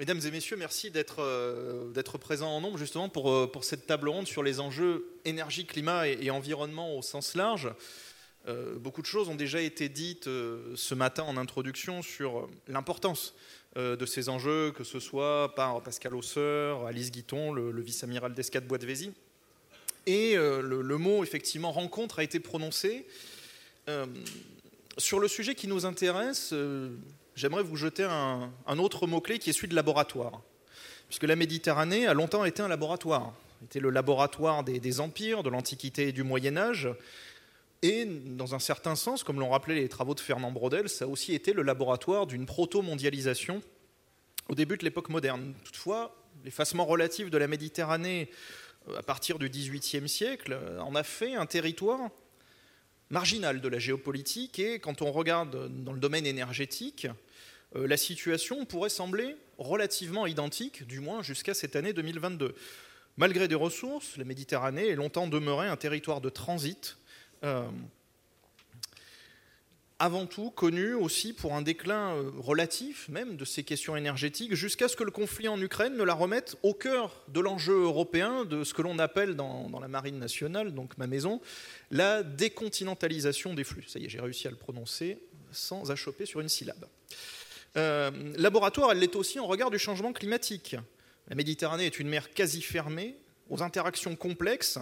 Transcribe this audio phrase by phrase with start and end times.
[0.00, 4.08] Mesdames et messieurs, merci d'être euh, présents en nombre justement pour, euh, pour cette table
[4.08, 7.68] ronde sur les enjeux énergie, climat et, environnement au sens large.
[8.48, 13.34] Euh, beaucoup de choses ont déjà été dites ce matin en introduction sur l'importance
[13.76, 18.78] de ces enjeux, que ce soit par Pascal Hausseur, Alice Guiton, le, vice-amiral d'escadre Bois
[18.78, 19.12] de Vézy.
[20.06, 23.06] Et le, le mot, effectivement, rencontre a été prononcé.
[24.96, 26.54] Sur le sujet qui nous intéresse,
[27.40, 30.42] j'aimerais vous jeter un, autre mot-clé qui est celui de laboratoire.
[31.08, 33.32] Puisque la Méditerranée a longtemps été un laboratoire.
[33.64, 36.88] Était le laboratoire des, des empires, de l'Antiquité et du Moyen Âge.
[37.82, 41.08] Et dans un certain sens, comme l'ont rappelé les travaux de Fernand Braudel, ça a
[41.08, 43.62] aussi été le laboratoire d'une proto-mondialisation
[44.50, 45.54] au début de l'époque moderne.
[45.64, 48.30] Toutefois, l'effacement relatif de la Méditerranée
[48.88, 52.10] euh, à partir du XVIIIe siècle en a fait un territoire
[53.10, 57.12] marginal de la géopolitique et quand on regarde dans le domaine énergétique, euh,
[57.74, 62.54] la situation pourrait sembler relativement identique, du moins jusqu'à cette année 2022.
[63.16, 66.96] Malgré des ressources, la Méditerranée est longtemps demeurée un territoire de transit
[67.44, 67.68] euh,
[69.98, 74.88] avant tout connu aussi pour un déclin euh, relatif même de ces questions énergétiques, jusqu'à
[74.88, 78.64] ce que le conflit en Ukraine ne la remette au cœur de l'enjeu européen, de
[78.64, 81.42] ce que l'on appelle dans, dans, la marine nationale, donc ma maison,
[81.90, 83.84] la décontinentalisation des flux.
[83.86, 85.18] Ça y est, j'ai réussi à le prononcer
[85.52, 86.86] sans achoper sur une syllabe.
[87.76, 90.76] Euh, laboratoire, elle l'est aussi en regard du changement climatique.
[91.28, 93.16] La Méditerranée est une mer quasi fermée,
[93.48, 94.78] aux interactions complexes,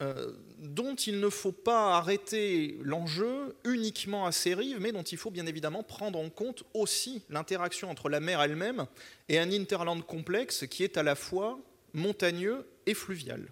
[0.00, 5.18] euh, dont il ne faut pas arrêter l'enjeu uniquement à ces rives, mais dont il
[5.18, 8.86] faut bien évidemment prendre en compte aussi l'interaction entre la mer elle-même
[9.28, 11.58] et un interland complexe qui est à la fois
[11.92, 13.46] montagneux et fluvial.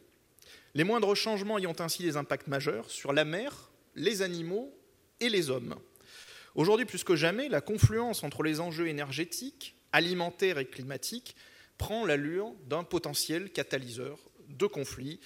[0.75, 4.73] Les moindres changements y ont ainsi des impacts majeurs sur la mer, les animaux
[5.21, 5.77] et les hommes.
[6.61, 11.35] Aujourd'hui, plus que jamais, la confluence entre les enjeux énergétiques, alimentaires et climatiques
[11.79, 15.21] prend l'allure d'un potentiel catalyseur de conflits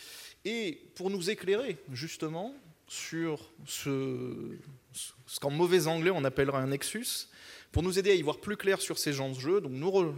[0.44, 2.54] et pour nous éclairer justement
[2.86, 4.56] sur ce,
[5.40, 7.26] qu'en mauvais anglais on appellerait un nexus,
[7.72, 10.14] pour nous aider à y voir plus clair sur ces jeu, donc nous,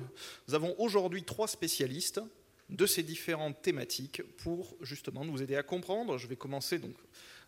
[0.49, 2.21] nous avons aujourd'hui trois spécialistes
[2.69, 6.19] de ces différentes thématiques pour justement nous aider à comprendre.
[6.19, 6.95] Je vais commencer donc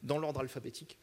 [0.02, 0.96] dans l'ordre alphabétique.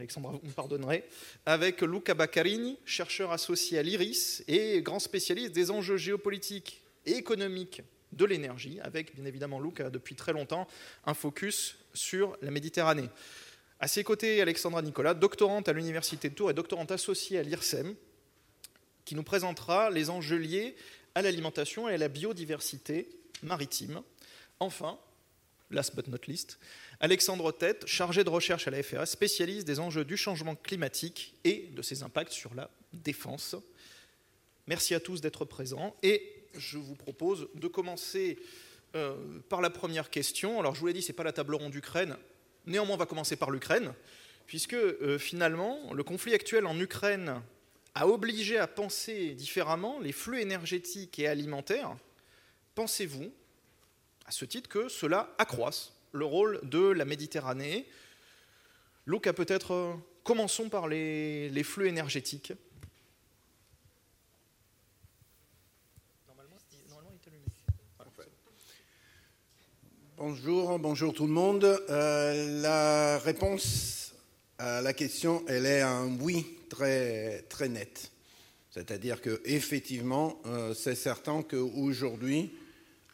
[0.00, 1.04] Alexandre, vous me pardonnerez,
[1.44, 7.82] avec Luca Baccarini, chercheur associé à l'IRIS et grand spécialiste des enjeux géopolitiques et économiques
[8.12, 10.66] de l'énergie, avec bien évidemment Luc a depuis très longtemps
[11.04, 13.10] un focus sur la Méditerranée.
[13.78, 17.94] À ses côtés, Alexandra Nicolas, doctorante à l'Université de Tours et doctorante associée à l'IRSEM,
[19.04, 20.76] qui nous présentera les enjeux liés
[21.14, 23.10] à l'alimentation et à la biodiversité
[23.42, 24.00] maritime.
[24.60, 24.98] Enfin,
[25.70, 26.58] last but not least,
[27.00, 31.68] Alexandre Tête, chargé de recherche à la FRS, spécialiste des enjeux du changement climatique et
[31.72, 33.56] de ses impacts sur la défense.
[34.66, 38.38] Merci à tous d'être présents et je vous propose de commencer
[38.96, 39.14] euh,
[39.48, 40.58] par la première question.
[40.58, 42.16] Alors, je vous l'ai dit, ce n'est pas la table ronde d'Ukraine.
[42.66, 43.94] Néanmoins, on va commencer par l'Ukraine,
[44.46, 47.40] puisque euh, finalement, le conflit actuel en Ukraine
[47.94, 51.96] a obligé à penser différemment les flux énergétiques et alimentaires.
[52.74, 53.32] Pensez-vous,
[54.30, 57.84] à ce titre, que cela accroisse le rôle de la Méditerranée
[59.06, 62.52] Luc, peut-être, euh, commençons par les, les flux énergétiques.
[70.16, 71.64] Bonjour, bonjour tout le monde.
[71.64, 74.14] Euh, la réponse
[74.58, 78.12] à la question, elle est un oui très, très net.
[78.70, 82.52] C'est-à-dire que effectivement, euh, c'est certain qu'aujourd'hui,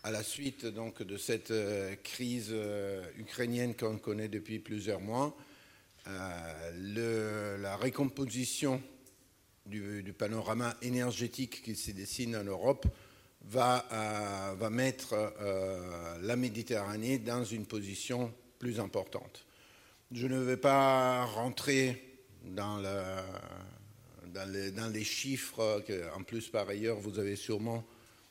[0.06, 5.36] à la suite donc de cette euh, crise euh, ukrainienne qu'on connaît depuis plusieurs mois,
[6.06, 8.80] euh, la récomposition
[9.66, 12.86] du, panorama énergétique qui se dessine en Europe
[13.46, 15.34] va, mettre
[16.22, 19.44] la Méditerranée dans une position plus importante.
[20.12, 27.00] Je ne vais pas rentrer dans, les, dans les, chiffres, que, en plus par ailleurs
[27.00, 27.84] vous avez sûrement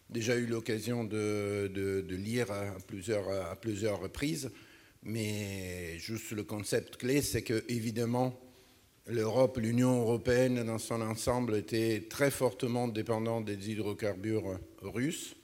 [0.10, 4.50] déjà eu l'occasion de, lire à plusieurs, reprises,
[5.04, 8.40] mais juste le concept clé, c'est que évidemment
[9.07, 15.36] l'Europe, l'Union européenne dans son ensemble était très fortement dépendante des hydrocarbures russes.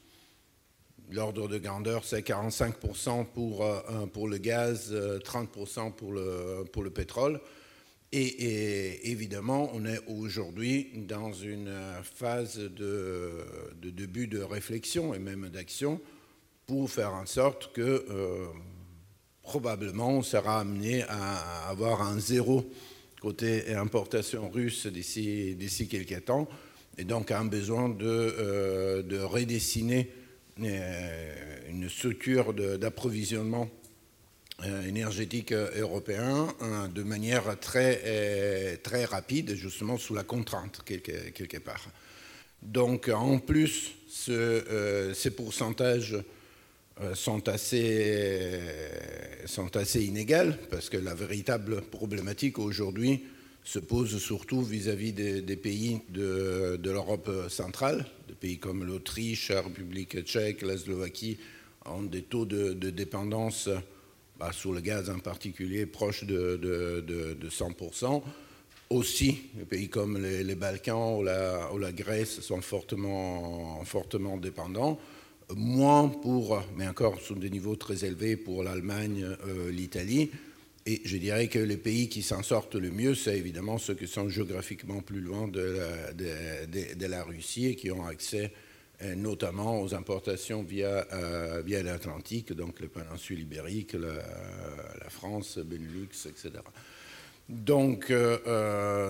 [1.12, 6.90] L'ordre de grandeur, c'est 45% pour, euh, pour le gaz, 30% pour le, pour le
[6.90, 7.42] pétrole.
[8.14, 11.74] Et, évidemment, on est aujourd'hui dans une
[12.04, 13.46] phase de,
[13.82, 16.02] début de réflexion et même d'action
[16.66, 18.48] pour faire en sorte que euh,
[19.42, 22.70] probablement on sera amené à avoir un zéro
[23.22, 26.50] côté importation russe d'ici quelques temps.
[26.98, 30.12] et donc un besoin de, de redessiner
[30.58, 33.70] une structure d'approvisionnement
[34.88, 36.48] énergétique européen
[36.94, 41.88] de manière très, très rapide, justement sous la contrainte quelque, part.
[42.62, 46.18] Donc en plus, ce, ces pourcentages
[47.02, 48.60] euh, sont assez,
[49.46, 53.24] sont assez inégales, parce que la véritable problématique aujourd'hui
[53.64, 58.06] se pose surtout vis-à-vis des, pays de, l'Europe centrale.
[58.28, 61.38] Des pays comme l'Autriche, la République tchèque, la Slovaquie
[61.86, 63.70] ont des taux de, dépendance
[64.42, 68.24] bah, sur le gaz en particulier proches de, de 100%.
[68.90, 73.84] Aussi, des pays comme les, Balkans ou la, Grèce sont fortement,
[74.42, 75.00] dépendants
[75.56, 80.32] moins pour, mais encore sur des niveaux très élevés pour l'Allemagne, euh, l'Italie.
[80.86, 84.08] Et je dirais que les pays qui s'en sortent le mieux, c'est évidemment ceux qui
[84.08, 85.78] sont géographiquement plus loin de
[87.06, 88.52] la, Russie et qui ont accès
[89.16, 96.52] notamment aux importations via, euh, via l'Atlantique, donc les péninsules ibériques, la, France, Benelux, etc.
[97.50, 98.14] Donc,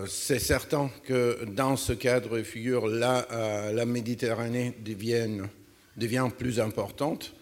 [0.07, 3.27] c'est certain que dans ce cadre figure, la,
[3.71, 7.35] la Méditerranée devient plus importante,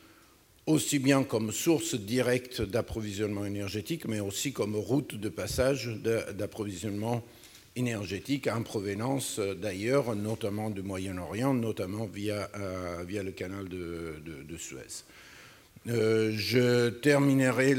[0.65, 5.87] aussi bien comme source directe d'approvisionnement énergétique, mais aussi comme route de passage
[6.33, 7.38] d'approvisionnement énergétique
[7.77, 15.04] en provenance d'ailleurs, notamment du Moyen-Orient, notamment via, euh, via le canal de, Suez.
[15.88, 17.75] Euh, je terminerai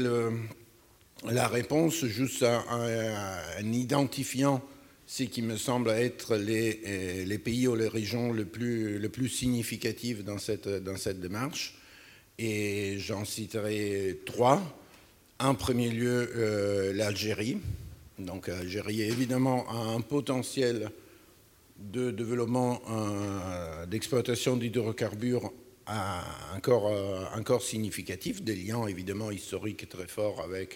[1.29, 4.61] la réponse juste en identifiant
[5.11, 9.09] ce qui me semble être les, euh, les, pays ou les régions les plus, les
[9.09, 11.75] plus significatives dans cette, dans cette démarche.
[12.39, 14.61] Et j'en citerai trois.
[15.37, 17.57] En premier lieu, euh, l'Algérie.
[18.25, 20.89] Donc l'Algérie, évidemment, a un potentiel
[21.77, 25.51] de développement, euh, d'exploitation d'hydrocarbures
[26.55, 26.89] encore,
[27.35, 30.75] encore significatif, des liens évidemment historiques très forts avec,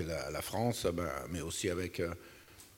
[0.00, 2.02] la, France, ben, mais aussi avec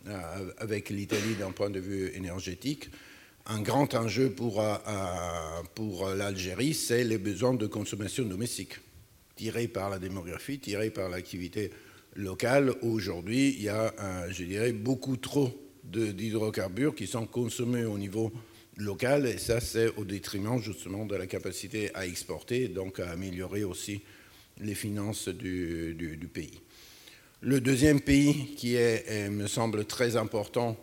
[0.06, 0.50] euh,
[0.90, 2.90] l'Italie d'un point de vue énergétique.
[3.46, 8.78] Un grand enjeu euh, euh, pour l'Algérie, c'est les besoins de consommation domestique,
[9.36, 11.70] tirés par la démographie, tirés par l'activité
[12.82, 13.94] Aujourd'hui, il y a,
[14.30, 15.50] je dirais, beaucoup trop
[15.84, 18.32] d'hydrocarbures qui sont consommés au niveau
[18.76, 23.64] local, et ça, c'est au détriment justement de la capacité à exporter, donc à améliorer
[23.64, 24.02] aussi
[24.60, 26.60] les finances du, pays.
[27.40, 28.76] Le deuxième pays qui
[29.30, 30.76] me semble très important,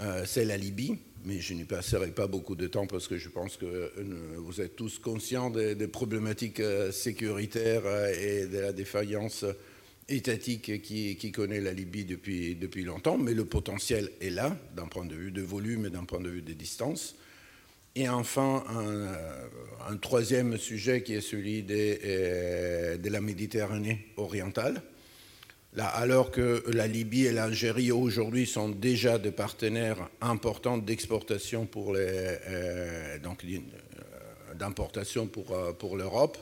[0.00, 3.28] euh, c'est la Libye, mais je n'y passerai pas beaucoup de temps parce que je
[3.28, 3.90] pense que euh,
[4.38, 7.84] vous êtes tous conscients des, problématiques euh, sécuritaires
[8.18, 9.44] et de la défaillance
[10.08, 15.04] étatique qui, connaît la Libye depuis, depuis longtemps, mais le potentiel est là, d'un point
[15.04, 17.16] de vue de volume et d'un point de vue de distance.
[17.96, 18.64] Et enfin,
[19.88, 24.82] un, troisième sujet qui est celui de la Méditerranée orientale
[25.82, 32.00] alors que la Libye et l'Algérie aujourd'hui sont déjà des partenaires importants d'exportation pour les,
[32.06, 33.58] euh, donc euh,
[34.54, 36.38] d'importation pour, euh, pour l'Europe,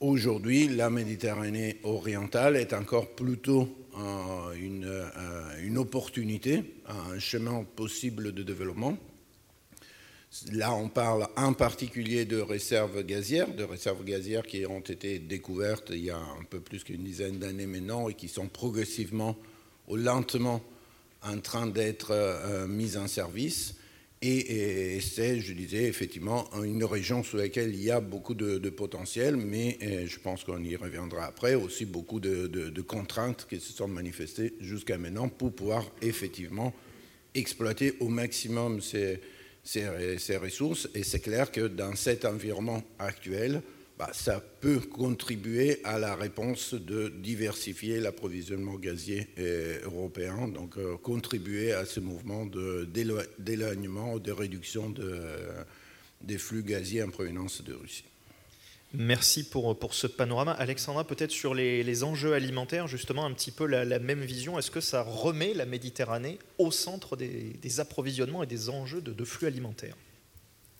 [0.00, 3.68] aujourd'hui la Méditerranée orientale est encore plutôt
[4.60, 4.90] une,
[5.62, 8.98] une opportunité, un chemin possible de développement.
[10.52, 15.90] Là, on parle en particulier de réserves gazières, de réserves gazières qui ont été découvertes
[15.90, 19.36] il y a un peu plus qu'une dizaine d'années maintenant et qui sont progressivement
[19.88, 20.62] ou lentement
[21.22, 23.75] en train d'être euh, mises en service.
[24.28, 29.36] Et, c'est, je disais, effectivement une région sur laquelle il y a beaucoup de, potentiel,
[29.36, 34.54] mais je pense qu'on y reviendra après, aussi beaucoup de, contraintes qui se sont manifestées
[34.60, 36.74] jusqu'à maintenant pour pouvoir effectivement
[37.34, 39.20] exploiter au maximum ces,
[40.36, 40.88] ressources.
[40.94, 43.62] Et c'est clair que dans cet environnement actuel,
[43.98, 49.28] bah, ça peut contribuer à la réponse de diversifier l'approvisionnement gazier
[49.84, 55.18] européen, donc euh, contribuer à ce mouvement d'éloignement, de réduction de,
[56.20, 58.04] des flux gaziers en provenance de Russie.
[58.92, 60.52] Merci pour ce panorama.
[60.52, 64.58] Alexandra, peut-être sur les, enjeux alimentaires, justement, un petit peu la, même vision.
[64.58, 69.46] Est-ce que ça remet la Méditerranée au centre des, approvisionnements et des enjeux de flux
[69.46, 69.96] alimentaires?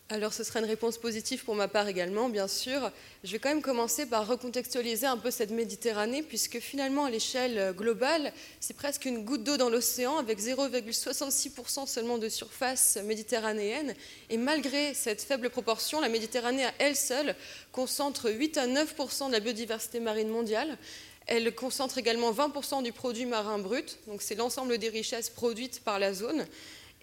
[0.08, 2.92] Alors ce serait une réponse positive pour ma part également, bien sûr.
[3.24, 7.74] Je vais quand même commencer par recontextualiser un peu cette Méditerranée, puisque finalement à l'échelle
[7.76, 13.94] globale, c'est presque une goutte d'eau dans l'océan, avec 0,66% seulement de surface méditerranéenne.
[14.30, 17.34] Et malgré cette faible proportion, la Méditerranée à elle seule
[17.72, 20.78] concentre 8 à 9% de la biodiversité marine mondiale.
[21.26, 25.98] Elle concentre également 20% du produit marin brut, donc c'est l'ensemble des richesses produites par
[25.98, 26.46] la zone.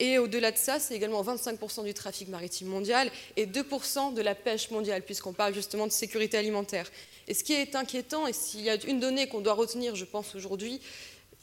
[0.03, 4.35] Et au-delà de ça, c'est également 25% du trafic maritime mondial et 2% de la
[4.35, 6.91] pêche mondiale, puisqu'on parle justement de sécurité alimentaire.
[7.29, 10.03] Et ce qui est inquiétant, et s'il y a une donnée qu'on doit retenir, je
[10.03, 10.81] pense, aujourd'hui,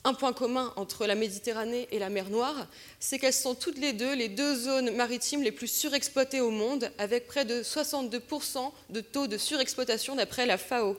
[0.05, 2.67] un point commun entre la Méditerranée et la mer Noire,
[2.99, 6.90] c'est qu'elles sont toutes les deux les deux zones maritimes les plus surexploitées au monde,
[6.99, 10.99] avec près de 62% de taux de surexploitation d'après la FAO.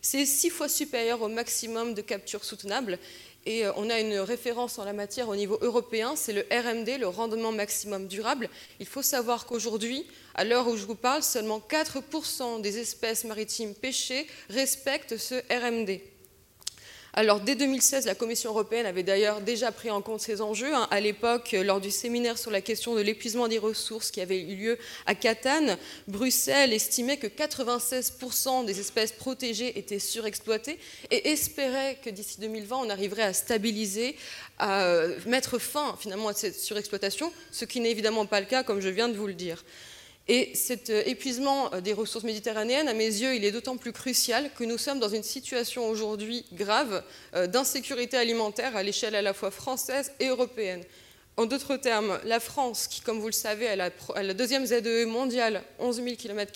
[0.00, 2.98] C'est six fois supérieur au maximum de capture soutenable.
[3.44, 6.98] Et euh, on a une référence en la matière au niveau européen, c'est le RMD,
[7.00, 8.48] le rendement maximum durable.
[8.78, 13.74] Il faut savoir qu'aujourd'hui, à l'heure où je vous parle, seulement 4% des espèces maritimes
[13.74, 16.00] pêchées respectent ce RMD.
[17.14, 20.74] Alors, dès 2016, la Commission européenne avait d'ailleurs déjà pris en compte ces enjeux.
[20.74, 20.88] Hein.
[20.90, 24.56] À l'époque, lors du séminaire sur la question de l'épuisement des ressources qui avait eu
[24.56, 25.76] lieu à Catane,
[26.08, 30.78] Bruxelles estimait que 96% des espèces protégées étaient surexploitées
[31.10, 34.16] et espérait que d'ici 2020, on arriverait à stabiliser,
[34.58, 38.80] à mettre fin finalement à cette surexploitation, ce qui n'est évidemment pas le cas, comme
[38.80, 39.62] je viens de vous le dire.
[40.34, 43.92] Et cet euh, épuisement euh, des ressources méditerranéennes, à mes yeux, il est d'autant plus
[43.92, 49.20] crucial que nous sommes dans une situation aujourd'hui grave euh, d'insécurité alimentaire à l'échelle à
[49.20, 50.84] la fois française et européenne.
[51.36, 55.62] En d'autres termes, la France, qui, comme vous le savez, est la, deuxième ZEE mondiale,
[55.78, 56.50] 11 000 km,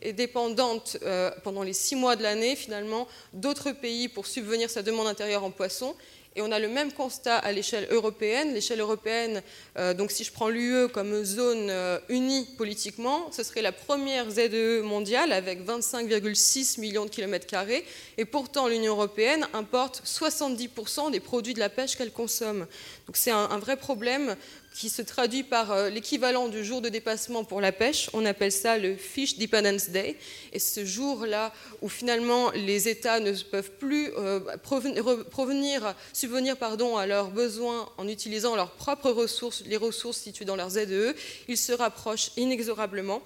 [0.00, 0.98] est dépendante
[1.42, 5.50] pendant les six mois de l'année, finalement, d'autres pays pour subvenir sa demande intérieure en
[5.50, 5.94] poissons.
[6.36, 8.54] Et on a le même constat à l'échelle européenne.
[8.54, 9.40] L'échelle européenne,
[9.78, 14.28] euh, donc si je prends l'UE comme zone euh, unie politiquement, ce serait la première
[14.30, 17.84] ZEE mondiale avec 25,6 millions de kilomètres carrés.
[18.18, 22.66] Et pourtant, l'Union européenne importe 70% des produits de la pêche qu'elle consomme.
[23.06, 24.34] Donc c'est un, vrai problème
[24.74, 28.10] qui se traduit par euh, l'équivalent du jour de dépassement pour la pêche.
[28.12, 30.16] On appelle ça le Fish Dependence Day.
[30.52, 37.06] Et ce jour-là où finalement les États ne peuvent plus euh, provenir, subvenir pardon, à
[37.06, 41.14] leurs besoins en utilisant leurs propres ressources, les ressources situées dans leurs ZEE,
[41.46, 43.22] ils se rapprochent inexorablement.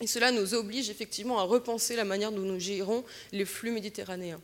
[0.00, 4.40] Et cela nous oblige effectivement à repenser la manière dont nous gérons les flux méditerranéens.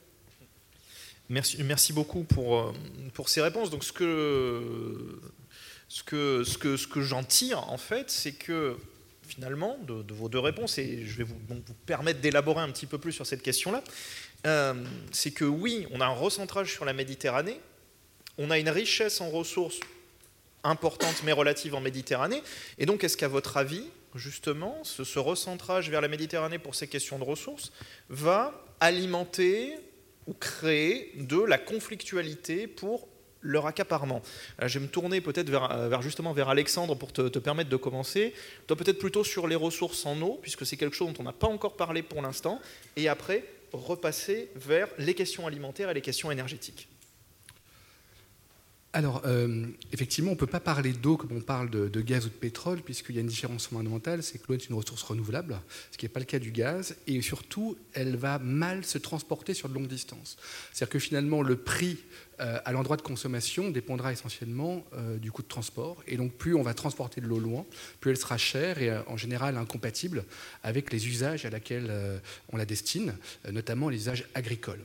[1.28, 2.72] Merci, merci beaucoup pour, euh,
[3.14, 3.70] pour ces réponses.
[3.70, 5.20] Donc ce que
[5.92, 6.02] ce
[6.88, 8.78] que, j'en tire, en fait, c'est que
[9.28, 11.36] finalement, de, vos deux réponses, et je vais vous,
[11.84, 13.82] permettre d'élaborer un petit peu plus sur cette question-là,
[14.46, 14.74] euh,
[15.10, 17.60] c'est que oui, on a un recentrage sur la Méditerranée,
[18.38, 19.80] on a une richesse en ressources
[20.64, 22.42] importante mais relative en Méditerranée,
[22.78, 23.84] et donc est-ce qu'à votre avis,
[24.14, 27.70] justement, ce recentrage vers la Méditerranée pour ces questions de ressources
[28.08, 29.74] va alimenter
[30.26, 33.08] ou créer de la conflictualité pour
[33.42, 34.22] leur accaparement.
[34.60, 37.76] Euh, je vais me tourner peut-être euh, vers, justement vers Alexandre pour te, permettre de
[37.76, 38.34] commencer.
[38.66, 41.32] Toi peut-être plutôt sur les ressources en eau, puisque c'est quelque chose dont on n'a
[41.32, 42.60] pas encore parlé pour l'instant,
[42.96, 46.88] et après repasser vers les questions alimentaires et les questions énergétiques.
[48.94, 52.28] Alors, euh, effectivement, on ne peut pas parler d'eau comme on parle de, gaz ou
[52.28, 55.58] de pétrole, puisqu'il y a une différence fondamentale, c'est que l'eau est une ressource renouvelable,
[55.90, 59.54] ce qui n'est pas le cas du gaz, et surtout, elle va mal se transporter
[59.54, 60.36] sur de longues distances.
[60.72, 62.00] C'est-à-dire que finalement, le prix
[62.40, 66.54] euh, à l'endroit de consommation dépendra essentiellement euh, du coût de transport, et donc plus
[66.54, 67.64] on va transporter de l'eau loin,
[68.00, 70.24] plus elle sera chère et en général incompatible
[70.62, 71.90] avec les usages à laquelle
[72.52, 73.14] on la destine,
[73.50, 74.84] notamment les usages agricoles.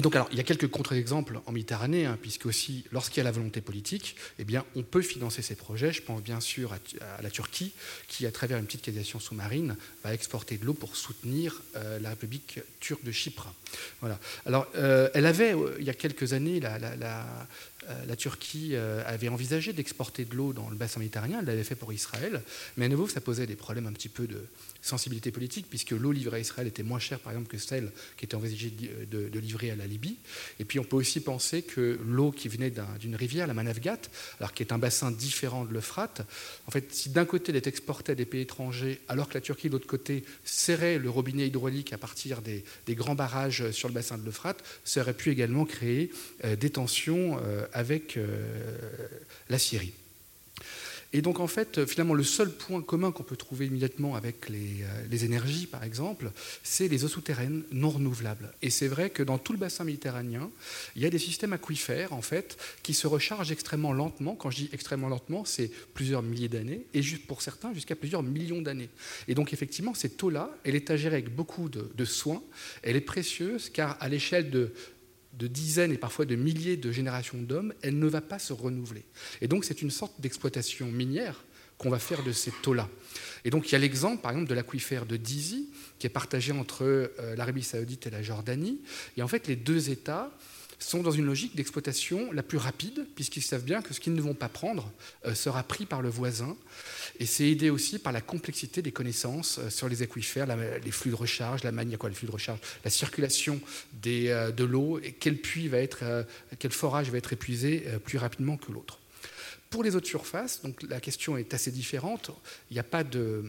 [0.00, 3.24] Donc, alors, il y a quelques contre-exemples en Méditerranée, hein, puisque aussi, lorsqu'il y a
[3.24, 5.92] la volonté politique, eh bien, on peut financer ces projets.
[5.92, 7.72] Je pense bien sûr à, la Turquie,
[8.08, 12.10] qui, à travers une petite qualisation sous-marine, va exporter de l'eau pour soutenir euh, la
[12.10, 13.52] République turque de Chypre.
[14.00, 14.18] Voilà.
[14.46, 20.24] Alors, euh, elle avait, euh, il y a quelques années, la Turquie avait envisagé d'exporter
[20.24, 22.42] de l'eau dans le bassin méditerranéen, elle l'avait fait pour Israël,
[22.76, 24.46] mais à nouveau, ça posait des problèmes un petit peu de,
[24.84, 28.26] sensibilité politique, puisque l'eau livrée à Israël était moins chère, par exemple, que celle qui
[28.26, 30.16] était envisagée de, livrer à la Libye.
[30.60, 33.98] Et puis on peut aussi penser que l'eau qui venait d'une rivière, la Manavgat,
[34.40, 36.20] alors qui est un bassin différent de l'Euphrate,
[36.66, 39.40] en fait, si d'un côté elle est exportée à des pays étrangers, alors que la
[39.40, 43.94] Turquie, de l'autre côté, serrait le robinet hydraulique à partir des, grands barrages sur le
[43.94, 46.10] bassin de l'Euphrate, ça aurait pu également créer
[46.44, 48.36] euh, des tensions euh, avec euh,
[49.48, 49.92] la Syrie.
[51.16, 54.82] Et donc en fait, finalement, le seul point commun qu'on peut trouver immédiatement avec les,
[54.82, 56.32] euh, énergies, par exemple,
[56.64, 58.52] c'est les eaux souterraines non renouvelables.
[58.62, 60.50] Et c'est vrai que dans tout le bassin méditerranéen,
[60.96, 64.34] il y a des systèmes aquifères, en fait, qui se rechargent extrêmement lentement.
[64.34, 68.60] Quand je dis extrêmement lentement, c'est plusieurs milliers d'années, et pour certains, jusqu'à plusieurs millions
[68.60, 68.90] d'années.
[69.28, 72.42] Et donc effectivement, cette eau-là, elle est à gérer avec beaucoup de, de soins,
[72.82, 74.72] elle est précieuse, car à l'échelle de
[75.38, 79.04] de dizaines et parfois de milliers de générations d'hommes, elle ne va pas se renouveler.
[79.40, 81.44] Et donc c'est une sorte d'exploitation minière
[81.78, 82.88] qu'on va faire de ces taux-là.
[83.44, 86.52] Et donc il y a l'exemple, par exemple, de l'aquifère de Dizi, qui est partagé
[86.52, 88.80] entre euh, l'Arabie saoudite et la Jordanie.
[89.16, 90.30] Et en fait, les deux États
[90.78, 94.20] sont dans une logique d'exploitation la plus rapide, puisqu'ils savent bien que ce qu'ils ne
[94.20, 94.90] vont pas prendre
[95.26, 96.56] euh, sera pris par le voisin.
[97.20, 101.10] Et c'est aidé aussi par la complexité des connaissances euh, sur les aquifères, les flux
[101.10, 103.60] de recharge, la manière quoi, les flux de recharge, la circulation
[103.92, 106.26] des, euh, de l'eau, et quel puits va être,
[106.58, 108.98] quel forage va être épuisé plus rapidement que l'autre.
[109.70, 112.30] Pour les autres surfaces, donc la question est assez différente.
[112.70, 113.44] Il n'y a pas de,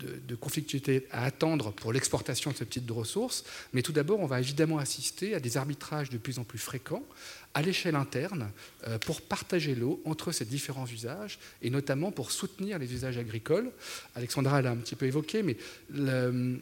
[0.00, 4.26] de, conflictualité à attendre pour l'exportation de ce type de ressources, mais tout d'abord, on
[4.26, 7.04] va évidemment assister à des arbitrages de plus en plus fréquents
[7.54, 8.50] à l'échelle interne
[8.86, 13.70] euh, pour partager l'eau entre ces différents usages et notamment pour soutenir les usages agricoles.
[14.16, 15.56] Alexandra l'a un petit peu évoqué, mais
[15.90, 16.60] le,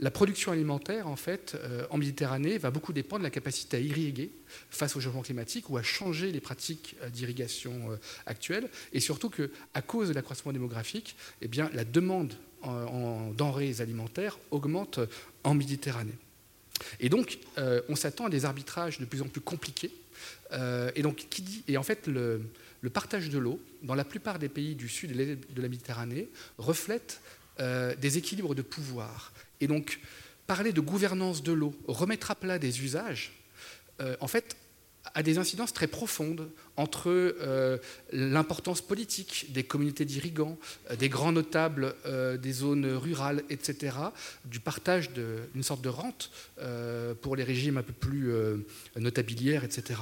[0.00, 3.80] la production alimentaire, en fait, euh, en Méditerranée, va beaucoup dépendre de la capacité à
[3.80, 4.30] irriguer
[4.70, 9.28] face au changement climatique ou à changer les pratiques euh, d'irrigation euh, actuelles, et surtout
[9.28, 15.00] qu'à cause de l'accroissement démographique, eh la demande en, denrées alimentaires augmente
[15.44, 16.16] en Méditerranée.
[17.00, 17.38] Et donc,
[17.88, 19.90] on s'attend à des arbitrages de plus en plus compliqués.
[20.52, 22.42] et en fait, le,
[22.80, 26.28] le partage de l'eau dans la plupart des pays du sud de la Méditerranée
[26.58, 27.20] reflète
[27.58, 29.32] des équilibres de pouvoir.
[29.60, 29.98] Et donc,
[30.48, 33.32] parler de gouvernance de l'eau, remettre à plat des usages,
[34.00, 34.56] euh, en fait,
[35.14, 37.78] a des incidences très profondes entre euh,
[38.12, 40.58] l'importance politique des communautés d'irrigants,
[40.90, 41.94] euh, des grands notables
[42.38, 43.96] des zones rurales, etc.,
[44.44, 46.30] du partage d'une sorte de rente
[47.22, 48.32] pour les régimes un peu plus
[48.96, 50.00] notabilières, etc.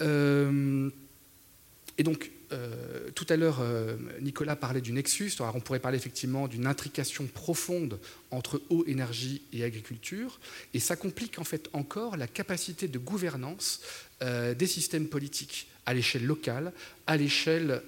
[0.00, 5.32] et donc, euh, tout à l'heure, euh, Nicolas parlait du nexus.
[5.40, 7.98] On pourrait parler effectivement d'une intrication profonde
[8.30, 10.40] entre eau, énergie et agriculture.
[10.72, 13.80] Et ça complique en fait encore la capacité de gouvernance
[14.22, 16.72] euh, des systèmes politiques à l'échelle locale,
[17.06, 17.82] à l'échelle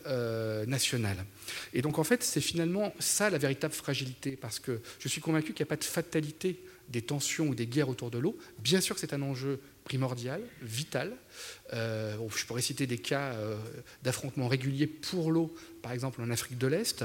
[0.66, 1.24] nationale.
[1.72, 5.54] Et donc en fait, c'est finalement ça la véritable fragilité, parce que je suis convaincu
[5.54, 8.36] qu'il n'y a pas de fatalité des tensions ou des guerres autour de l'eau.
[8.58, 11.12] Bien sûr que c'est un enjeu primordial, vital.
[11.72, 13.56] Euh, je pourrais citer des cas euh,
[14.02, 17.04] d'affrontements réguliers pour l'eau, par exemple en Afrique de l'Est.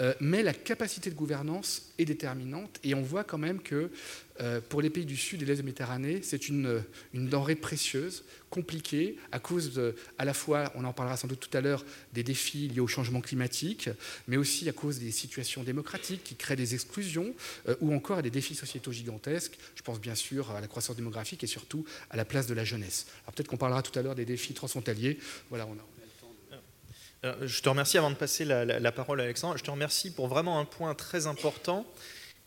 [0.00, 3.90] Euh, mais la capacité de gouvernance est déterminante et on voit quand même que
[4.40, 7.56] euh, pour les pays du Sud et de l'Est de Méditerranée, c'est une, une, denrée
[7.56, 11.60] précieuse, compliquée, à cause de, à la fois, on en parlera sans doute tout à
[11.60, 13.90] l'heure, des défis liés au changement climatique,
[14.28, 17.34] mais aussi à cause des situations démocratiques qui créent des exclusions,
[17.68, 19.58] euh, ou encore à des défis sociétaux gigantesques.
[19.74, 22.64] Je pense bien sûr à la croissance démographique et surtout à la place de la
[22.64, 23.06] jeunesse.
[23.24, 25.18] Alors peut-être qu'on parlera tout à l'heure des défis transfrontaliers.
[25.50, 25.99] Voilà, on a,
[27.22, 29.56] je te remercie avant de passer la, parole à Alexandre.
[29.56, 31.86] Je te remercie pour vraiment un point très important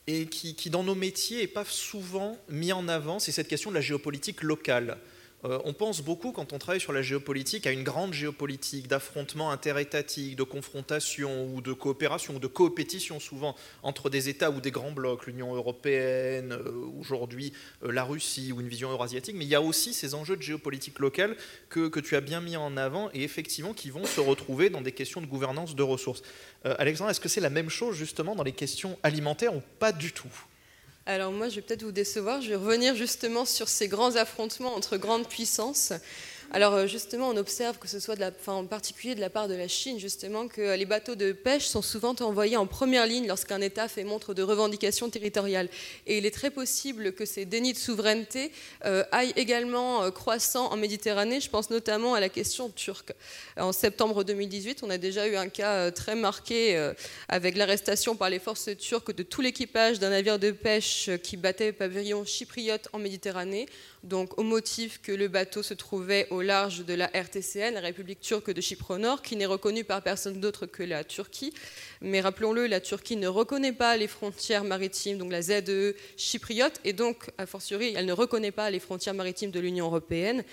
[0.07, 3.69] et qui, qui dans nos métiers n'est pas souvent mis en avant, c'est cette question
[3.69, 4.97] de la géopolitique locale.
[5.45, 9.51] Euh, on pense beaucoup, quand on travaille sur la géopolitique, à une grande géopolitique d'affrontements
[9.51, 14.71] interétatiques, de confrontation ou de coopération, ou de coopétition souvent entre des États ou des
[14.71, 17.53] grands blocs, l'Union européenne, euh, aujourd'hui
[17.83, 20.41] euh, la Russie ou une vision eurasiatique, mais il y a aussi ces enjeux de
[20.41, 21.35] géopolitique locale
[21.69, 24.81] que, que, tu as bien mis en avant et effectivement qui vont se retrouver dans
[24.81, 26.21] des questions de gouvernance de ressources.
[26.63, 30.11] Alexandre, est-ce que c'est la même chose justement dans les questions alimentaires ou pas du
[30.11, 30.27] tout?
[31.05, 32.41] Alors moi, je vais peut-être vous décevoir.
[32.41, 35.91] Je vais revenir justement sur ces grands affrontements entre grandes puissances.
[36.55, 39.67] Alors euh, justement, on observe que ce soit en particulier de la part de la
[39.67, 43.87] Chine, justement, que les bateaux de pêche sont souvent envoyés en première ligne lorsqu'un État
[43.87, 45.67] fait montre de revendication territoriale.
[46.05, 48.51] Et il est très possible que ces dénis de souveraineté
[48.85, 51.41] euh, aillent également euh, croissant en Méditerranée.
[51.41, 53.13] Je pense notamment à la question turque.
[53.57, 56.91] En septembre 2018, on a déjà eu un cas très marqué
[57.29, 61.71] avec l'arrestation par les forces turques de tout l'équipage d'un navire de pêche qui battait
[61.71, 63.67] pavillon chypriote en Méditerranée
[64.03, 68.19] donc au motif que le bateau se trouvait au large de la RTCN, la République
[68.19, 71.53] turque de Chypre Nord, qui n'est reconnue par personne d'autre que la Turquie.
[72.01, 76.93] Mais rappelons-le, la Turquie ne reconnaît pas les frontières maritimes, donc la ZE chypriote, et
[76.93, 80.43] donc, a fortiori, elle ne reconnaît pas les frontières maritimes de l'Union européenne.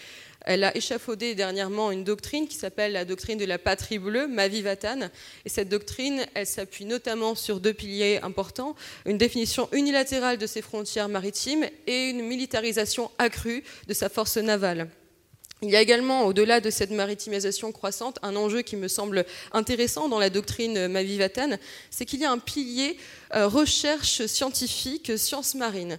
[0.46, 5.11] Elle a échafaudé dernièrement une doctrine qui s'appelle la doctrine de la patrie bleue, Mavivatan.
[5.44, 8.74] Et cette doctrine, elle s'appuie notamment sur deux piliers importants
[9.05, 14.88] une définition unilatérale de ses frontières maritimes et une militarisation accrue de sa force navale.
[15.62, 20.09] Il y a également, au-delà de cette maritimisation croissante, un enjeu qui me semble intéressant
[20.09, 21.59] dans la doctrine Mavivatan,
[21.90, 22.96] c'est qu'il y a un pilier
[23.35, 25.99] euh, recherche scientifique, sciences marines.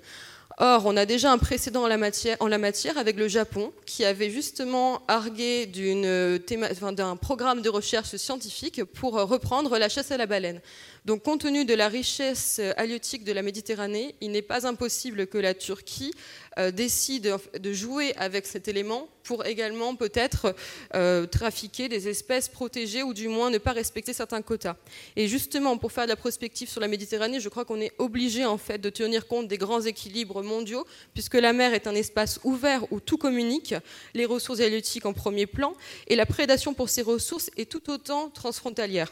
[0.58, 5.02] Or, on a déjà un précédent en la matière, avec le Japon, qui avait justement
[5.08, 10.60] argué d'un programme de recherche scientifique pour reprendre la chasse à la baleine.
[11.04, 15.40] Donc, compte tenu de la richesse halieutique de la Méditerranée, il n'est pas impossible que
[15.40, 16.14] la Turquie
[16.60, 20.56] euh, décide de jouer avec cet élément pour également peut-être
[20.94, 24.76] euh, trafiquer des espèces protégées ou du moins ne pas respecter certains quotas.
[25.16, 28.46] Et justement, pour faire de la prospective sur la Méditerranée, je crois qu'on est obligé
[28.46, 30.86] en fait de tenir compte des grands équilibres mondiaux,
[31.16, 33.74] puisque la mer est un espace ouvert où tout communique,
[34.14, 35.74] les ressources halieutiques en premier plan,
[36.08, 39.12] et la prédation pour ces ressources est tout autant transfrontalière.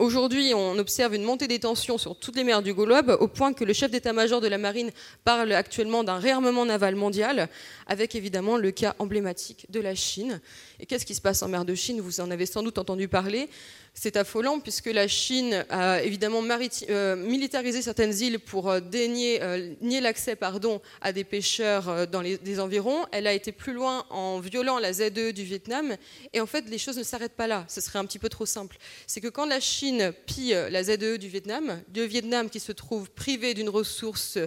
[0.00, 3.52] Aujourd'hui, on observe une montée des tensions sur toutes les mers du globe, au point
[3.52, 4.92] que le chef d'état-major de la marine
[5.24, 7.48] parle actuellement d'un réarmement naval mondial,
[7.88, 10.40] avec évidemment le cas emblématique de la Chine.
[10.78, 12.00] Et qu'est-ce qui se passe en mer de Chine?
[12.00, 13.48] Vous en avez sans doute entendu parler.
[14.00, 16.40] C'est affolant puisque la Chine a évidemment
[16.88, 20.38] euh, militarisé certaines îles pour euh, dénier, euh, nier l'accès
[21.00, 23.06] à des pêcheurs dans les environs.
[23.10, 25.96] Elle a été plus loin en violant la ZE du Vietnam.
[26.32, 27.64] Et en fait, les choses ne s'arrêtent pas là.
[27.66, 28.76] Ce serait un petit peu trop simple.
[29.08, 33.10] C'est que quand la Chine pille la ZE du Vietnam, le Vietnam qui se trouve
[33.10, 34.38] privé d'une ressource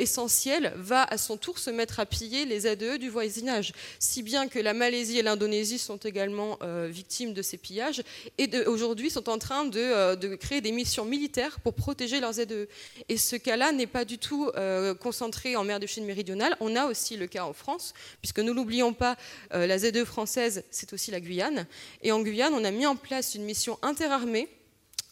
[0.00, 3.72] essentielle va à son tour se mettre à piller les ZE du voisinage.
[4.00, 8.02] Si bien que la Malaisie et l'Indonésie sont également victimes de ces pillages.
[8.38, 12.34] Et de, aujourd'hui sont en train euh, de, créer des missions militaires pour protéger leurs
[12.34, 12.68] ZE.
[13.08, 16.56] Et ce cas-là n'est pas du tout euh, concentré en mer de Chine méridionale.
[16.60, 19.16] On a aussi le cas en France, puisque nous n'oublions pas,
[19.54, 21.66] euh, la ZE française, c'est aussi la Guyane.
[22.02, 24.48] Et en Guyane, on a mis en place une mission interarmée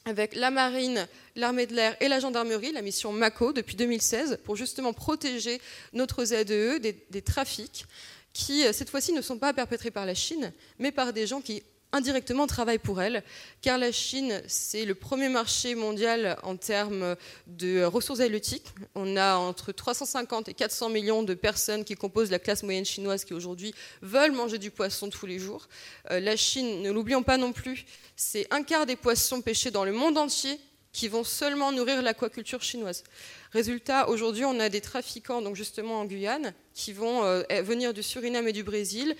[0.06, 4.56] avec la marine, l'armée de l'air et la gendarmerie, la mission MACO, depuis 2016, pour
[4.56, 5.60] justement protéger
[5.92, 7.84] notre ZE des, des trafics
[8.32, 11.62] qui, cette fois-ci, ne sont pas perpétrés par la Chine, mais par des gens qui
[11.92, 13.22] indirectement travaille pour elle,
[13.62, 18.66] car la Chine, c'est le premier marché mondial en termes de ressources halieutiques.
[18.94, 23.24] On a entre 350 et 400 millions de personnes qui composent la classe moyenne chinoise
[23.24, 25.68] qui aujourd'hui veulent manger du poisson tous les jours.
[26.10, 27.84] Euh, la Chine, ne l'oublions pas non plus,
[28.16, 30.60] c'est un quart des poissons pêchés dans le monde entier
[30.92, 33.04] qui vont seulement nourrir l'aquaculture chinoise.
[33.52, 38.02] Résultat, aujourd'hui, on a des trafiquants, donc justement en Guyane, qui vont euh, venir du
[38.02, 39.14] Suriname et du Brésil,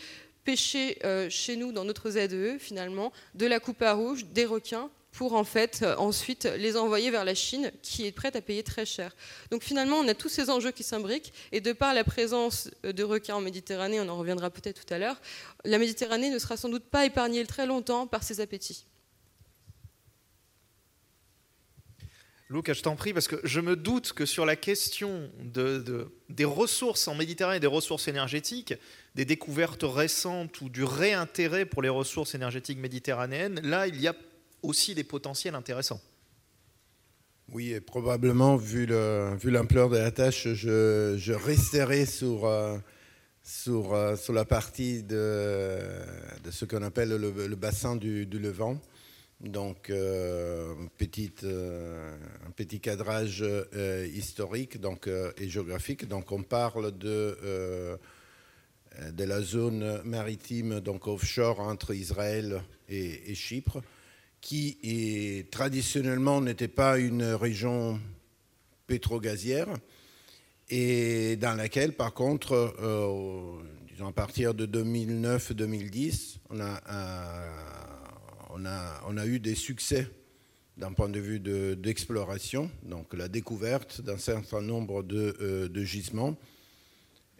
[0.50, 4.90] pêcher euh, chez nous, dans notre ZE, finalement, de la coupe à rouge, des requins,
[5.12, 8.64] pour en fait euh, ensuite les envoyer vers la Chine, qui est prête à payer
[8.64, 9.14] très cher.
[9.52, 12.92] Donc finalement, on a tous ces enjeux qui s'imbriquent, et de par la présence euh,
[12.92, 15.20] de requins en Méditerranée, on en reviendra peut-être tout à l'heure,
[15.64, 18.86] la Méditerranée ne sera sans doute pas épargnée très longtemps par ces appétits.
[22.48, 25.30] Luc, je t'en prie, parce que je me doute que sur la question
[26.28, 28.74] des ressources en Méditerranée, des ressources énergétiques,
[29.14, 34.14] des découvertes récentes ou du réintérêt pour les ressources énergétiques méditerranéennes, là, il y a
[34.62, 36.00] aussi des potentiels intéressants.
[37.52, 42.78] Oui, et probablement, vu l'ampleur de la tâche, je, resterai sur, euh,
[43.68, 45.80] euh, sur, la partie de,
[46.48, 48.80] ce qu'on appelle le, bassin du, Levant.
[49.40, 53.44] Donc, euh, un petit cadrage
[54.14, 56.06] historique donc, et géographique.
[56.06, 57.98] Donc, on parle de,
[59.12, 63.80] de la zone maritime, donc offshore, entre Israël et, Chypre,
[64.40, 68.00] qui traditionnellement n'était pas une région
[68.86, 69.68] pétrogazière,
[70.68, 72.74] et dans laquelle, par contre,
[73.90, 76.80] disons à partir de 2009-2010, on a
[78.54, 80.08] on a, eu des succès
[80.76, 81.40] d'un point de vue
[81.76, 86.36] d'exploration, donc la découverte d'un certain nombre de, euh, gisements,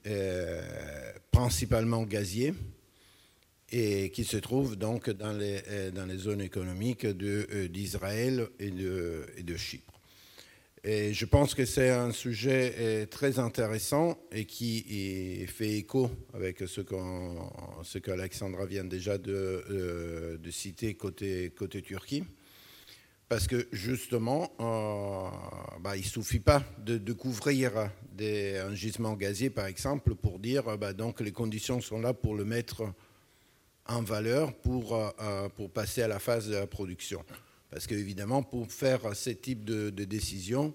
[0.07, 2.55] euh, principalement gaziers,
[3.73, 9.91] et qui se trouvent donc dans les, euh, zones économiques d'Israël et de Chypre.
[10.83, 16.61] Et je pense que c'est un sujet euh, très intéressant et qui fait écho avec
[16.67, 22.25] ce, qu'Alexandra vient déjà de, euh, de, citer côté, côté Turquie.
[23.31, 25.31] Parce que justement, euh,
[25.81, 30.77] bah, il ne suffit pas de, de couvrir un gisement gazier, par exemple, pour dire
[30.77, 32.83] bah, donc les conditions sont là pour le mettre
[33.87, 35.01] en valeur pour,
[35.57, 37.25] pour passer à la phase de la production.
[37.71, 40.75] Parce qu'évidemment, pour faire ce type de, décision,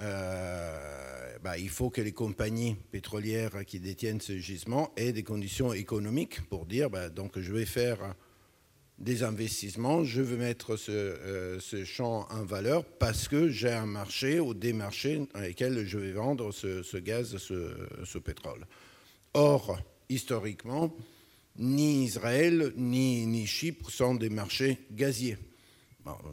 [0.00, 5.74] euh, bah, il faut que les compagnies pétrolières qui détiennent ce gisement aient des conditions
[5.74, 8.14] économiques pour dire bah, donc je vais faire
[8.98, 14.38] des investissements, je veux mettre ce, euh, champ en valeur parce que j'ai un marché
[14.38, 18.66] ou des marchés dans lesquels je vais vendre ce, gaz, ce, pétrole.
[19.34, 19.78] Or,
[20.08, 20.94] historiquement,
[21.58, 25.38] ni Israël ni, Chypre sont des marchés gaziers.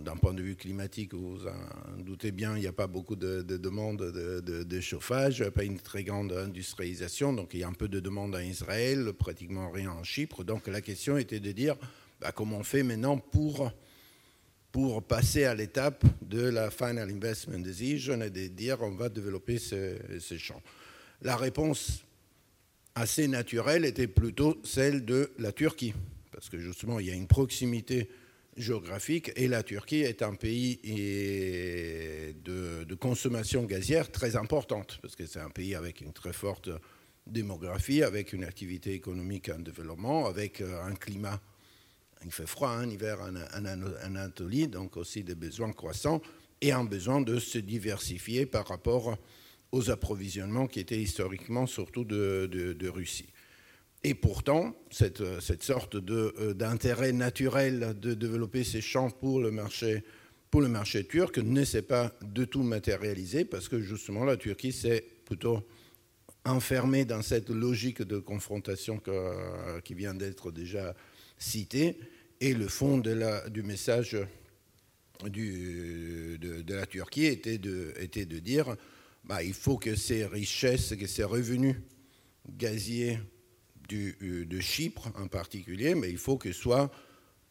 [0.04, 3.42] D'un point de vue climatique, vous en doutez bien, il n'y a pas beaucoup de,
[3.42, 8.02] demandes de, chauffage, pas une très grande industrialisation, donc il y a un peu de
[8.02, 10.44] demande en Israël, pratiquement rien en Chypre.
[10.44, 11.78] Donc la question était de dire
[12.32, 13.72] comment on fait maintenant pour,
[14.72, 19.58] pour passer à l'étape de la Final Investment Decision et de dire on va développer
[19.58, 20.62] ces champs.
[21.22, 22.04] La réponse
[22.96, 25.94] assez naturelle était plutôt celle de la Turquie,
[26.32, 28.10] parce que justement il y a une proximité
[28.58, 30.80] géographique et la Turquie est un pays
[32.44, 36.70] de, de consommation gazière très importante parce que c'est un pays avec une très forte
[37.28, 41.40] démographie, avec une activité économique en développement, avec euh, un climat,
[42.26, 46.22] il fait froid en hiver en, Anatolie, donc aussi des besoins croissants
[46.62, 49.18] et un besoin de se diversifier par rapport
[49.72, 53.30] aux approvisionnements qui étaient historiquement surtout de, Russie.
[54.04, 60.04] Et pourtant, cette, cette sorte euh, d'intérêt naturel de développer ces champs pour le marché
[60.50, 64.74] pour le marché turc ne s'est pas du tout matérialisé parce que justement la Turquie
[64.74, 65.66] s'est plutôt
[66.44, 69.02] enfermé dans cette logique de confrontation
[69.86, 70.94] qui vient d'être déjà
[71.42, 71.98] citée.
[72.40, 74.18] Et le fond du message
[75.24, 78.76] de, la Turquie était de, était de dire
[79.24, 81.76] bah, il faut que ces richesses, que ces revenus
[82.50, 83.20] gaziers
[83.88, 84.16] du,
[84.50, 86.90] de Chypre en particulier, mais il faut qu'ils soient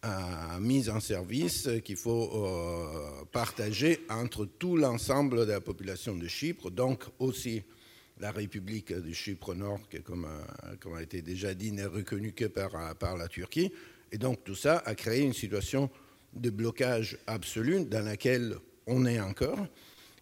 [0.05, 6.27] euh, mis en service, qu'il faut euh, partager entre tout l'ensemble de la population de
[6.27, 7.63] Chypre, donc aussi
[8.21, 13.17] la République de Chypre Nord, qui, comme, a été déjà dit, n'est reconnue que par,
[13.17, 13.73] la Turquie.
[14.13, 15.91] Et donc tout ça a créé une situation
[16.35, 18.57] de blocage absolu dans laquelle
[18.87, 19.67] on est encore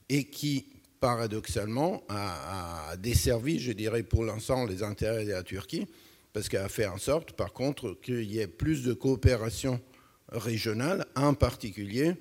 [0.09, 0.67] et qui,
[1.01, 5.87] paradoxalement, a, desservi, je dirais, pour l'ensemble les intérêts de la Turquie,
[6.33, 9.81] parce qu'elle a fait en sorte, par contre, qu'il y ait plus de coopération
[10.29, 12.15] régionale, en particulier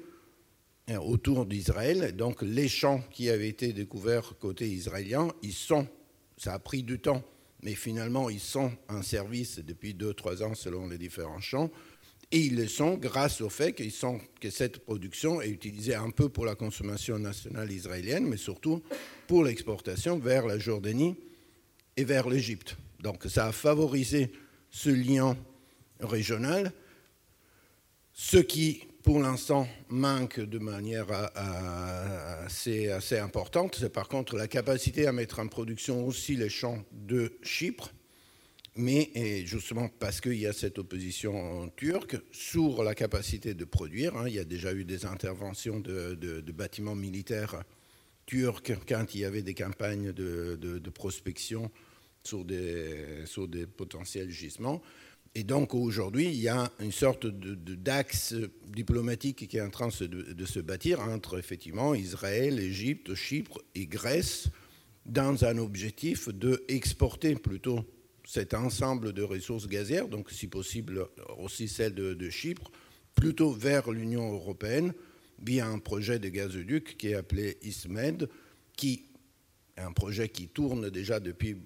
[0.95, 2.15] autour d'Israël.
[2.15, 5.87] Donc les champs qui avaient été découverts côté israélien, ils sont,
[6.37, 7.23] ça a pris du temps,
[7.63, 11.69] mais finalement ils sont en service depuis 2-3 ans selon les différents champs.
[12.31, 16.27] Et ils le sont grâce au fait sont, que cette production est utilisée un peu
[16.27, 18.81] pour la consommation nationale israélienne, mais surtout
[19.27, 21.15] pour l'exportation vers la Jordanie
[21.95, 22.75] et vers l'Égypte.
[22.99, 24.31] Donc ça a favorisé
[24.69, 25.37] ce lien
[26.01, 26.73] régional,
[28.13, 31.07] ce qui pour l'instant manque de manière
[32.43, 37.31] assez, importante, c'est par contre la capacité à mettre en production aussi les champs de
[37.41, 37.93] Chypre,
[38.75, 39.09] mais
[39.45, 44.17] justement parce qu'il y a cette opposition turque sur la capacité de produire.
[44.17, 47.63] Hein, il y a déjà eu des interventions de, bâtiments militaires
[48.25, 51.71] turcs quand il y avait des campagnes de, prospection
[52.23, 54.81] sur des potentiels gisements.
[55.39, 58.33] Et donc aujourd'hui, il y a une sorte d'axe
[58.65, 64.47] diplomatique qui est en train de, se bâtir entre effectivement Israël, Égypte, Chypre et Grèce
[65.05, 67.85] dans un objectif d'exporter plutôt
[68.25, 71.05] cet ensemble de ressources gazières, donc si possible
[71.37, 72.71] aussi celle de, Chypre,
[73.13, 74.91] plutôt vers l'Union européenne
[75.39, 78.27] via un projet de gazoduc qui est appelé ISMED,
[78.75, 79.05] qui
[79.77, 81.57] est un projet qui tourne déjà depuis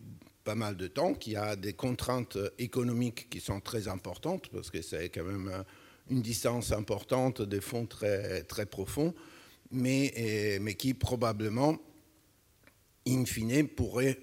[0.43, 4.82] pas mal de temps, qui a des contraintes économiques qui sont très importantes, parce que
[4.82, 5.63] c'est quand même
[6.10, 9.13] une distance importante, des fonds très, profonds,
[9.71, 11.77] mais, qui probablement,
[13.08, 14.19] in fine, pourrait,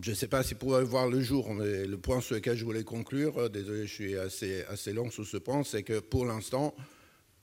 [0.00, 2.64] je ne sais pas si pourrait voir le jour, mais le point sur lequel je
[2.64, 6.74] voulais conclure, désolé, je suis assez, assez long sur ce point, c'est que pour l'instant,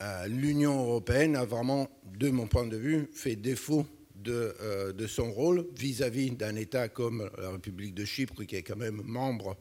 [0.02, 3.86] euh, l'Union européenne a vraiment, de mon point de vue, fait défaut
[4.28, 8.76] euh, de, son rôle vis-à-vis d'un État comme la République de Chypre, qui est quand
[8.76, 9.56] même membre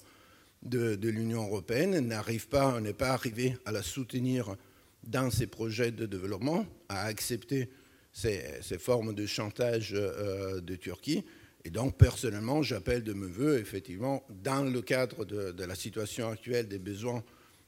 [0.64, 4.56] de, l'Union européenne, n'arrive pas, n'est pas arrivé à la soutenir
[5.04, 7.70] dans ses projets de développement, à accepter
[8.12, 11.24] ces, formes de chantage euh, de Turquie.
[11.64, 16.68] Et donc, personnellement, j'appelle de mes voeux, effectivement, dans le cadre de, la situation actuelle
[16.68, 17.24] des besoins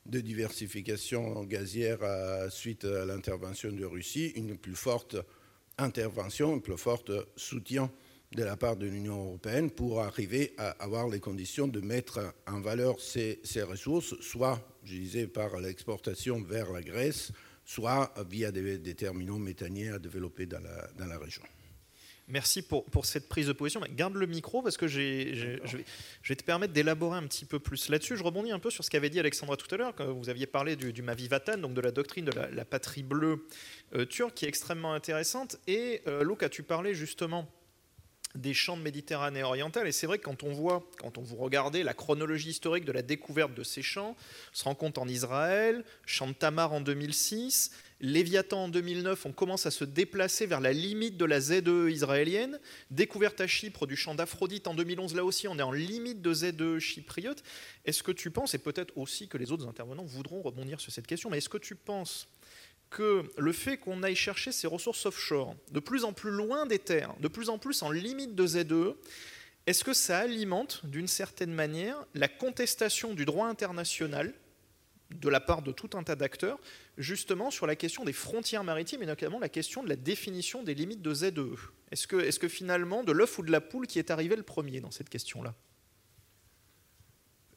[0.05, 1.99] de diversification gazière
[2.49, 5.17] suite à l'intervention de Russie, une plus forte
[5.77, 7.03] intervention, un plus fort
[7.35, 7.91] soutien
[8.35, 12.59] de la part de l'Union européenne pour arriver à avoir les conditions de mettre en
[12.59, 17.31] valeur ces, ressources, soit, je disais, par l'exportation vers la Grèce,
[17.63, 21.43] soit via des, terminaux méthaniers à développer dans la région.
[22.29, 23.81] Merci pour, pour, cette prise de position.
[23.95, 28.17] Garde le micro parce que je, vais, te permettre d'élaborer un petit peu plus là-dessus.
[28.17, 30.45] Je rebondis un peu sur ce qu'avait dit Alexandra tout à l'heure, quand vous aviez
[30.45, 33.47] parlé du, du Mavivatan, donc de la doctrine de la, patrie bleue
[33.95, 35.57] euh, turque, qui est extrêmement intéressante.
[35.67, 37.49] Et euh, Luc, as-tu parlé justement
[38.37, 39.87] des champs de Méditerranée orientale.
[39.87, 42.91] Et c'est vrai que quand on voit, quand on vous regardez la chronologie historique de
[42.91, 46.81] la découverte de ces champs, on se rend compte en Israël, champ de Tamar en
[46.81, 51.89] 2006, Léviathan en 2009, on commence à se déplacer vers la limite de la ZE
[51.89, 52.59] israélienne.
[52.91, 56.33] Découverte à Chypre du champ d'Aphrodite en 2011, là aussi, on est en limite de
[56.33, 57.43] ZE chypriote.
[57.85, 61.07] Est-ce que tu penses, et peut-être aussi que les autres intervenants voudront rebondir sur cette
[61.07, 62.27] question, mais est-ce que tu penses
[62.89, 66.79] que le fait qu'on aille chercher ces ressources offshore de plus en plus loin des
[66.79, 68.95] terres, de plus en plus en limite de ZE,
[69.65, 74.33] est-ce que ça alimente d'une certaine manière la contestation du droit international
[75.11, 76.59] de la part de tout un tas d'acteurs,
[76.97, 80.73] justement sur la question des frontières maritimes et notamment la question de la définition des
[80.73, 81.33] limites de ZEE.
[81.91, 84.43] Est-ce que, est que finalement, de l'œuf ou de la poule qui est arrivé le
[84.43, 85.55] premier dans cette question-là?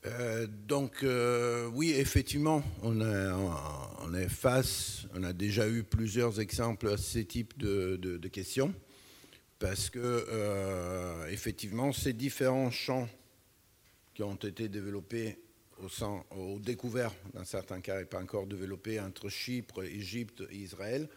[0.06, 3.00] Euh, donc euh, oui, effectivement, on,
[4.14, 8.72] est face, on a déjà eu plusieurs exemples à ce type de, questions,
[9.58, 13.08] parce que euh, effectivement, ces différents champs
[14.14, 15.38] qui ont été développés
[16.30, 21.08] au, découvert, dans certains cas, et pas encore développés, entre Chypre, Égypte et Israël,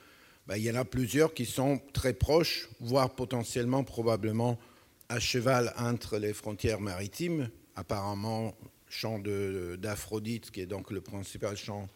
[0.45, 4.59] ben, il y en a plusieurs qui sont très proches, voire potentiellement, probablement,
[5.07, 7.49] à cheval entre les frontières maritimes.
[7.75, 8.53] Apparemment,
[8.93, 11.89] champ d'Aphrodite, qui est donc le principal champ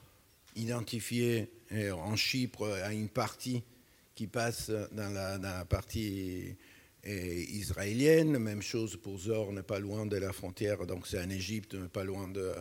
[0.55, 3.63] identifié en Chypre, à une partie
[4.15, 6.55] qui passe dans la partie
[7.05, 8.39] israélienne.
[8.39, 12.03] Même chose pour Zor, n'est pas loin de la frontière, donc c'est en Égypte, pas
[12.03, 12.51] loin de,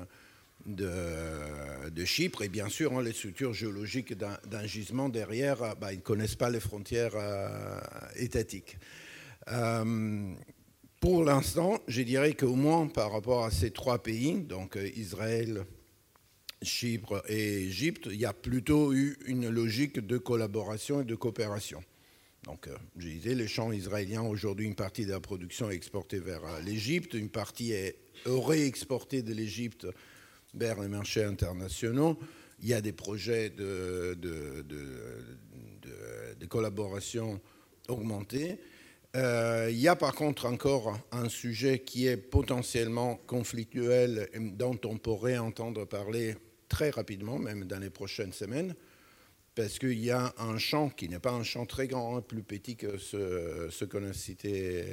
[0.67, 2.43] de, Chypre.
[2.43, 6.51] Et bien sûr, hein, les structures géologiques d'un gisement derrière, bah, ils ne connaissent pas
[6.51, 7.81] les frontières euh,
[8.17, 8.79] étatiques.
[9.49, 10.35] Euh,
[11.07, 15.65] pour l'instant, je dirais qu'au moins par rapport à ces trois pays, donc euh, Israël,
[16.63, 21.81] Chypre et Égypte, il y a plutôt eu une logique de collaboration et de coopération.
[22.43, 26.19] Donc, euh, je disais, les champs israéliens, aujourd'hui, une partie de la production est exportée
[26.19, 29.87] vers euh, l'Égypte, une partie est réexportée de l'Égypte
[30.55, 32.19] vers les marchés internationaux.
[32.63, 34.65] Il y a des projets de, de,
[36.49, 37.41] collaboration
[37.87, 38.59] augmentée.
[39.17, 44.99] Euh, il y a par contre encore un sujet qui est potentiellement conflictuel dont on
[44.99, 46.37] pourrait entendre parler
[46.69, 48.75] très rapidement, même dans les prochaines semaines
[49.57, 52.43] parce qu'il y a un champ qui n'est pas un champ très grand, hein, plus
[52.43, 54.85] petit que ce, qu'on a cité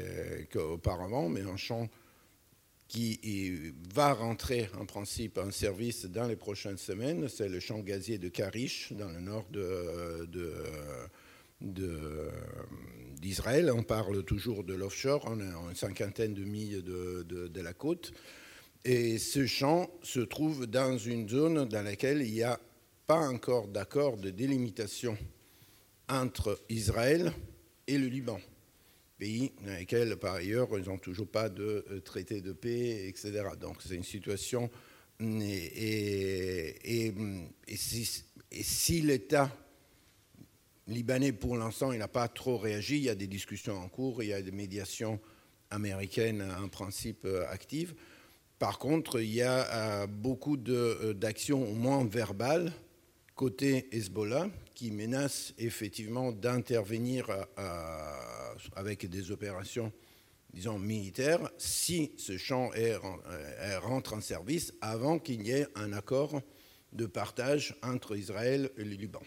[0.55, 1.89] euh, auparavant, mais un champ
[2.87, 7.27] qui va rentrer en principe en service dans les prochaines semaines.
[7.27, 9.45] C'est le champ gazier de Karish, dans le nord
[11.61, 13.71] d'Israël.
[13.73, 18.13] On parle toujours de l'offshore, on à une cinquantaine de milles de, de, la côte.
[18.85, 22.59] Et ce champ se trouve dans une zone dans laquelle il y a
[23.07, 25.17] pas encore d'accord de délimitation
[26.09, 27.31] entre Israël
[27.87, 28.39] et le Liban,
[29.17, 33.43] pays dans lequel, par ailleurs, ils n'ont toujours pas de euh, traité de paix, etc.
[33.59, 34.69] Donc c'est une situation...
[35.19, 37.13] Et,
[38.61, 39.49] si, l'État
[40.87, 44.23] libanais, pour l'instant, il n'a pas trop réagi, il y a des discussions en cours,
[44.23, 45.19] il y a des médiations
[45.69, 47.93] américaines en principe euh, actives.
[48.59, 52.71] Par contre, il y a euh, beaucoup d'actions, au moins verbales,
[53.35, 57.27] côté Hezbollah, qui menace effectivement d'intervenir
[58.75, 59.91] avec des opérations,
[60.53, 62.69] disons, militaires, si ce champ
[63.81, 66.41] rentre en service avant qu'il y ait un accord
[66.93, 69.21] de partage entre Israël et le Liban.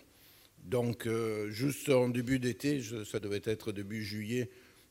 [0.67, 4.51] Donc, euh, juste en début d'été, ça devait être début juillet,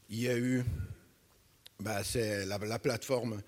[0.09, 0.63] il y a eu,
[1.79, 3.41] bah, la, la plateforme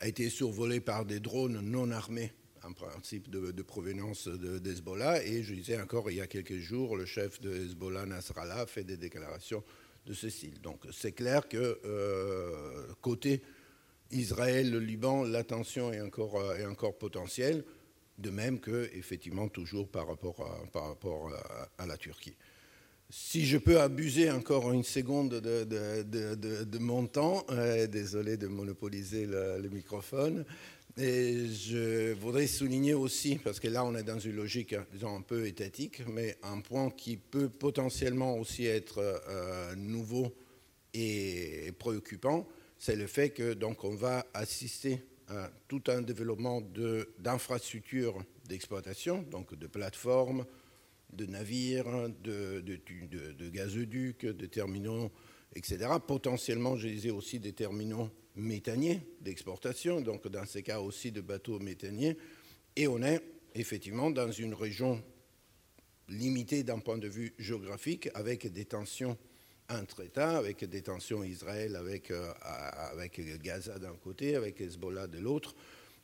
[0.00, 2.32] a été survolée par des drones non armés
[2.64, 5.22] un principe de, provenance d'Hezbollah.
[5.24, 8.84] et je disais encore, il y a quelques jours, le chef de Hezbollah, Nasrallah, fait
[8.84, 9.62] des déclarations
[10.06, 10.60] de ce style.
[10.60, 13.42] Donc c'est clair que euh, côté
[14.10, 17.64] Israël, le Liban, la tension est encore, euh, est encore potentielle,
[18.18, 21.32] de même que, effectivement, toujours par rapport
[21.78, 22.36] à, la Turquie.
[23.10, 29.68] Si je peux abuser encore une seconde de, mon temps, euh, désolé de monopoliser le
[29.68, 30.44] microphone,
[30.96, 35.22] et je voudrais souligner aussi, parce que là on est dans une logique, disons, un
[35.22, 40.32] peu étatique, mais un point qui peut potentiellement aussi être euh, nouveau
[40.92, 42.46] et préoccupant,
[42.78, 46.60] c'est le fait que donc on va assister à tout un développement
[47.18, 50.44] d'infrastructures d'exploitation, donc de plateformes,
[51.12, 55.10] de navires, de gazoducs, de terminaux,
[55.54, 55.88] etc.
[56.06, 61.58] Potentiellement, je disais aussi des terminaux méthaniers d'exportation, donc dans ces cas aussi de bateaux
[61.58, 62.16] méthaniers.
[62.76, 63.22] Et on est
[63.54, 65.02] effectivement dans une région
[66.08, 69.16] limitée d'un point de vue géographique, avec des tensions
[69.70, 72.32] entre États, avec des tensions Israël, avec, euh,
[72.92, 75.54] avec Gaza d'un côté, avec Hezbollah de l'autre.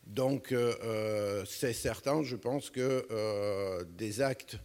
[0.07, 4.59] Donc euh, euh, c'est certain, je pense que des actes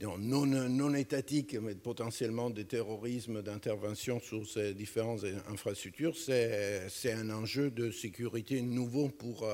[0.00, 7.70] non, non étatiques, mais potentiellement des terrorismes, d'intervention sur ces différentes infrastructures, c'est un enjeu
[7.70, 9.48] de sécurité nouveau pour,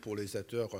[0.00, 0.70] pour les acteurs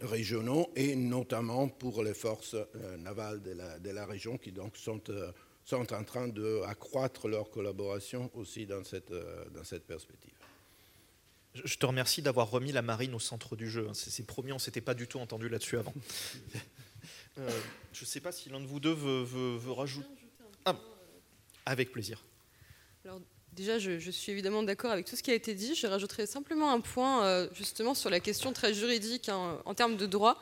[0.00, 4.76] régionaux et notamment pour les forces euh, navales de la, de la, région qui donc
[4.76, 5.00] sont,
[5.64, 10.34] sont en train d'accroître leur collaboration aussi dans cette, dans cette perspective.
[11.62, 13.86] Je te remercie d'avoir remis la marine au centre du jeu.
[13.88, 13.94] Hein.
[13.94, 15.94] C'est promis, on ne s'était pas du tout entendu là-dessus avant.
[17.36, 17.50] Euh,
[17.92, 20.08] je ne sais pas si l'un de vous deux veut, rajouter.
[20.64, 20.78] Ah,
[21.66, 22.24] avec plaisir.
[23.04, 23.20] Alors,
[23.54, 25.74] déjà, je, suis évidemment d'accord avec tout ce qui a été dit.
[25.74, 29.96] Je rajouterai simplement un point euh, justement sur la question très juridique hein, en termes
[29.96, 30.38] de droit.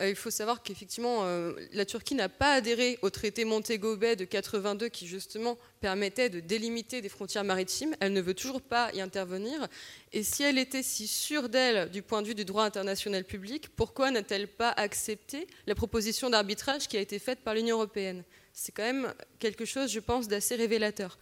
[0.00, 4.16] Euh, il faut savoir qu'effectivement, euh, la Turquie n'a pas adhéré au traité Montego Bay
[4.16, 7.94] de 82 qui justement permettait de délimiter des frontières maritimes.
[8.00, 9.68] Elle ne veut toujours pas y intervenir.
[10.12, 13.68] Et si elle était si sûre d'elle du point de vue du droit international public,
[13.76, 18.24] pourquoi n'a-t-elle pas accepté la proposition d'arbitrage qui a été faite par l'Union européenne?
[18.52, 21.18] C'est quand même quelque chose, je pense, d'assez révélateur.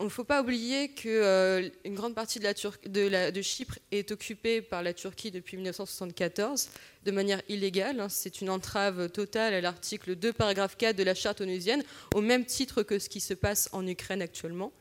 [0.00, 4.94] Il ne faut pas oublier qu'une euh, grande partie de, Chypre est occupée par la
[4.94, 6.70] Turquie depuis 1974
[7.04, 8.00] de manière illégale.
[8.00, 8.08] Hein.
[8.08, 11.84] C'est une entrave totale à l'article 2, paragraphe 4 de la charte onusienne,
[12.14, 14.72] au même titre que ce qui se passe en Ukraine actuellement.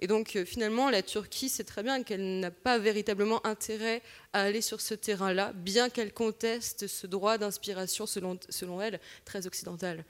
[0.00, 4.02] Et donc euh, finalement, la Turquie sait très bien qu'elle n'a pas véritablement intérêt
[4.34, 10.04] à aller sur ce terrain-là, bien qu'elle conteste ce droit d'inspiration, selon elle, très occidental.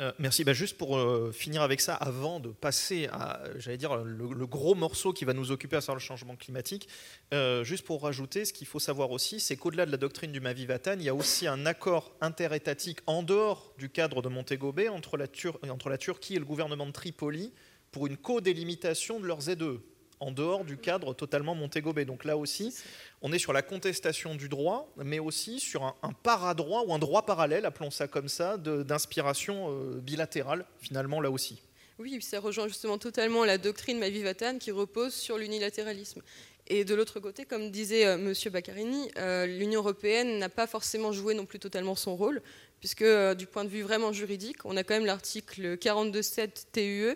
[0.00, 0.44] Euh, merci.
[0.44, 4.74] Bah, juste pour euh, finir avec ça, avant de passer à, j'allais dire, le, gros
[4.74, 6.88] morceau qui va nous occuper, à savoir le changement climatique,
[7.34, 10.40] euh, juste pour rajouter, ce qu'il faut savoir aussi, c'est qu'au-delà de la doctrine du
[10.40, 14.88] Mavivatan, il y a aussi un accord interétatique en dehors du cadre de Montego Bay
[14.88, 17.52] entre la, Turquie et le gouvernement de Tripoli
[17.92, 19.80] pour une co-délimitation de leurs ZE
[20.20, 22.04] en dehors du cadre totalement Montego Bay.
[22.04, 22.74] Donc là aussi,
[23.22, 27.24] on est sur la contestation du droit, mais aussi sur un, paradroit ou un droit
[27.24, 31.62] parallèle, appelons ça comme ça, d'inspiration euh, bilatérale, finalement, là aussi.
[31.98, 36.22] Oui, ça rejoint justement totalement la doctrine Mavivatan qui repose sur l'unilatéralisme.
[36.66, 38.34] Et de l'autre côté, comme disait euh, M.
[38.52, 42.42] Baccarini, euh, l'Union européenne n'a pas forcément joué non plus totalement son rôle,
[42.78, 43.04] puisque
[43.36, 47.14] du point de vue vraiment juridique, on a quand même l'article 42.7 TUE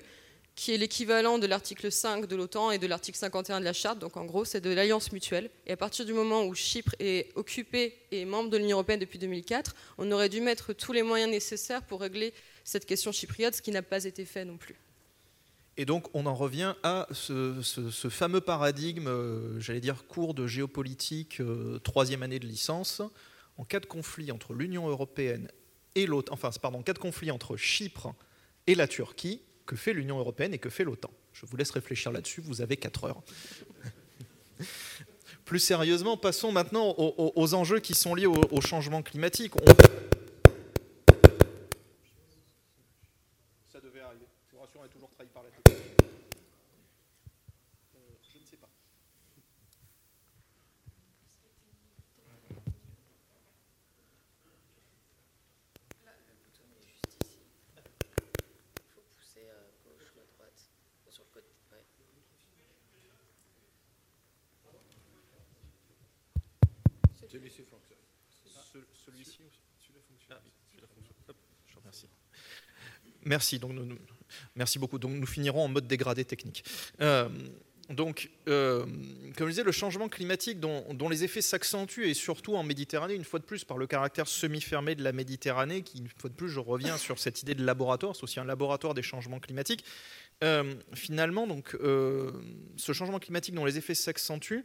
[0.57, 3.98] qui est l'équivalent de l'article 5 de l'OTAN et de l'article 51 de la Charte.
[3.98, 5.50] Donc en gros, c'est de l'alliance mutuelle.
[5.66, 9.18] Et à partir du moment où Chypre est occupé et membre de l'Union européenne depuis
[9.18, 12.32] 2004, on aurait dû mettre tous les moyens nécessaires pour régler
[12.62, 14.76] cette question chypriote, ce qui n'a pas été fait non plus.
[15.76, 17.61] Et donc on en revient à ce,
[18.09, 23.02] fameux paradigme, euh, j'allais dire cours de géopolitique, euh, troisième année de licence.
[23.57, 25.48] En cas de conflit entre l'Union européenne
[25.96, 28.14] et l'OTAN, enfin pardon, en cas de conflit entre Chypre
[28.68, 31.11] et la Turquie, que fait l'Union européenne et que fait l'OTAN.
[31.33, 33.23] Je vous laisse réfléchir là-dessus, vous avez 4 heures.
[35.45, 39.53] Plus sérieusement, passons maintenant aux, enjeux qui sont liés au, changement climatique.
[67.35, 68.85] Celui-ci fonctionne.
[69.05, 69.39] celui-ci
[69.80, 70.39] celui-là fonctionne.
[71.28, 71.32] Ah,
[71.66, 72.07] je remercie.
[73.24, 73.59] Merci.
[73.59, 73.99] Donc, nous,
[74.55, 75.01] merci beaucoup.
[75.01, 76.62] Donc, nous finirons en mode dégradé technique.
[77.01, 77.28] Euh,
[77.91, 78.87] donc, euh,
[79.37, 83.14] comme je disais, le changement climatique dont, dont les effets s'accentuent et surtout en Méditerranée,
[83.14, 86.35] une fois de plus, par le caractère semi-fermé de la Méditerranée, qui, une fois de
[86.37, 89.85] plus, je reviens sur cette idée de laboratoire, c'est aussi un laboratoire des changements climatiques.
[90.45, 94.64] Euh, finalement, donc, ce changement climatique dont les effets s'accentuent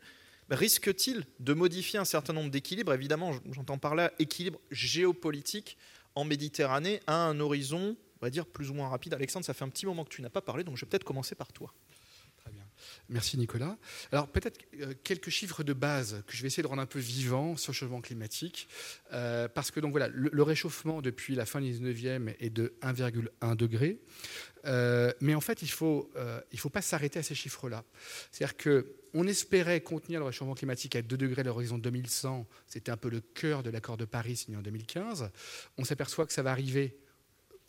[0.49, 2.93] risque-t-il de modifier un certain nombre d'équilibres?
[2.93, 5.77] Évidemment, j'entends par là équilibre géopolitique
[6.15, 9.13] en Méditerranée à un horizon, on va dire, plus ou moins rapide.
[9.13, 11.03] Alexandre, ça fait un petit moment que tu n'as pas parlé, donc je vais peut-être
[11.03, 11.73] commencer par toi.
[13.09, 13.77] Merci Nicolas.
[14.11, 16.99] Alors peut-être euh, quelques chiffres de base que je vais essayer de rendre un peu
[16.99, 18.67] vivants sur le changement climatique.
[19.13, 23.55] Euh, parce que donc voilà, le, réchauffement depuis la fin du 19e est de 1,1
[23.55, 23.99] degré.
[24.65, 26.11] Euh, mais en fait, il ne faut,
[26.55, 27.83] faut pas s'arrêter à ces chiffres-là.
[28.31, 32.47] C'est-à-dire que on espérait contenir le réchauffement climatique à 2 degrés à l'horizon 2100.
[32.67, 35.31] C'était un peu le cœur de l'accord de Paris signé en 2015.
[35.77, 36.99] On s'aperçoit que ça va arriver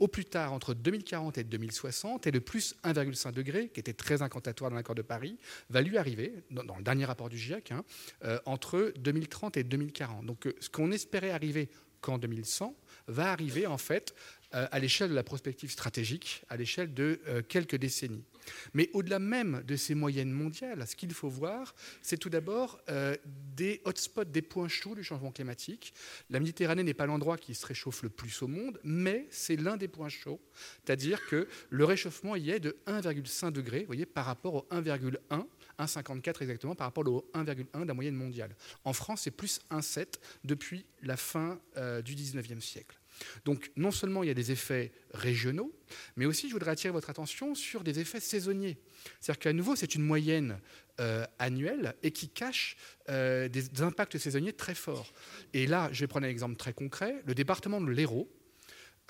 [0.00, 4.22] au plus tard entre 2040 et 2060, et le plus 1,5 degré, qui était très
[4.22, 5.38] incantatoire dans l'accord de Paris,
[5.68, 7.84] va lui arriver, dans, le dernier rapport du GIEC, hein,
[8.24, 10.24] euh, entre 2030 et 2040.
[10.24, 11.68] Donc euh, ce qu'on espérait arriver
[12.00, 12.74] qu'en 2100
[13.08, 14.14] va arriver en fait
[14.54, 18.24] euh, à l'échelle de la prospective stratégique, à l'échelle de quelques décennies.
[18.74, 23.16] Mais au-delà même de ces moyennes mondiales, ce qu'il faut voir, c'est tout d'abord euh,
[23.56, 25.92] des hotspots, des points chauds du changement climatique.
[26.30, 29.76] La Méditerranée n'est pas l'endroit qui se réchauffe le plus au monde, mais c'est l'un
[29.76, 30.40] des points chauds.
[30.84, 35.46] C'est-à-dire que le réchauffement y est de 1,5 degré, vous par rapport au 1,1.
[35.78, 38.54] 1,54 exactement par rapport au 1,1 de la moyenne mondiale.
[38.84, 40.14] En France, c'est plus 1,7
[40.44, 42.99] depuis la fin euh, du 19e siècle.
[43.44, 45.72] Donc non seulement il y a des effets régionaux,
[46.16, 48.78] mais aussi je voudrais attirer votre attention sur des effets saisonniers.
[49.20, 50.58] C'est-à-dire qu'à nouveau, c'est une moyenne
[51.00, 52.76] euh, annuelle et qui cache
[53.08, 55.12] euh, des, impacts saisonniers très forts.
[55.54, 57.22] Et là, je vais prendre un exemple très concret.
[57.26, 58.30] Le département de l'Hérault,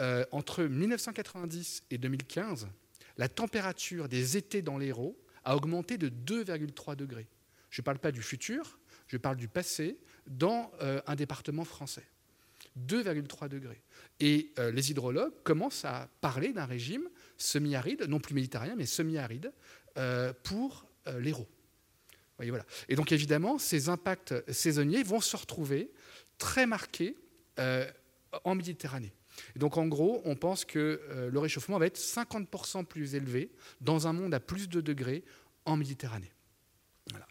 [0.00, 2.68] euh, entre 1990 et 2015,
[3.16, 7.26] la température des étés dans l'Hérault a augmenté de 2,3 degrés.
[7.70, 10.70] Je ne parle pas du futur, je parle du passé dans
[11.06, 12.04] un département français.
[12.78, 13.82] 2,3 degrés.
[14.20, 17.08] Et les hydrologues commencent à parler d'un régime
[17.38, 19.52] semi-aride, non plus méditerranéen, mais semi-aride,
[19.96, 21.48] euh, pour euh, l'Hérault.
[22.38, 22.64] Voilà.
[22.88, 25.90] Et donc évidemment, ces impacts saisonniers vont se retrouver
[26.38, 27.16] très marqués
[27.58, 27.84] euh,
[28.44, 29.12] en Méditerranée.
[29.56, 31.00] Donc en gros, on pense que
[31.30, 33.50] le réchauffement va être 50% plus élevé
[33.80, 35.22] dans un monde à plus de degrés
[35.66, 36.32] en Méditerranée.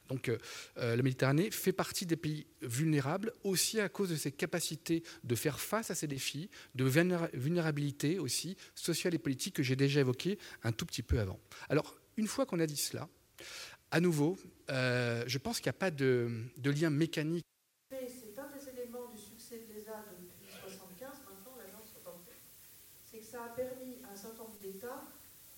[0.10, 0.32] Donc
[0.76, 5.60] la Méditerranée fait partie des pays vulnérables aussi à cause de ses capacités de faire
[5.60, 6.84] face à ces défis, de
[7.34, 11.40] vulnérabilité aussi sociale et politique que j'ai déjà évoqué un tout petit peu avant.
[11.70, 13.08] Alors une fois qu'on a dit cela,
[13.92, 14.38] à nouveau,
[14.70, 16.30] euh, je pense qu'il n'y a pas de,
[16.64, 17.46] lien mécanique.
[17.90, 21.88] C'est un des éléments du succès de l'ESA depuis 1975, maintenant l'agence
[23.10, 25.04] c'est que ça a permis à un certain nombre d'États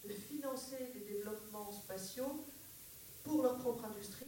[0.08, 2.46] de financer des développements spatiaux
[3.24, 4.26] pour leur propre industrie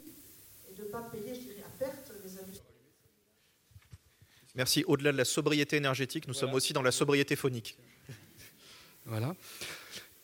[0.70, 2.74] et de ne pas payer, je dirais, à perte les industries.
[4.56, 4.84] Merci.
[4.88, 7.78] Au-delà de la sobriété énergétique, nous sommes aussi dans la sobriété phonique.
[9.06, 9.36] Voilà.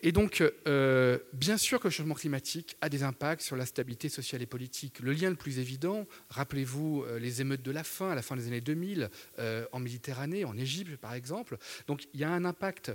[0.01, 4.07] Et donc, euh, bien sûr que le changement climatique a des impacts sur la stabilité
[4.07, 4.99] sociale et politique.
[4.99, 8.37] Le lien le plus évident, rappelez-vous euh, les émeutes de la faim à la fin
[8.37, 9.09] des années 2000
[9.39, 11.57] euh, en Méditerranée, en Égypte par exemple.
[11.87, 12.93] Donc, il y a un impact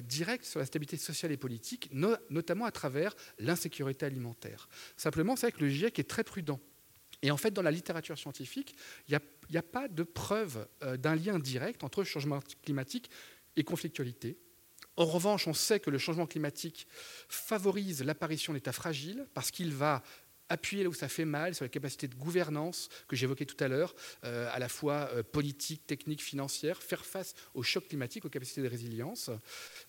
[0.00, 1.90] direct sur la stabilité sociale et politique,
[2.30, 4.68] notamment à travers l'insécurité alimentaire.
[4.96, 6.60] Simplement, c'est vrai que le GIEC est très prudent.
[7.22, 8.74] Et en fait, dans la littérature scientifique,
[9.08, 9.12] il
[9.50, 10.66] n'y a, a, pas de preuve
[10.98, 13.10] d'un lien direct entre changement climatique
[13.56, 14.38] et conflictualité.
[14.96, 16.86] En revanche, on sait que le changement climatique
[17.28, 20.02] favorise l'apparition d'États fragiles parce qu'il va
[20.48, 23.68] appuyer là où ça fait mal sur les capacités de gouvernance que j'évoquais tout à
[23.68, 28.30] l'heure, euh, à la fois euh, politique, technique, financière, faire face aux chocs climatiques, aux
[28.30, 29.30] capacités de résilience.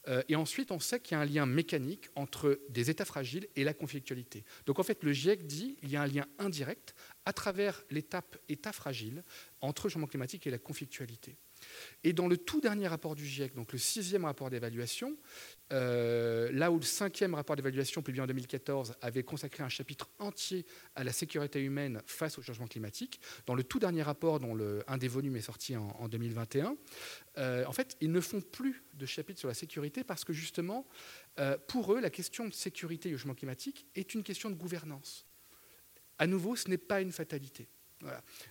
[0.07, 3.47] Euh, et ensuite, on sait qu'il y a un lien mécanique entre des États fragiles
[3.55, 4.43] et la conflictualité.
[4.65, 6.95] Donc en fait, le GIEC dit qu'il y a un lien indirect
[7.25, 9.23] à travers l'étape État fragile
[9.61, 11.37] entre le changement climatique et la conflictualité.
[12.03, 15.17] Et dans le tout dernier rapport du GIEC, donc le sixième rapport d'évaluation,
[15.71, 20.65] euh, là où le cinquième rapport d'évaluation publié en 2014 avait consacré un chapitre entier
[20.95, 24.57] à la sécurité humaine face au changement climatique, dans le tout dernier rapport, dont
[24.87, 26.75] un des volumes est sorti en, 2021,
[27.37, 30.87] euh, en fait, ils ne font plus de chapitre sur la sécurité parce que justement,
[31.39, 34.55] euh, pour eux, la question de sécurité et au changement climatique est une question de
[34.55, 35.25] gouvernance.
[36.19, 37.67] À nouveau, ce n'est pas une fatalité.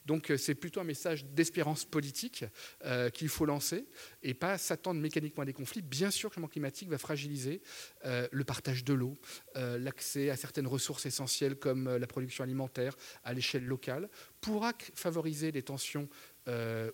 [0.06, 2.44] Donc euh, c'est plutôt un message d'espérance politique
[2.84, 3.86] euh, qu'il faut lancer
[4.22, 5.82] et pas s'attendre mécaniquement à des conflits.
[5.82, 7.62] Bien sûr le changement climatique va fragiliser
[8.04, 9.14] euh, le partage de l'eau,
[9.54, 14.08] l'accès à certaines ressources essentielles comme la production alimentaire à l'échelle locale,
[14.40, 16.08] pourra favoriser des tensions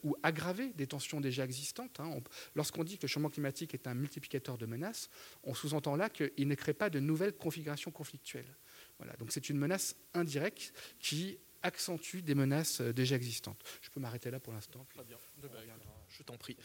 [0.02, 2.00] ou aggraver des tensions déjà existantes.
[2.00, 2.20] Hein.
[2.54, 5.08] Lorsqu'on dit que le changement climatique est un multiplicateur de menaces,
[5.44, 8.56] on sous-entend là qu'il ne crée pas de nouvelles configurations conflictuelles.
[8.98, 13.62] Voilà, donc c'est une menace indirecte qui accentue des menaces euh, déjà existantes.
[13.80, 14.86] Je peux m'arrêter là pour l'instant.
[14.94, 15.16] Très bien.
[16.08, 16.56] Je t'en prie.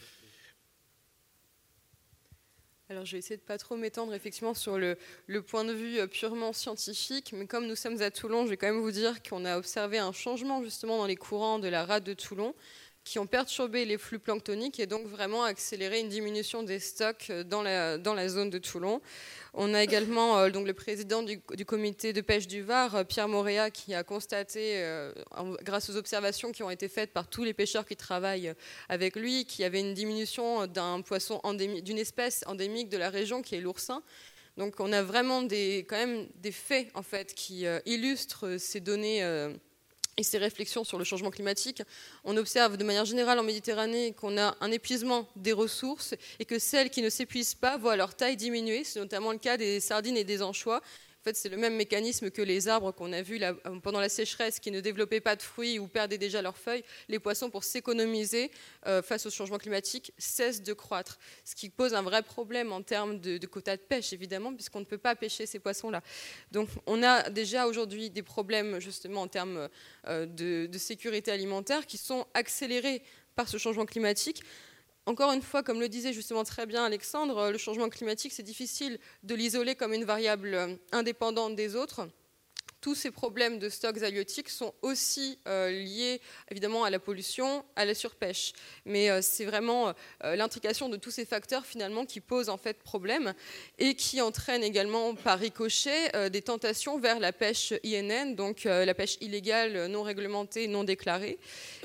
[2.89, 5.99] Alors, je vais essayer de pas trop m'étendre effectivement sur le, le, point de vue
[5.99, 9.23] euh, purement scientifique, mais comme nous sommes à Toulon, je vais quand même vous dire
[9.23, 12.53] qu'on a observé un changement justement dans les courants de la rade de Toulon
[13.03, 17.61] qui ont perturbé les flux planctoniques et donc vraiment accéléré une diminution des stocks dans
[17.61, 19.01] la, dans la zone de Toulon.
[19.55, 23.27] On a également euh, donc le président du, comité de pêche du Var, euh, Pierre
[23.27, 25.13] Moréa, qui a constaté, euh,
[25.61, 28.53] grâce aux observations qui ont été faites par tous les pêcheurs qui travaillent
[28.89, 33.41] avec lui, qu'il y avait une diminution d'un poisson d'une espèce endémique de la région
[33.41, 34.01] qui est l'oursin.
[34.57, 39.23] Donc on a vraiment des, quand même des faits en fait qui illustrent ces données
[40.17, 41.81] et ces réflexions sur le changement climatique,
[42.23, 46.59] on observe de manière générale en Méditerranée qu'on a un épuisement des ressources et que
[46.59, 48.83] celles qui ne s'épuisent pas voient leur taille diminuer.
[48.83, 50.81] C'est notamment le cas des sardines et des anchois.
[51.23, 53.39] En fait, c'est le même mécanisme que les arbres qu'on a vus
[53.81, 56.83] pendant la sécheresse qui ne développaient pas de fruits ou perdaient déjà leurs feuilles.
[57.07, 58.51] Les poissons, pour s'économiser
[58.87, 61.19] euh, face au changement climatique, cessent de croître.
[61.45, 64.85] Ce qui pose un vrai problème en termes de, quotas de pêche, évidemment, puisqu'on ne
[64.85, 66.03] peut pas pêcher ces poissons-là.
[66.51, 69.69] Donc, on a déjà aujourd'hui des problèmes, justement, en termes
[70.09, 73.01] euh, de sécurité alimentaire qui sont accélérés
[73.37, 74.43] par ce changement climatique.
[75.05, 78.99] Encore une fois, comme le disait justement très bien Alexandre, le changement climatique, c'est difficile
[79.23, 82.07] de l'isoler comme une variable indépendante des autres.
[82.83, 86.19] Tous ces problèmes de stocks halieutiques sont aussi euh, liés
[86.51, 88.51] évidemment à la pollution, à la surpêche.
[88.85, 89.93] Mais euh, c'est vraiment
[90.25, 93.33] euh, l'intrication de tous ces facteurs finalement qui posent en fait problème
[93.79, 99.17] et qui entraînent également par ricochet des tentations vers la pêche INN, donc la pêche
[99.21, 101.39] illégale, non réglementée, non déclarée.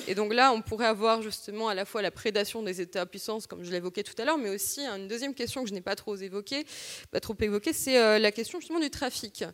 [0.08, 3.62] Et donc là, on pourrait avoir justement à la fois la prédation des États-puissances, comme
[3.62, 6.16] je l'évoquais tout à l'heure, mais aussi une deuxième question que je n'ai pas trop
[6.16, 6.66] évoquée,
[7.12, 9.44] pas trop évoquée, c'est la question justement du trafic.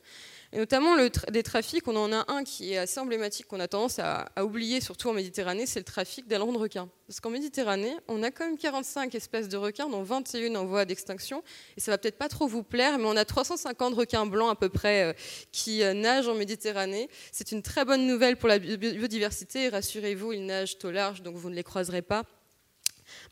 [0.54, 0.94] Et notamment
[1.32, 4.80] des trafics, on en a un qui est assez emblématique, qu'on a tendance à, oublier,
[4.80, 6.88] surtout en Méditerranée, c'est le trafic d'ailerons de requins.
[7.08, 10.84] Parce qu'en Méditerranée, on a quand même 45 espèces de requins, dont 21 en voie
[10.84, 11.42] d'extinction.
[11.76, 14.54] Et ça va peut-être pas trop vous plaire, mais on a 350 requins blancs à
[14.54, 15.12] peu près euh,
[15.50, 17.10] qui euh, nagent en Méditerranée.
[17.32, 19.70] C'est une très bonne nouvelle pour la biodiversité.
[19.70, 22.22] Rassurez-vous, ils nagent au large, donc vous ne les croiserez pas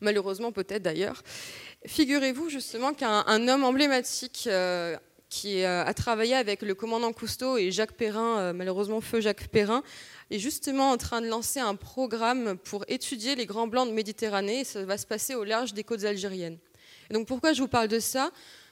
[0.01, 1.23] malheureusement peut-être d'ailleurs.
[1.87, 4.95] Figurez-vous justement qu'un homme emblématique, euh,
[5.33, 9.47] qui euh, a travaillé avec le commandant Cousteau et Jacques Perrin, euh, malheureusement feu Jacques
[9.47, 9.81] Perrin,
[10.29, 14.59] est justement en train de lancer un programme pour étudier les grands blancs de Méditerranée
[14.59, 16.59] et ça va se passer au large des côtes algériennes.
[17.09, 18.29] donc pourquoi je vous parle de ça?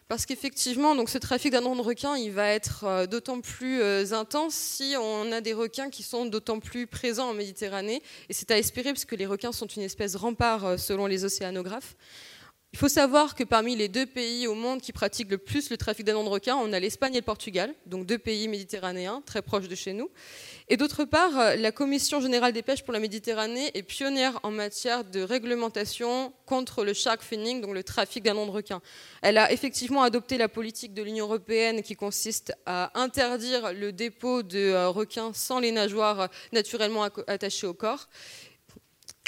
[0.08, 3.82] Parce qu'effectivement, ce trafic d'un de requins, il va être euh, d'autant plus
[4.14, 8.04] intense si on a des requins qui sont d'autant plus présents en Méditerranée.
[8.30, 11.96] Et c'est à espérer, parce que les requins sont une espèce rempart selon les océanographes.
[12.74, 15.76] Il faut savoir que parmi les deux pays au monde qui pratiquent le plus le
[15.76, 19.42] trafic d'anons de requins, on a l'Espagne et le Portugal, donc deux pays méditerranéens très
[19.42, 20.10] proches de chez nous.
[20.70, 25.04] Et d'autre part, la Commission générale des pêches pour la Méditerranée est pionnière en matière
[25.04, 28.82] de réglementation contre le shark finning, donc le trafic d'anons de requins.
[29.22, 34.44] Elle a effectivement adopté la politique de l'Union européenne qui consiste à interdire le dépôt
[34.44, 38.08] de euh, requins sans les nageoires naturellement attachées au corps.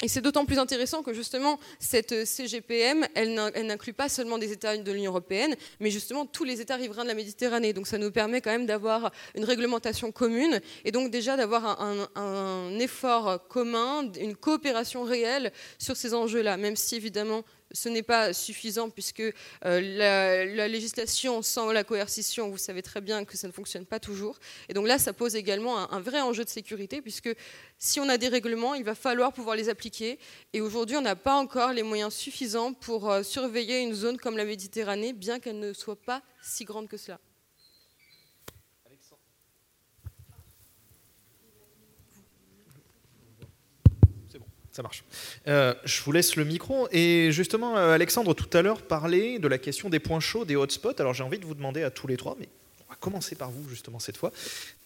[0.02, 4.76] Et c'est d'autant plus intéressant que justement, cette CGPM, elle n'inclut pas seulement des États
[4.76, 7.72] de l'Union européenne, mais justement tous les États riverains de la Méditerranée.
[7.72, 12.08] Donc ça nous permet quand même d'avoir une réglementation commune et donc déjà d'avoir un,
[12.16, 17.44] un, effort commun, une coopération réelle sur ces enjeux-là, même si évidemment
[17.74, 23.24] ce n'est pas suffisant puisque euh, la, législation sans la coercition, vous savez très bien
[23.24, 24.38] que ça ne fonctionne pas toujours.
[24.68, 27.34] Et donc là, ça pose également un, vrai enjeu de sécurité puisque
[27.78, 30.18] si on a des règlements, il va falloir pouvoir les appliquer.
[30.52, 34.36] Et aujourd'hui, on n'a pas encore les moyens suffisants pour euh, surveiller une zone comme
[34.36, 37.18] la Méditerranée, bien qu'elle ne soit pas si grande que cela.
[44.74, 45.04] Ça marche.
[45.46, 46.88] Euh, je vous laisse le micro.
[46.90, 50.56] Et justement, euh, Alexandre, tout à l'heure, parlait de la question des points chauds, des
[50.56, 50.98] hotspots.
[50.98, 52.48] Alors j'ai envie de vous demander à tous les trois, mais
[52.88, 54.32] on va commencer par vous justement cette fois.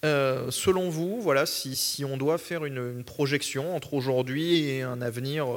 [0.05, 5.47] Euh, selon vous, voilà, si, on doit faire une, projection entre aujourd'hui et un avenir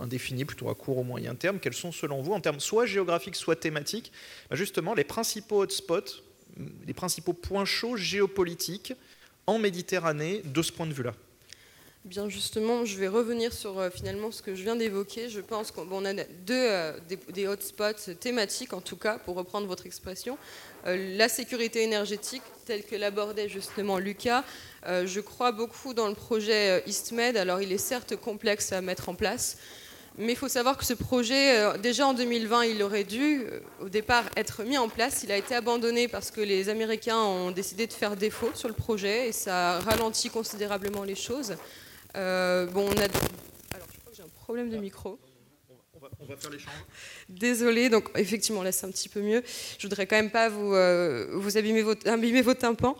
[0.00, 3.36] indéfini, plutôt à court ou moyen terme, quels sont selon vous, en termes soit géographiques,
[3.36, 4.12] soit thématiques,
[4.50, 6.20] bah, justement les principaux hotspots,
[6.86, 8.92] les principaux points chauds géopolitiques
[9.46, 11.14] en Méditerranée de ce point de vue-là?
[12.08, 15.28] Bien justement, je vais revenir sur euh, finalement ce que je viens d'évoquer.
[15.28, 16.94] Je pense qu'on a deux euh,
[17.28, 20.38] des, hotspots thématiques, en tout cas, pour reprendre votre expression.
[20.86, 24.42] Euh, la sécurité énergétique, telle que l'abordait justement Lucas.
[24.86, 27.36] je crois beaucoup dans le projet EastMed.
[27.36, 29.58] Alors, il est certes complexe à mettre en place,
[30.16, 33.44] mais il faut savoir que ce projet, déjà en 2020, il aurait dû
[33.82, 35.24] au départ être mis en place.
[35.24, 38.74] Il a été abandonné parce que les Américains ont décidé de faire défaut sur le
[38.74, 41.54] projet et ça ralentit considérablement les choses.
[42.16, 43.04] Euh, bon, on a.
[43.04, 45.18] Alors, je crois que j'ai un problème de micro.
[46.20, 46.72] On va, faire l'échange.
[47.28, 49.42] Désolée, donc effectivement là c'est un petit peu mieux.
[49.78, 52.96] Je voudrais quand même pas vous, euh, vous abîmer, vos, abîmer vos tympans.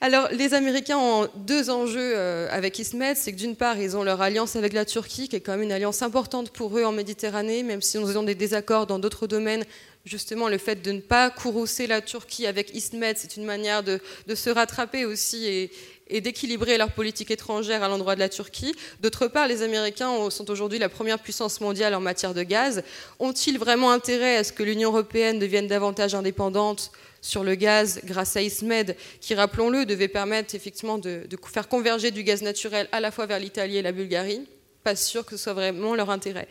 [0.00, 4.02] Alors les Américains ont deux enjeux euh, avec ISMED, c'est que d'une part ils ont
[4.02, 6.92] leur alliance avec la Turquie, qui est quand même une alliance importante pour eux en
[6.92, 9.64] Méditerranée, même si nous avons des désaccords dans d'autres domaines.
[10.04, 14.00] Justement, le fait de ne pas courroucer la Turquie avec ISMED, c'est une manière de,
[14.26, 15.70] de, se rattraper aussi et,
[16.08, 18.74] et d'équilibrer leur politique étrangère à l'endroit de la Turquie.
[19.00, 22.82] D'autre part, les Américains sont aujourd'hui la première puissance mondiale en matière de gaz.
[23.18, 26.90] Ont-ils vraiment intérêt à ce que l'Union européenne devienne davantage indépendante
[27.20, 32.10] sur le gaz grâce à ISMED, qui, rappelons-le, devait permettre effectivement de, de faire converger
[32.10, 34.46] du gaz naturel à la fois vers l'Italie et la Bulgarie?
[34.84, 36.48] Pas sûr que ce soit vraiment leur intérêt.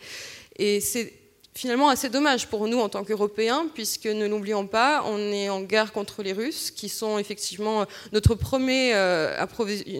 [0.58, 1.12] Et c'est
[1.58, 5.60] finalement assez dommage pour nous en tant qu'Européens, puisque ne l'oublions pas, on est en
[5.60, 9.36] guerre contre les Russes, qui sont effectivement notre premier, euh,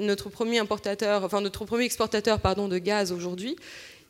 [0.01, 3.57] notre premier notre premier exportateur pardon, de gaz aujourd'hui.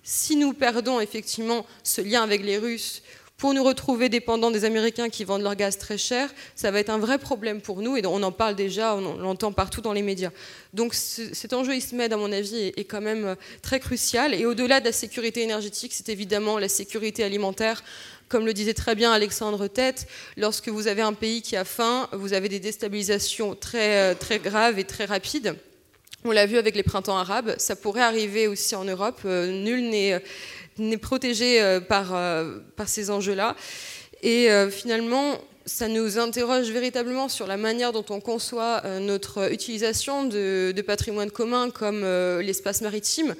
[0.02, 3.02] Si nous perdons effectivement ce lien avec les Russes
[3.38, 6.90] pour nous retrouver dépendants des Américains qui vendent leur gaz très cher, ça va être
[6.90, 10.02] un vrai problème pour nous et on en parle déjà, on l'entend partout dans les
[10.02, 10.32] médias.
[10.74, 14.34] Donc cet enjeu ISMED, à mon avis, est quand même très crucial.
[14.34, 17.84] Et au-delà de la sécurité énergétique, c'est évidemment la sécurité alimentaire.
[18.28, 22.08] Comme le disait très bien Alexandre Tête, lorsque vous avez un pays qui a faim,
[22.12, 25.54] vous avez des déstabilisations très, très graves et très rapides.
[26.24, 29.20] On l'a vu avec les printemps arabes, ça pourrait arriver aussi en Europe.
[29.24, 30.20] Euh, nul n'est
[30.78, 33.56] n'est protégé euh, par, euh, par ces enjeux-là.
[34.22, 40.24] Et euh, finalement, ça nous interroge véritablement sur la manière dont on conçoit notre utilisation
[40.24, 42.00] de, patrimoine commun comme
[42.40, 43.34] l'espace maritime.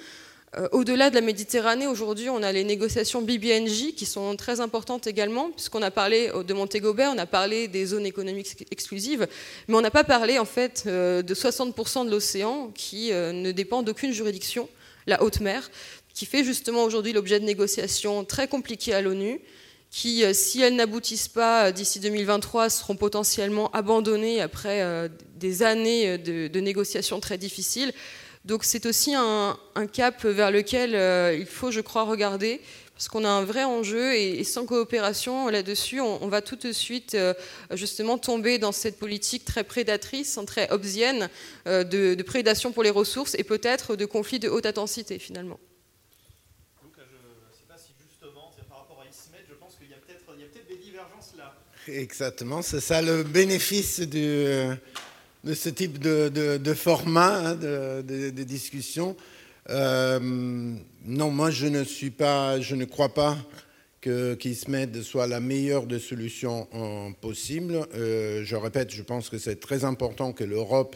[0.73, 5.51] Au-delà de la Méditerranée, aujourd'hui, on a les négociations BBNJ qui sont très importantes également,
[5.53, 9.27] puisqu'on a parlé de Montego on a parlé des zones économiques exclusives,
[9.67, 14.13] mais on n'a pas parlé en fait de 60% de l'océan qui ne dépend d'aucune
[14.13, 14.69] juridiction,
[15.07, 15.71] la haute mer
[16.19, 19.41] qui fait justement aujourd'hui l'objet de négociations très compliquées à l'ONU,
[19.89, 25.07] qui, euh, si elles n'aboutissent pas euh, d'ici 2023, seront potentiellement abandonnées après euh,
[25.37, 27.93] des années de, négociations très difficiles.
[28.45, 29.57] Donc c'est aussi un,
[29.93, 30.91] cap vers lequel
[31.39, 32.61] il faut, je crois, regarder,
[32.95, 37.17] parce qu'on a un vrai enjeu, et, sans coopération là-dessus, on, va tout de suite
[37.73, 41.29] justement tomber dans cette politique très prédatrice, très obsienne,
[41.67, 45.61] de prédation pour les ressources, et peut-être de conflits de haute intensité finalement.
[51.89, 54.77] Exactement, c'est ça le bénéfice de
[55.55, 59.17] ce type de, format hein, de, discussion.
[59.71, 63.39] Euh, non, moi je ne suis pas, je ne crois pas
[64.03, 66.69] que KISMED soit la meilleure des solutions
[67.23, 67.87] possibles.
[67.95, 70.95] Euh, je répète, je pense que c'est très important que l'Europe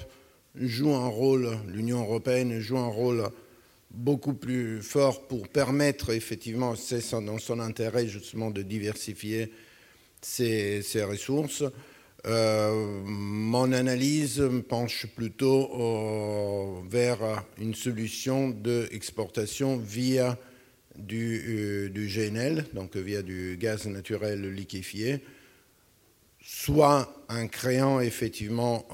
[0.57, 3.31] joue un rôle, l'Union européenne joue un rôle
[3.91, 9.51] beaucoup plus fort pour permettre effectivement, c'est dans son intérêt justement de diversifier
[10.25, 11.65] ces, ressources.
[12.25, 20.39] Euh, mon analyse penche plutôt vers une solution d'exportation via
[20.97, 25.25] du, euh, du, GNL, donc via du gaz naturel liquéfié,
[26.41, 28.87] soit en créant effectivement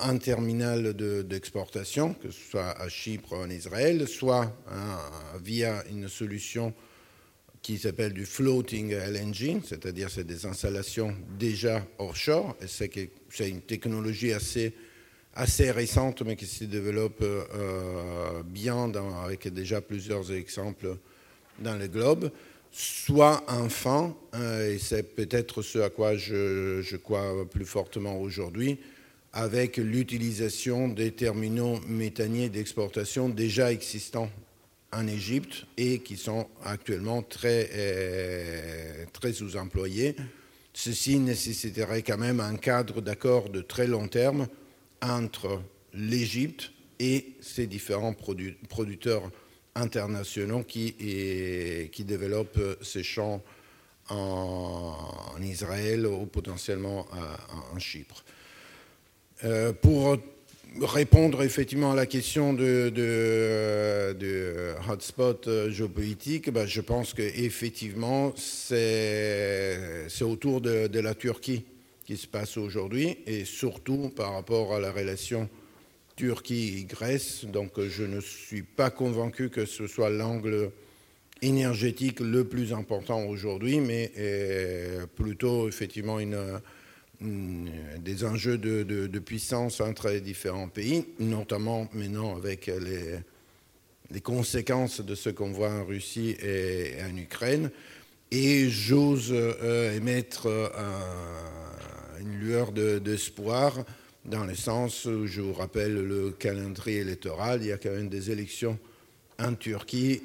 [0.00, 0.92] un, terminal
[1.24, 4.54] d'exportation, que ce soit à Chypre ou en Israël, soit
[5.42, 6.74] via une solution
[7.62, 12.56] qui s'appelle du floating LNG, c'est-à-dire c'est des installations déjà offshore.
[12.66, 14.72] C'est une technologie assez,
[15.70, 18.90] récente, mais qui se développe euh, bien
[19.24, 20.96] avec déjà plusieurs exemples
[21.58, 22.30] dans le globe.
[22.72, 28.78] Soit enfin, euh, et c'est peut-être ce à quoi je, je crois plus fortement aujourd'hui,
[29.32, 34.30] avec l'utilisation des terminaux méthaniers d'exportation déjà existants
[34.92, 40.16] en Égypte et qui sont actuellement très, euh, très sous-employés.
[40.72, 44.48] Ceci nécessiterait quand même un cadre d'accord de très long terme
[45.02, 45.62] entre
[45.94, 49.30] l'Égypte et ses différents producteurs
[49.74, 50.94] internationaux qui,
[51.92, 53.42] qui développent ces champs
[54.10, 57.06] en, Israël ou potentiellement
[57.72, 58.24] en Chypre.
[59.44, 60.18] Euh, pour
[60.80, 70.06] répondre effectivement à la question de, de, hotspot euh, géopolitique, ben, je pense qu'effectivement, c'est
[70.22, 71.64] autour de, la Turquie
[72.04, 75.48] qui se passe aujourd'hui, et surtout par rapport à la relation
[76.16, 77.44] Turquie-Grèce.
[77.46, 80.70] Donc je ne suis pas convaincu que ce soit l'angle
[81.42, 86.36] énergétique le plus important aujourd'hui, mais euh, plutôt effectivement une
[87.20, 95.30] des enjeux de, puissance entre les différents pays, notamment maintenant avec les, conséquences de ce
[95.30, 97.70] qu'on voit en Russie et, en Ukraine.
[98.30, 100.46] Et j'ose euh, émettre
[102.20, 103.84] une lueur d'espoir
[104.24, 108.08] dans le sens où je vous rappelle le calendrier électoral, il y a quand même
[108.08, 108.78] des élections
[109.38, 110.20] en Turquie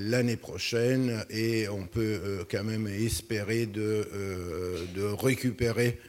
[0.00, 4.08] l'année prochaine et on peut euh, quand même espérer de,
[4.94, 6.00] de récupérer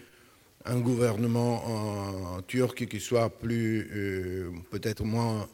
[0.68, 5.48] un gouvernement turc qui soit plus, euh, peut-être moins,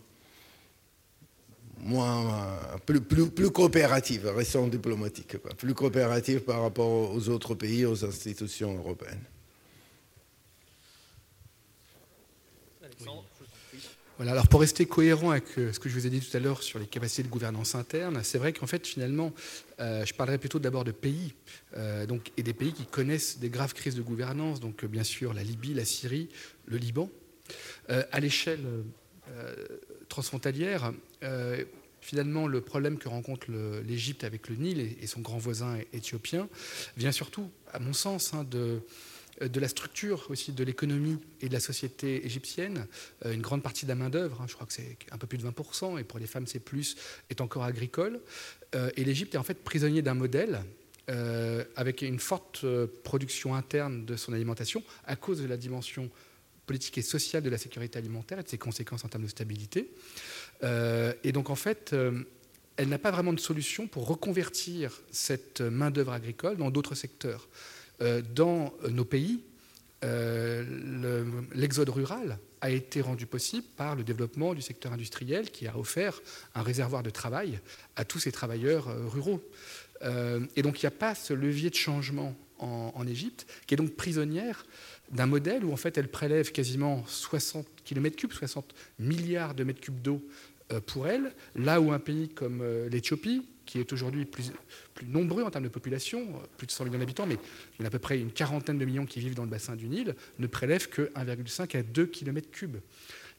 [1.77, 3.49] moins plus, plus, plus
[4.67, 9.23] diplomatiques, plus coopératif par rapport aux autres pays, aux institutions européennes.
[14.19, 16.61] Alors pour rester cohérent avec euh, ce que je vous ai dit tout à l'heure
[16.61, 19.33] sur les capacités de gouvernance interne, c'est vrai qu'en fait, finalement,
[19.79, 21.33] euh, je parlerai plutôt d'abord de pays,
[21.75, 25.33] euh, donc, et des pays qui connaissent des graves crises de gouvernance, donc bien sûr
[25.33, 26.29] la Libye, la Syrie,
[26.65, 27.09] le Liban.
[27.89, 28.61] à l'échelle
[30.07, 30.93] transfrontalière,
[32.01, 33.47] finalement, le problème que rencontre
[33.85, 36.47] l'Égypte avec le Nil et, son grand voisin éthiopien
[36.95, 38.81] vient surtout, à mon sens, hein, de,
[39.41, 42.87] de la structure aussi de l'économie et de la société égyptienne.
[43.25, 45.37] Euh, une grande partie de la main-d'œuvre, hein, je crois que c'est un peu plus
[45.37, 46.95] de 20%, et pour les femmes c'est plus,
[47.29, 48.19] est encore agricole.
[48.75, 50.61] Euh, et l'Égypte est en fait prisonnier d'un modèle
[51.09, 52.65] euh, avec une forte
[53.03, 56.09] production interne de son alimentation à cause de la dimension
[56.65, 59.89] politique et sociale de la sécurité alimentaire et de ses conséquences en termes de stabilité.
[60.61, 61.93] et donc en fait,
[62.77, 67.49] elle n'a pas vraiment de solution pour reconvertir cette main-d'œuvre agricole dans d'autres secteurs.
[68.03, 69.39] Euh, dans nos pays,
[70.03, 70.63] euh,
[71.53, 76.21] l'exode rural a été rendu possible par le développement du secteur industriel qui a offert
[76.55, 77.59] un réservoir de travail
[77.95, 79.41] à tous ces travailleurs euh, ruraux.
[80.55, 83.95] et donc il n'y a pas ce levier de changement en, Égypte, qui est donc
[83.95, 84.65] prisonnière
[85.11, 90.01] d'un modèle où en fait elle prélève quasiment 60 km3, 60 milliards de mètres cubes
[90.01, 90.21] d'eau
[90.87, 94.51] pour elle, là où un pays comme l'Éthiopie, qui est aujourd'hui plus,
[95.05, 97.37] nombreux en termes de population, euh, plus de 100 millions d'habitants, mais
[97.79, 99.75] il y a à peu près une quarantaine de millions qui vivent dans le bassin
[99.75, 102.69] du Nil, ne prélève que 1,5 à 2 km3.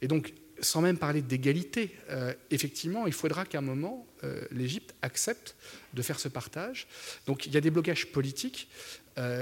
[0.03, 4.95] Et donc, sans même parler d'égalité, euh, effectivement, il faudra qu'à un moment, euh, l'Égypte
[5.03, 5.57] accepte
[5.95, 6.87] de faire ce partage.
[7.27, 8.69] Donc il y a des blocages politiques,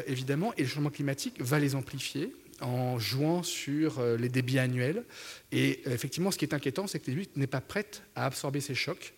[0.07, 5.05] évidemment, et le changement climatique va les amplifier en jouant sur les débits annuels.
[5.51, 8.75] Et effectivement, ce qui est inquiétant, c'est que l'Égypte n'est pas prête à absorber ces
[8.75, 9.15] chocs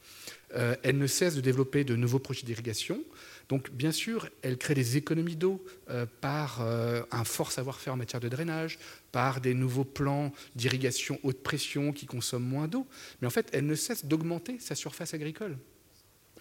[0.54, 3.02] euh, elle ne cesse de développer de nouveaux projets d'irrigation.
[3.48, 7.96] Donc, bien sûr, elle crée des économies d'eau euh, par euh, un fort savoir-faire en
[7.96, 8.78] matière de drainage,
[9.12, 12.86] par des nouveaux plans d'irrigation haute pression qui consomment moins d'eau.
[13.20, 15.58] Mais en fait, elle ne cesse d'augmenter sa surface agricole.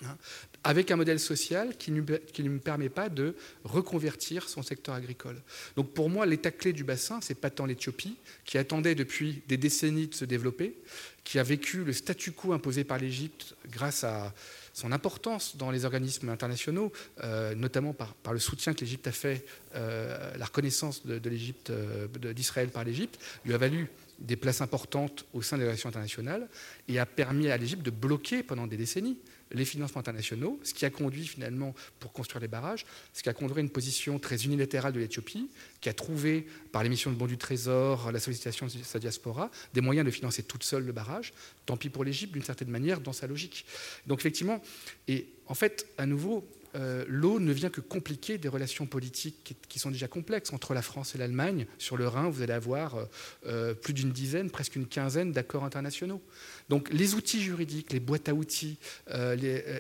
[0.06, 0.18] Hein,
[0.64, 5.41] avec un modèle social qui ne lui permet pas de reconvertir son secteur agricole.
[5.76, 9.58] Donc pour moi, l'état clé du bassin, c'est pas tant l'Éthiopie, qui attendait depuis des
[9.58, 10.76] décennies de se développer,
[11.24, 14.34] qui a vécu le statu quo imposé par l'Égypte grâce à
[14.74, 16.91] son importance dans les organismes internationaux,
[17.24, 19.45] euh, notamment par, le soutien que l'Égypte a fait,
[19.76, 21.22] euh, la reconnaissance de,
[21.70, 23.89] euh, d'Israël par l'Égypte, lui a valu
[24.20, 26.47] des places importantes au sein des relations internationales
[26.88, 29.18] et a permis à l'Égypte de bloquer pendant des décennies
[29.54, 33.34] les financements internationaux, ce qui a conduit finalement, pour construire les barrages, ce qui a
[33.34, 35.49] conduit à une position très unilatérale de l'Éthiopie,
[35.80, 39.82] qui a trouvé, par l'émission de bons du Trésor, la sollicitation de sa diaspora, des
[39.82, 41.34] moyens de financer toute seule le barrage.
[41.66, 43.66] Tant pis pour l'Égypte, d'une certaine manière, dans sa logique.
[44.08, 44.62] Donc effectivement,
[45.08, 49.80] et en fait, à nouveau, euh, l'eau ne vient que compliquer des relations politiques qui,
[49.80, 51.67] sont déjà complexes entre la France et l'Allemagne.
[51.78, 53.05] Sur le Rhin, vous allez avoir euh,
[53.45, 56.21] euh, plus d'une dizaine, presque une quinzaine d'accords internationaux.
[56.69, 58.78] Donc les outils juridiques, les boîtes à outils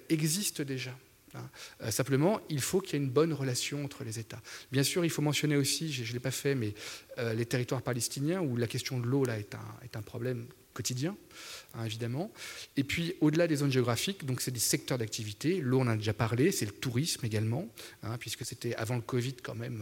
[0.09, 0.91] existent déjà.
[1.35, 1.89] Hein.
[1.89, 4.41] simplement, il faut qu'il y ait une bonne relation entre les États.
[4.71, 6.73] Bien sûr, il faut mentionner aussi, je ne l'ai pas fait, mais
[7.33, 11.15] les territoires palestiniens où la question de l'eau là est un problème quotidien.
[11.75, 12.31] Hein, évidemment.
[12.77, 15.59] Et puis, au-delà des zones géographiques, donc c'est des secteurs d'activité.
[15.59, 17.67] L'eau, on en a déjà parlé, c'est le tourisme également,
[18.03, 19.81] hein, puisque c'était avant le Covid quand même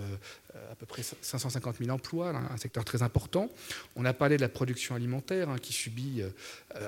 [0.56, 3.50] euh, à peu près 550 000 emplois, un secteur très important.
[3.98, 6.30] On a parlé de la production alimentaire, hein, qui subit euh,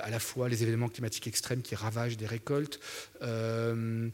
[0.03, 2.79] à la fois les événements climatiques extrêmes qui ravagent des récoltes,
[3.23, 4.09] euh,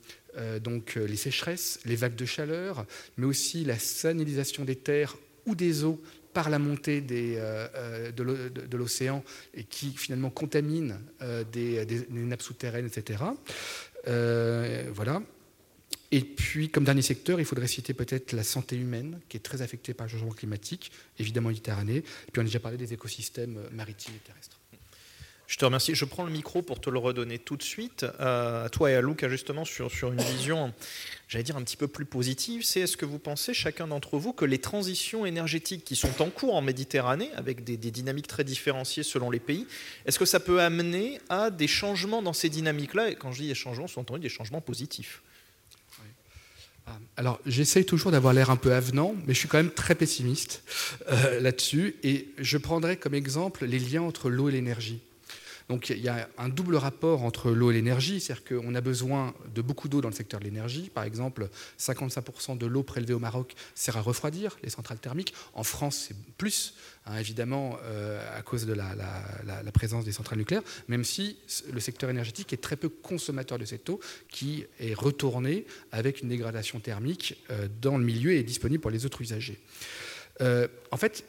[0.61, 2.85] donc les sécheresses, les vagues de chaleur,
[3.17, 6.01] mais aussi la sanilisation des terres ou des eaux
[6.33, 9.23] par la montée euh, euh, de l'océan
[9.53, 13.23] et qui finalement contamine euh, des, nappes souterraines, etc.
[14.05, 15.21] voilà.
[16.11, 19.61] Et puis, comme dernier secteur, il faudrait citer peut-être la santé humaine, qui est très
[19.61, 21.51] affectée par le changement climatique, évidemment.
[21.51, 21.71] Et puis,
[22.37, 24.58] on a déjà parlé des écosystèmes maritimes et terrestres.
[25.49, 25.95] Je te remercie.
[25.95, 28.05] Je prends le micro pour te le redonner tout de suite.
[28.19, 30.71] Euh, à toi et à Luca, justement, sur, une vision,
[31.27, 32.63] j'allais dire, un petit peu plus positive.
[32.63, 36.29] C'est est-ce que vous pensez, chacun d'entre vous, que les transitions énergétiques qui sont en
[36.29, 39.65] cours en Méditerranée, avec des, dynamiques très différenciées selon les pays,
[40.05, 43.09] est-ce que ça peut amener à des changements dans ces dynamiques-là?
[43.09, 45.23] Et quand je dis des changements, sont entendu des changements positifs
[46.85, 49.93] ah, alors, j'essaye toujours d'avoir l'air un peu avenant, mais je suis quand même très
[49.93, 50.63] pessimiste
[51.11, 51.95] euh, là-dessus.
[52.01, 54.99] Et je prendrai comme exemple les liens entre l'eau et l'énergie.
[55.69, 59.35] Donc il y a un double rapport entre l'eau et l'énergie, c'est-à-dire qu'on a besoin
[59.53, 60.89] de beaucoup d'eau dans le secteur de l'énergie.
[60.91, 61.47] Par exemple,
[61.79, 65.35] 55% de l'eau prélevée au Maroc sert à refroidir les centrales thermiques.
[65.53, 66.73] En France, c'est plus,
[67.05, 68.87] hein, évidemment, euh, à cause de la,
[69.71, 71.37] présence des centrales nucléaires, même si
[71.71, 76.29] le secteur énergétique est très peu consommateur de cette eau qui est retournée avec une
[76.29, 79.59] dégradation thermique euh, dans le milieu et est disponible pour les autres usagers.
[80.41, 81.25] Euh, en fait,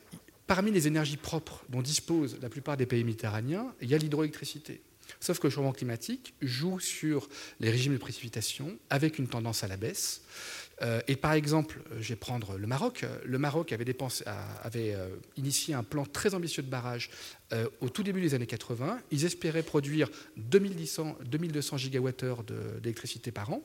[0.51, 4.81] Parmi les énergies propres dont disposent la plupart des pays méditerranéens, il y a l'hydroélectricité.
[5.21, 7.29] Sauf que le changement climatique joue sur
[7.61, 10.23] les régimes de précipitation avec une tendance à la baisse.
[10.83, 13.07] Euh, et par exemple, je vais prendre le Maroc.
[13.25, 13.97] Le Maroc avait,
[14.65, 14.97] avait
[15.37, 17.11] initié un plan très ambitieux de barrage
[17.81, 18.99] au tout début des années 80.
[19.13, 22.43] Ils espéraient produire 2200, 2200 gigawattheures
[22.83, 23.63] d'électricité par an.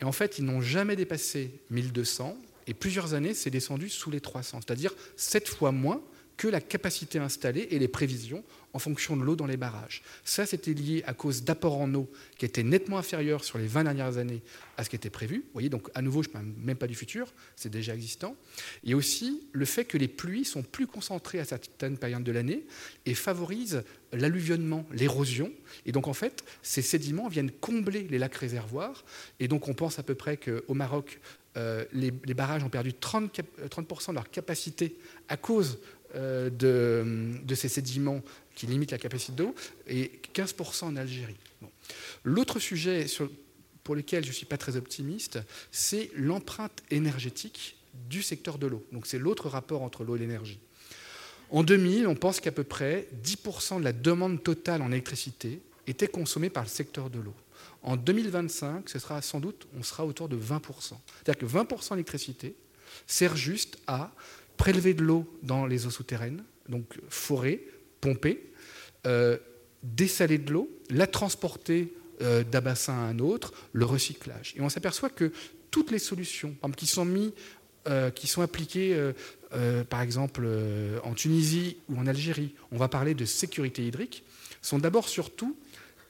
[0.00, 2.34] Et en fait, ils n'ont jamais dépassé 1200.
[2.68, 6.02] Et plusieurs années, c'est descendu sous les 300, c'est-à-dire 7 fois moins
[6.36, 10.02] que la capacité installée et les prévisions en fonction de l'eau dans les barrages.
[10.24, 13.84] Ça, c'était lié à cause d'apports en eau qui étaient nettement inférieurs sur les 20
[13.84, 14.42] dernières années
[14.76, 15.38] à ce qui était prévu.
[15.38, 18.36] Vous voyez, donc à nouveau, je ne parle même pas du futur, c'est déjà existant.
[18.84, 22.66] Et aussi le fait que les pluies sont plus concentrées à certaines périodes de l'année
[23.04, 25.50] et favorisent l'alluvionnement, l'érosion.
[25.86, 29.04] Et donc en fait, ces sédiments viennent combler les lacs réservoirs.
[29.40, 31.18] Et donc on pense à peu près qu'au Maroc,
[31.58, 33.30] euh, les, barrages ont perdu 30%,
[33.68, 34.96] 30 de leur capacité
[35.28, 35.78] à cause
[36.14, 38.22] euh, de, ces sédiments
[38.54, 39.54] qui limitent la capacité d'eau
[39.86, 41.36] et 15% en Algérie.
[42.24, 43.06] L'autre sujet
[43.82, 45.38] pour lequel je ne suis pas très optimiste,
[45.72, 47.76] c'est l'empreinte énergétique
[48.08, 48.86] du secteur de l'eau.
[48.92, 50.60] Donc c'est l'autre rapport entre l'eau et l'énergie.
[51.50, 56.08] En 2000, on pense qu'à peu près 10% de la demande totale en électricité était
[56.08, 57.34] consommée par le secteur de l'eau.
[57.82, 60.60] En 2025, ce sera sans doute, on sera autour de 20%.
[61.24, 62.54] C'est-à-dire que 20% d'électricité
[63.06, 64.12] sert juste à
[64.56, 67.66] prélever de l'eau dans les eaux souterraines, donc forer,
[68.00, 68.50] pomper,
[69.06, 69.38] euh,
[69.82, 74.54] dessaler de l'eau, la transporter euh, d'un bassin à un autre, le recyclage.
[74.56, 75.32] Et on s'aperçoit que
[75.70, 77.30] toutes les solutions qui sont mises,
[77.88, 79.12] euh, qui sont appliquées,
[79.88, 80.46] par exemple
[81.04, 84.24] en Tunisie ou en Algérie, on va parler de sécurité hydrique,
[84.60, 85.56] sont d'abord surtout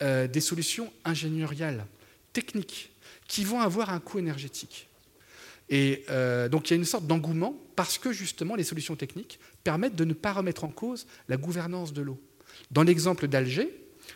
[0.00, 1.84] des solutions ingénieriales,
[2.32, 2.90] techniques,
[3.26, 4.88] qui vont avoir un coût énergétique.
[5.70, 9.38] Et euh, donc il y a une sorte d'engouement parce que justement les solutions techniques
[9.64, 12.18] permettent de ne pas remettre en cause la gouvernance de l'eau.
[12.70, 13.70] Dans l'exemple d'Alger,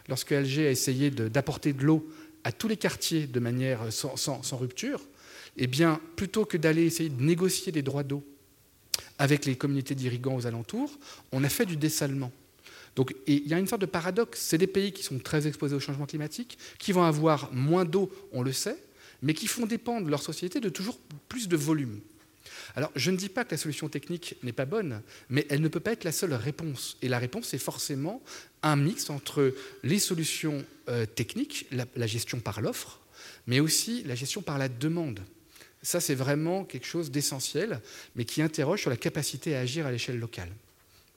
[0.08, 2.08] lorsque Alger a essayé d'apporter de, l'eau
[2.44, 5.00] à tous les quartiers de manière sans, rupture,
[5.58, 8.24] eh bien, plutôt que d'aller essayer de négocier des droits d'eau
[9.18, 10.98] avec les communautés d'irrigants aux alentours,
[11.30, 12.32] on a fait du dessalement.
[12.96, 14.40] Donc il y a une sorte de paradoxe.
[14.40, 18.10] C'est des pays qui sont très exposés au changement climatique, qui vont avoir moins d'eau,
[18.32, 18.76] on le sait,
[19.22, 22.00] mais qui font dépendre leur société de toujours plus de volume.
[22.74, 25.68] Alors, je ne dis pas que la solution technique n'est pas bonne, mais elle ne
[25.68, 26.96] peut pas être la seule réponse.
[27.02, 28.22] Et la réponse, c'est forcément
[28.62, 33.00] un mix entre les solutions euh, techniques, la, gestion par l'offre,
[33.46, 35.20] mais aussi la gestion par la demande.
[35.82, 37.80] Ça, c'est vraiment quelque chose d'essentiel,
[38.16, 40.50] mais qui interroge sur la capacité à agir à l'échelle locale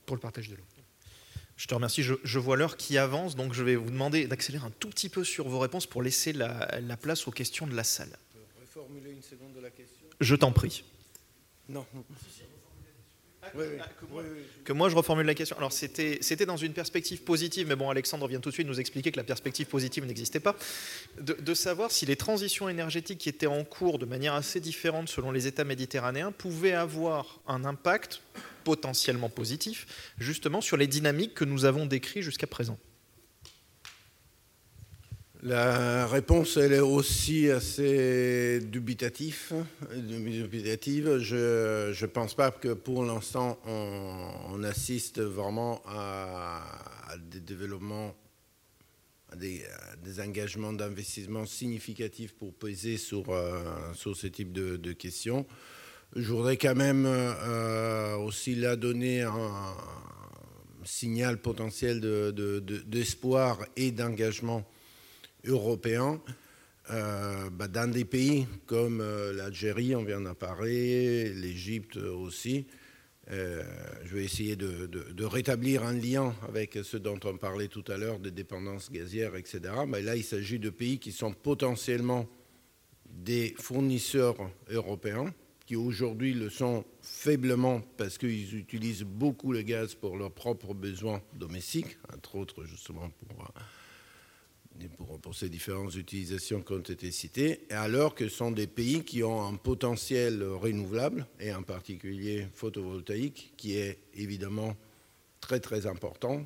[0.06, 0.75] pour le partage de l'eau.
[1.58, 2.04] Je te remercie.
[2.04, 5.24] Je, vois l'heure qui avance, donc je vais vous demander d'accélérer un tout petit peu
[5.24, 8.18] sur vos réponses pour laisser la, place aux questions de la salle.
[8.62, 10.84] Reformuler une seconde de la question Je t'en prie.
[11.70, 11.86] Non.
[14.64, 15.58] Que, moi, je reformule la question.
[15.58, 19.12] Alors c'était dans une perspective positive, mais bon, Alexandre vient tout de suite nous expliquer
[19.12, 20.56] que la perspective positive n'existait pas,
[21.20, 25.10] de, de, savoir si les transitions énergétiques qui étaient en cours de manière assez différente
[25.10, 28.22] selon les États méditerranéens pouvaient avoir un impact
[28.64, 29.86] potentiellement positif,
[30.18, 32.78] justement sur les dynamiques que nous avons décrites jusqu'à présent
[35.46, 39.54] La réponse, elle est aussi assez dubitative.
[39.92, 46.64] Je ne pense pas que pour l'instant, on, assiste vraiment à,
[47.30, 48.16] des développements,
[49.32, 49.62] à des,
[50.20, 53.62] engagements d'investissement significatifs pour peser sur, euh,
[53.94, 55.46] ce type de, questions.
[56.16, 59.76] Je voudrais quand même euh, aussi là donner un
[60.86, 62.02] signal potentiel
[62.88, 64.66] d'espoir de, et d'engagement
[65.46, 66.22] européen.
[66.92, 72.68] Euh, bah, dans des pays comme euh, l'Algérie, on vient d'en parler, l'Égypte aussi.
[73.28, 77.98] je vais essayer de, de, rétablir un lien avec ce dont on parlait tout à
[77.98, 79.62] l'heure, des dépendances gazières, etc.
[79.88, 82.30] Mais là, il s'agit de pays qui sont potentiellement
[83.10, 84.38] des fournisseurs
[84.70, 85.34] européens
[85.66, 91.22] qui aujourd'hui le sont faiblement parce qu'ils utilisent beaucoup le gaz pour leurs propres besoins
[91.34, 93.48] domestiques, entre autres justement pour,
[95.22, 99.24] pour, ces différentes utilisations qui ont été citées, alors que ce sont des pays qui
[99.24, 104.76] ont un potentiel renouvelable, et en particulier photovoltaïque, qui est évidemment
[105.42, 106.46] très très important.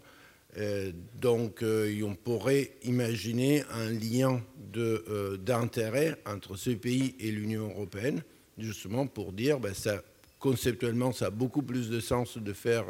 [0.57, 4.41] Euh, donc euh, on pourrait imaginer un lien
[4.77, 8.23] euh, d'intérêt entre ce pays et l'Union européenne
[8.57, 10.01] justement pour dire, ben, ça,
[10.39, 12.85] conceptuellement, ça a beaucoup plus de sens de faire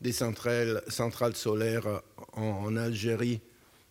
[0.00, 0.82] des centrales,
[1.34, 2.02] solaires
[2.32, 3.40] en, Algérie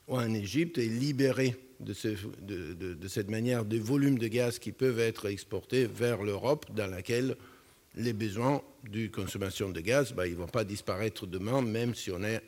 [0.08, 1.94] en Égypte et libérer de,
[3.08, 7.36] cette manière des volumes de gaz qui peuvent être exportés vers l'Europe, dans laquelle
[7.96, 12.12] les besoins de consommation de gaz, ben, ils ne vont pas disparaître demain, même si
[12.12, 12.42] on est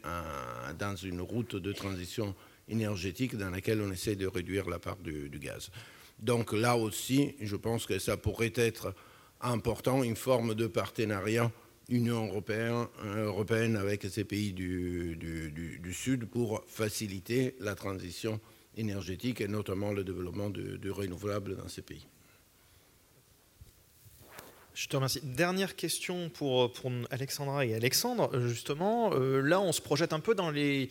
[0.77, 2.35] dans une route de transition
[2.67, 5.71] énergétique dans laquelle on essaie de réduire la part du, du gaz.
[6.19, 8.93] Donc là aussi, je pense que ça pourrait être
[9.41, 11.51] important, une forme de partenariat
[11.89, 18.39] Union européenne, européenne avec ces pays du, du, Sud pour faciliter la transition
[18.77, 22.07] énergétique et notamment le développement de, renouvelables dans ces pays.
[24.75, 25.19] Je te remercie.
[25.23, 28.39] Dernière question pour, pour Alexandra et Alexandre.
[28.47, 30.89] Justement, euh, là, on se projette un peu dans les,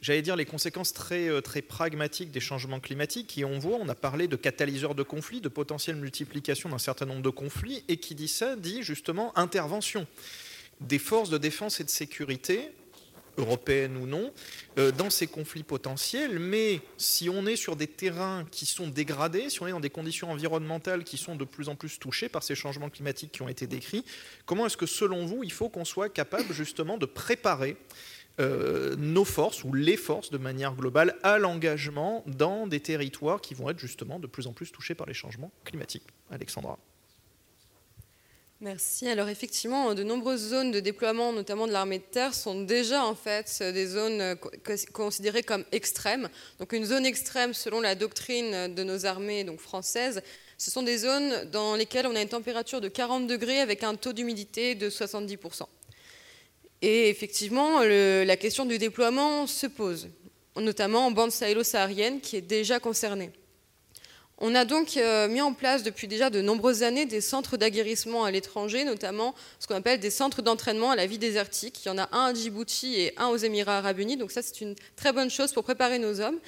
[0.00, 3.36] j'allais dire, les conséquences très, euh, très pragmatiques des changements climatiques.
[3.38, 7.06] Et on voit, on a parlé de catalyseurs de conflits, de potentielle multiplication d'un certain
[7.06, 7.84] nombre de conflits.
[7.88, 10.06] Et qui dit ça dit justement intervention
[10.80, 12.70] des forces de défense et de sécurité
[13.38, 14.32] européennes ou non,
[14.78, 16.38] euh, dans ces conflits potentiels.
[16.38, 19.90] Mais si on est sur des terrains qui sont dégradés, si on est dans des
[19.90, 23.48] conditions environnementales qui sont de plus en plus touchées par ces changements climatiques qui ont
[23.48, 24.04] été décrits,
[24.44, 27.76] comment est-ce que selon vous, il faut qu'on soit capable justement de préparer
[28.40, 33.54] euh, nos forces ou les forces de manière globale à l'engagement dans des territoires qui
[33.54, 36.78] vont être justement de plus en plus touchés par les changements climatiques Alexandra
[38.60, 39.08] Merci.
[39.08, 43.14] Alors effectivement, de nombreuses zones de déploiement, notamment de l'armée de terre, sont déjà en
[43.14, 44.34] fait des zones euh,
[44.92, 46.28] considérées comme extrêmes.
[46.58, 50.22] Donc une zone extrême, selon la doctrine de nos armées donc françaises,
[50.56, 53.94] ce sont des zones dans lesquelles on a une température de 40 degrés avec un
[53.94, 55.62] taux d'humidité de 70%.
[56.82, 60.08] Et effectivement, la question du déploiement se pose,
[60.56, 63.30] notamment en bande sahélo-saharienne qui est déjà concernée.
[64.40, 68.22] On a donc euh, mis en place depuis déjà de nombreuses années des centres d'aguerrissement
[68.22, 71.84] à l'étranger, notamment ce qu'on appelle des centres d'entraînement à la vie désertique.
[71.84, 74.40] Il y en a un à Djibouti et un aux Émirats arabes unis, donc ça
[74.40, 76.38] c'est une très bonne chose pour préparer nos hommes.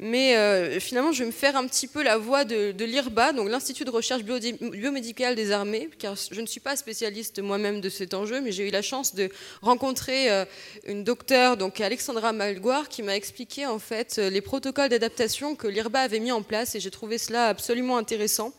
[0.00, 3.84] Mais euh, finalement, je vais me faire un petit peu la voix de, l'IRBA, l'Institut
[3.84, 8.40] de recherche biomédicale des armées, car je ne suis pas spécialiste moi-même de cet enjeu,
[8.40, 9.28] mais j'ai eu la chance de
[9.60, 10.44] rencontrer euh,
[10.86, 16.00] une docteure, donc Alexandra Malgoire, qui m'a expliqué en fait les protocoles d'adaptation que l'IRBA
[16.00, 18.52] avait mis en place, et j'ai trouvé cela absolument intéressant.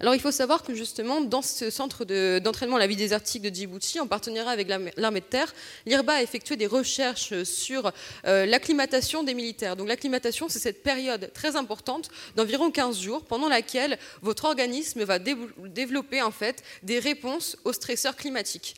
[0.00, 2.04] Alors il faut savoir que justement, dans ce centre
[2.40, 5.52] d'entraînement à la vie désertique de Djibouti, en partenariat avec l'armée de terre,
[5.86, 7.92] l'IRBA a effectué des recherches sur
[8.26, 9.76] euh, l'acclimatation des militaires.
[9.76, 15.18] Donc l'acclimatation, c'est cette période très importante d'environ 15 jours pendant laquelle votre organisme va
[15.18, 18.74] développer en fait des réponses aux stresseurs climatiques.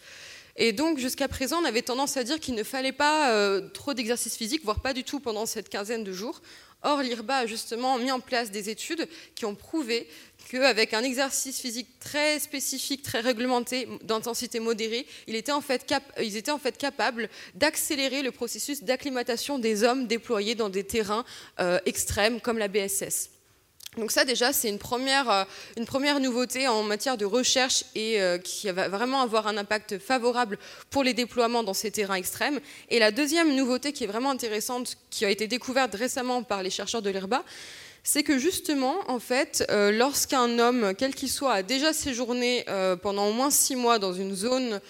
[0.57, 3.95] Et donc, jusqu'à présent, on avait tendance à dire qu'il ne fallait pas euh, trop
[3.95, 6.43] d'exercice physique, voire pas du tout pendant cette quinzaine de jours.
[6.83, 10.09] Or, l'IRBA a justement mis en place des études qui ont prouvé
[10.51, 15.87] qu'avec un exercice physique très spécifique, très réglementé, d'intensité modérée, ils étaient en fait,
[16.79, 21.25] capables d'accélérer le processus d'acclimatation des hommes déployés dans des terrains
[21.61, 23.40] euh, extrêmes comme la BSS.
[23.97, 25.45] Donc ça déjà c'est une première, euh,
[25.77, 29.99] une première nouveauté en matière de recherche et euh, qui va vraiment avoir un impact
[29.99, 30.59] favorable
[30.91, 32.61] pour les déploiements dans ces terrains extrêmes.
[32.89, 36.71] Et la deuxième nouveauté qui est vraiment intéressante, qui a été découverte récemment par les
[36.71, 37.43] chercheurs de l'IRBA,
[38.05, 42.65] c'est que justement, en fait, euh, lorsqu'un homme, quel qu'il soit, a déjà séjourné
[43.03, 44.81] pendant au moins six mois dans une zone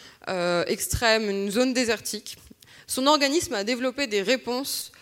[0.67, 2.37] extrême, une zone désertique,
[2.87, 4.93] son organisme a développé des réponses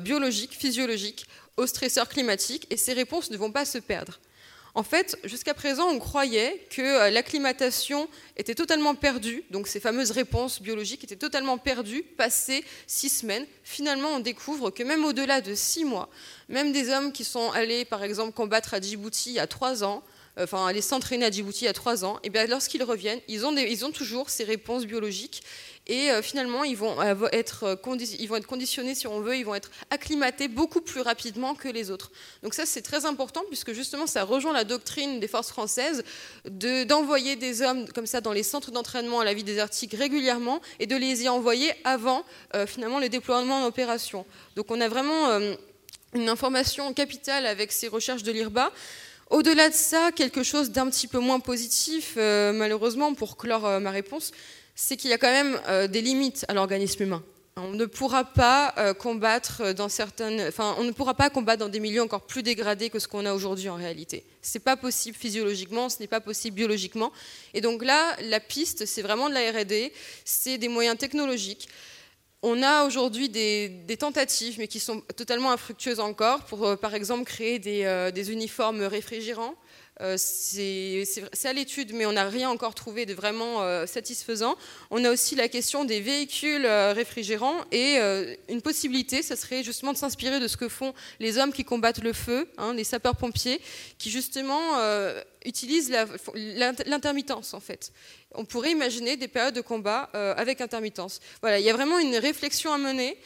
[0.00, 1.26] biologiques, physiologiques
[1.56, 4.20] aux stresseurs climatiques et ces réponses ne vont pas se perdre.
[4.76, 10.10] En fait, jusqu'à présent, on croyait que euh, l'acclimatation était totalement perdue, donc ces fameuses
[10.10, 13.46] réponses biologiques étaient totalement perdues passé six semaines.
[13.64, 16.10] Finalement, on découvre que même au-delà de six mois,
[16.50, 20.02] même des hommes qui sont allés, par exemple, combattre à Djibouti a trois ans,
[20.36, 23.56] euh, enfin aller s'entraîner à Djibouti a trois ans, et bien lorsqu'ils reviennent, ils ont,
[23.56, 25.42] ils ont toujours ces réponses biologiques
[25.86, 26.96] et euh, finalement ils vont,
[27.32, 31.00] être euh, ils vont être conditionnés, si on veut, ils vont être acclimatés beaucoup plus
[31.00, 32.10] rapidement que les autres.
[32.42, 36.04] Donc ça c'est très important puisque justement ça rejoint la doctrine des forces françaises
[36.44, 40.86] d'envoyer des hommes comme ça dans les centres d'entraînement à la vie désertique régulièrement et
[40.86, 42.24] de les y envoyer avant
[42.54, 44.26] euh, finalement le déploiement en opération.
[44.56, 45.40] Donc on a vraiment
[46.14, 48.72] une information capitale avec ces recherches de l'IRBA.
[49.28, 54.32] Au-delà de ça, quelque chose d'un petit peu moins positif, malheureusement, pour clore ma réponse,
[54.76, 57.24] c'est qu'il y a quand même euh, des limites à l'organisme humain.
[57.56, 61.70] On ne pourra pas euh, combattre dans certaines, enfin, on ne pourra pas combattre dans
[61.70, 64.24] des milieux encore plus dégradés que ce qu'on a aujourd'hui en réalité.
[64.42, 67.10] C'est pas possible physiologiquement, ce n'est pas possible biologiquement.
[67.54, 69.90] Et donc là, la piste, c'est vraiment de la R&D,
[70.26, 71.68] c'est des moyens technologiques.
[72.42, 77.24] On a aujourd'hui des, tentatives, mais qui sont totalement infructueuses encore, pour euh, par exemple
[77.24, 79.54] créer des uniformes réfrigérants.
[80.02, 81.04] Euh, c'est
[81.44, 84.56] à l'étude, mais on n'a rien encore trouvé de vraiment euh, satisfaisant.
[84.90, 87.96] On a aussi la question des véhicules euh, réfrigérants et
[88.48, 92.02] une possibilité, ce serait justement de s'inspirer de ce que font les hommes qui combattent
[92.02, 93.60] le feu, hein, les sapeurs-pompiers,
[93.98, 94.60] qui justement
[95.44, 95.94] utilisent
[96.34, 97.92] l'intermittence en fait.
[98.34, 101.20] On pourrait imaginer des périodes de combat avec intermittence.
[101.40, 103.16] Voilà, il y a vraiment une réflexion à mener.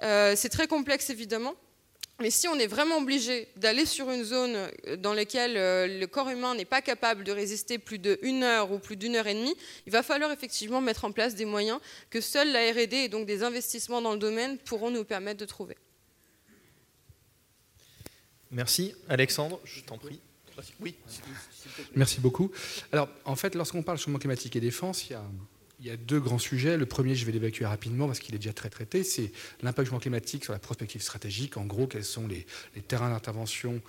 [0.00, 1.54] c'est très complexe évidemment.
[2.20, 5.54] Mais si on est vraiment obligé d'aller sur une zone dans laquelle
[5.98, 9.26] le corps humain n'est pas capable de résister plus d'une heure ou plus d'une heure
[9.26, 9.56] et demie,
[9.86, 11.80] il va falloir effectivement mettre en place des moyens
[12.10, 15.46] que seule la RD et donc des investissements dans le domaine pourront nous permettre de
[15.46, 15.76] trouver.
[18.50, 18.94] Merci.
[19.08, 20.20] Alexandre, je t'en prie.
[20.80, 20.94] Oui.
[21.94, 22.50] Merci beaucoup.
[22.92, 25.22] Alors, en fait, lorsqu'on parle changement climatique et défense, il y a,
[26.06, 26.76] deux grands sujets.
[26.76, 29.32] Le premier, je vais l'évacuer rapidement parce qu'il est déjà très traité, c'est
[29.62, 31.56] l'impact climatique sur la prospective stratégique.
[31.56, 32.46] En gros, quels sont les
[32.82, 33.80] terrains d'intervention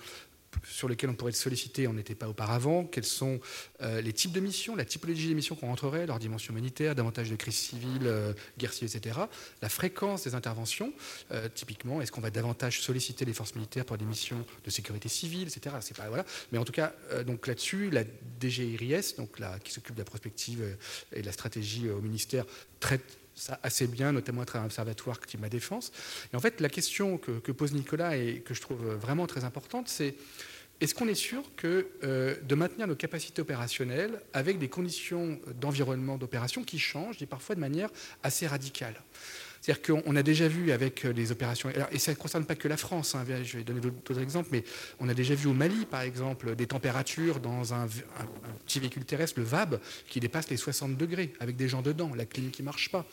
[0.64, 3.40] sur lesquels on pourrait être sollicité, on n'était pas auparavant, quels sont
[3.80, 7.30] euh, les types de missions, la typologie des missions qu'on rentrerait, leur dimension humanitaire, davantage
[7.30, 9.20] de crises civiles, euh, guerres etc.
[9.60, 10.92] La fréquence des interventions,
[11.30, 15.08] euh, typiquement, est-ce qu'on va davantage solliciter les forces militaires pour des missions de sécurité
[15.08, 15.76] civile, etc.
[15.96, 16.24] Pas, voilà.
[16.52, 16.94] Mais en tout cas,
[17.26, 18.04] donc là-dessus, la
[18.40, 20.76] DGIRIS, donc qui s'occupe de la prospective
[21.12, 22.44] et de la stratégie au ministère,
[22.80, 25.92] traite ça assez bien, notamment à travers un observatoire climat défense.
[26.32, 29.88] Et en fait, la question que, pose Nicolas et que je trouve vraiment très importante,
[29.88, 30.14] c'est
[30.80, 36.18] est-ce qu'on est sûr que euh, de maintenir nos capacités opérationnelles avec des conditions d'environnement
[36.18, 37.90] d'opération qui changent et parfois de manière
[38.22, 38.94] assez radicale?
[39.62, 42.76] C'est-à-dire qu'on a déjà vu avec les opérations, et ça ne concerne pas que la
[42.76, 44.64] France, hein, je vais donner d'autres exemples, mais
[44.98, 47.86] on a déjà vu au Mali, par exemple, des températures dans un,
[48.66, 52.26] petit véhicule terrestre, le VAB, qui dépasse les 60 degrés, avec des gens dedans, la
[52.26, 53.06] clim qui ne marche pas.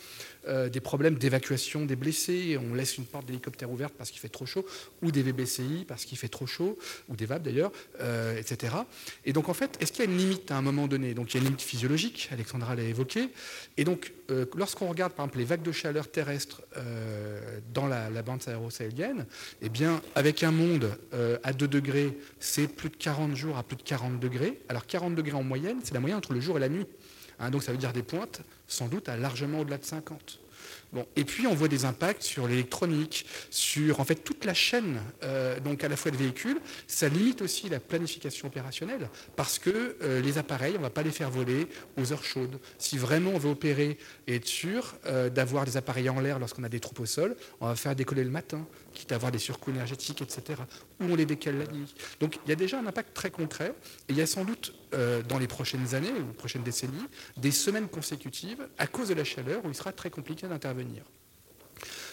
[0.48, 4.30] Euh, des problèmes d'évacuation des blessés, on laisse une porte d'hélicoptère ouverte parce qu'il fait
[4.30, 4.66] trop chaud,
[5.04, 7.72] ou des VBCI parce qu'il fait trop chaud, ou des VAB d'ailleurs,
[8.02, 8.74] euh, etc.
[9.24, 11.14] Et donc en fait, est-ce qu'il y a une limite à un moment donné?
[11.14, 13.30] Donc il y a une limite physiologique, Alexandra l'a évoqué,
[13.78, 16.61] et donc euh, lorsqu'on regarde par exemple les vagues de chaleur terrestres
[17.73, 19.26] dans la, bande sahéro-sahélienne,
[19.61, 20.97] eh bien avec un monde
[21.43, 24.60] à 2 degrés, c'est plus de 40 jours à plus de 40 degrés.
[24.69, 26.85] Alors 40 degrés en moyenne, c'est la moyenne entre le jour et la nuit.
[27.39, 30.39] Hein, donc ça veut dire des pointes sans doute à largement au-delà de 50.
[31.16, 35.60] Et puis on voit des impacts sur l'électronique, sur en fait toute la chaîne, euh,
[35.60, 36.60] donc à la fois de véhicules.
[36.88, 41.03] Ça limite aussi la planification opérationnelle parce que euh, les appareils, on ne va pas
[41.03, 41.68] les faire voler
[41.98, 42.60] aux heures chaudes.
[42.80, 43.98] Si vraiment on veut opérer
[44.28, 47.36] et être sûr euh, d'avoir des appareils en l'air lorsqu'on a des troupes au sol,
[47.61, 48.66] on va faire décoller le matin,
[49.00, 50.62] quitte à avoir des surcoûts énergétiques, etc.
[51.00, 51.94] Ou on les décale la nuit.
[52.20, 53.74] Donc il y a déjà un impact très concret
[54.08, 54.74] et il y a sans doute
[55.28, 57.06] dans les prochaines années ou prochaines décennies
[57.38, 61.04] des semaines consécutives à cause de la chaleur où il sera très compliqué d'intervenir.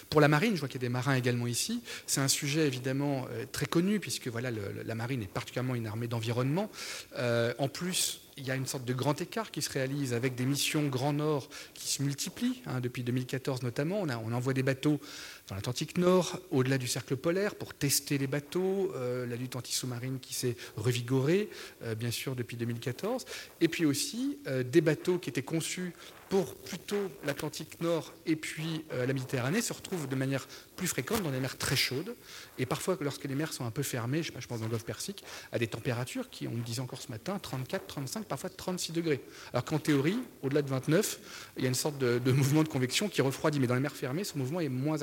[0.09, 1.81] Pour la marine, je vois qu'il y a des marins également ici.
[2.05, 6.07] C'est un sujet évidemment euh, très connu puisque voilà, la marine est particulièrement une armée
[6.07, 6.69] d'environnement.
[7.17, 10.35] Euh, en plus, il y a une sorte de grand écart qui se réalise avec
[10.35, 14.01] des missions Grand Nord qui se multiplient, hein, depuis 2014 notamment.
[14.01, 14.99] On, envoie des bateaux
[15.47, 20.19] dans l'Atlantique Nord, au-delà du cercle polaire, pour tester les bateaux, euh, la lutte anti-sous-marine
[20.19, 21.49] qui s'est revigorée,
[21.97, 23.25] bien sûr, depuis 2014.
[23.61, 25.93] Et puis aussi des bateaux qui étaient conçus
[26.29, 31.23] pour plutôt l'Atlantique Nord et puis euh, la Méditerranée se retrouvent de manière plus fréquente
[31.23, 32.15] dans des mers très chaudes.
[32.57, 34.65] Et parfois, lorsque les mers sont un peu fermées, je, sais pas, je pense dans
[34.65, 38.25] le Golfe Persique, à des températures qui, on me disait encore ce matin, 34, 35,
[38.25, 39.21] parfois 36 degrés.
[39.53, 41.19] Alors qu'en théorie, au-delà de 29,
[41.57, 43.59] il y a une sorte de, mouvement de convection qui refroidit.
[43.59, 44.97] Mais dans les mers fermées, ce mouvement est moins,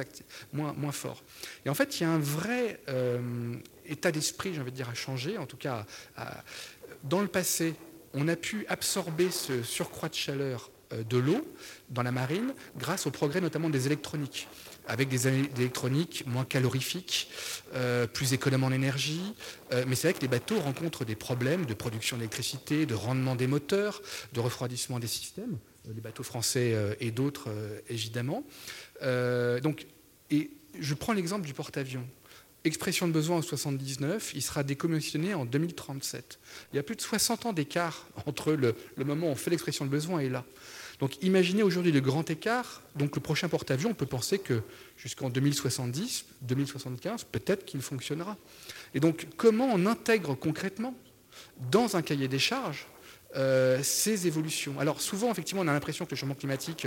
[0.52, 1.22] moins, moins fort.
[1.64, 3.54] Et en fait, il y a un vrai euh,
[3.86, 5.38] état d'esprit, j'ai envie de dire, à changer.
[5.38, 5.86] En tout cas,
[7.02, 7.74] dans le passé,
[8.12, 10.70] on a pu absorber ce surcroît de chaleur
[11.02, 11.46] de l'eau
[11.90, 14.48] dans la marine grâce au progrès notamment des électroniques
[14.86, 17.30] avec des électroniques moins calorifiques,
[17.74, 19.34] euh, plus économes en énergie.
[19.72, 23.34] Euh, mais c'est vrai que les bateaux rencontrent des problèmes de production d'électricité, de rendement
[23.34, 24.02] des moteurs,
[24.32, 27.48] de refroidissement des systèmes, les bateaux français et d'autres
[27.88, 28.44] évidemment.
[29.62, 29.86] donc,
[30.30, 32.06] et je prends l'exemple du porte-avions.
[32.64, 36.40] Expression de besoin en 79, il sera décommissionné en 2037.
[36.72, 39.84] Il y a plus de 60 ans d'écart entre le moment où on fait l'expression
[39.84, 40.44] de besoin et là.
[40.98, 42.82] Donc imaginez aujourd'hui le grand écart.
[42.96, 44.62] Donc le prochain porte-avions, on peut penser que
[44.96, 48.36] jusqu'en 2070, 2075, peut-être qu'il fonctionnera.
[48.94, 50.94] Et donc comment on intègre concrètement
[51.70, 52.86] dans un cahier des charges
[53.36, 54.78] euh, ces évolutions?
[54.78, 56.86] Alors souvent, effectivement, on a l'impression que le changement climatique,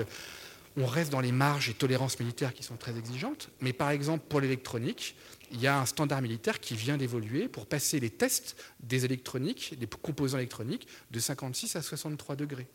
[0.78, 3.50] on reste dans les marges et tolérances militaires qui sont très exigeantes.
[3.62, 5.16] Mais par exemple, pour l'électronique,
[5.52, 9.78] il y a un standard militaire qui vient d'évoluer pour passer les tests des électroniques,
[9.80, 12.68] des composants électroniques, de 56 à 63 degrés.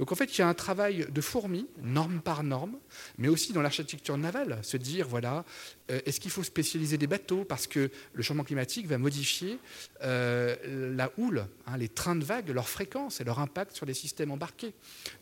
[0.00, 2.78] Donc en fait, il y a un travail de fourmi, norme par norme,
[3.18, 5.44] mais aussi dans l'architecture navale, se dire, voilà,
[5.90, 9.58] euh, est-ce qu'il faut spécialiser des bateaux Parce que le changement climatique va modifier
[10.02, 13.92] euh, la houle, hein, les trains de vagues, leur fréquence et leur impact sur les
[13.92, 14.72] systèmes embarqués.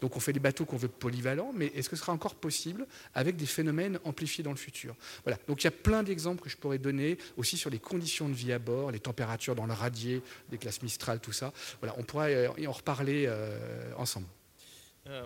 [0.01, 2.87] Donc on fait des bateaux qu'on veut polyvalents, mais est-ce que ce sera encore possible
[3.17, 4.95] avec des phénomènes amplifiés dans le futur?
[5.25, 5.41] Voilà.
[5.49, 8.35] Donc il y a plein d'exemples que je pourrais donner aussi sur les conditions de
[8.35, 11.53] vie à bord, les températures dans le radier, des classes Mistral, tout ça.
[11.81, 13.29] Voilà, on pourra euh, en reparler
[13.97, 14.27] ensemble.
[15.09, 15.23] Euh,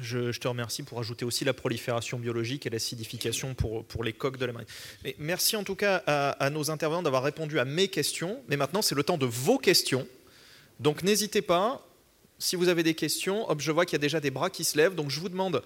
[0.00, 4.36] je, te remercie pour ajouter aussi la prolifération biologique et l'acidification pour, pour les coques
[4.36, 4.68] de la marine.
[5.18, 8.40] merci en tout cas à, nos intervenants d'avoir répondu à mes questions.
[8.48, 10.06] Mais maintenant, c'est le temps de vos questions.
[10.78, 11.84] Donc n'hésitez pas.
[12.38, 14.62] Si vous avez des questions, hop, je vois qu'il y a déjà des bras qui
[14.62, 14.94] se lèvent.
[14.94, 15.62] Donc je vous demande,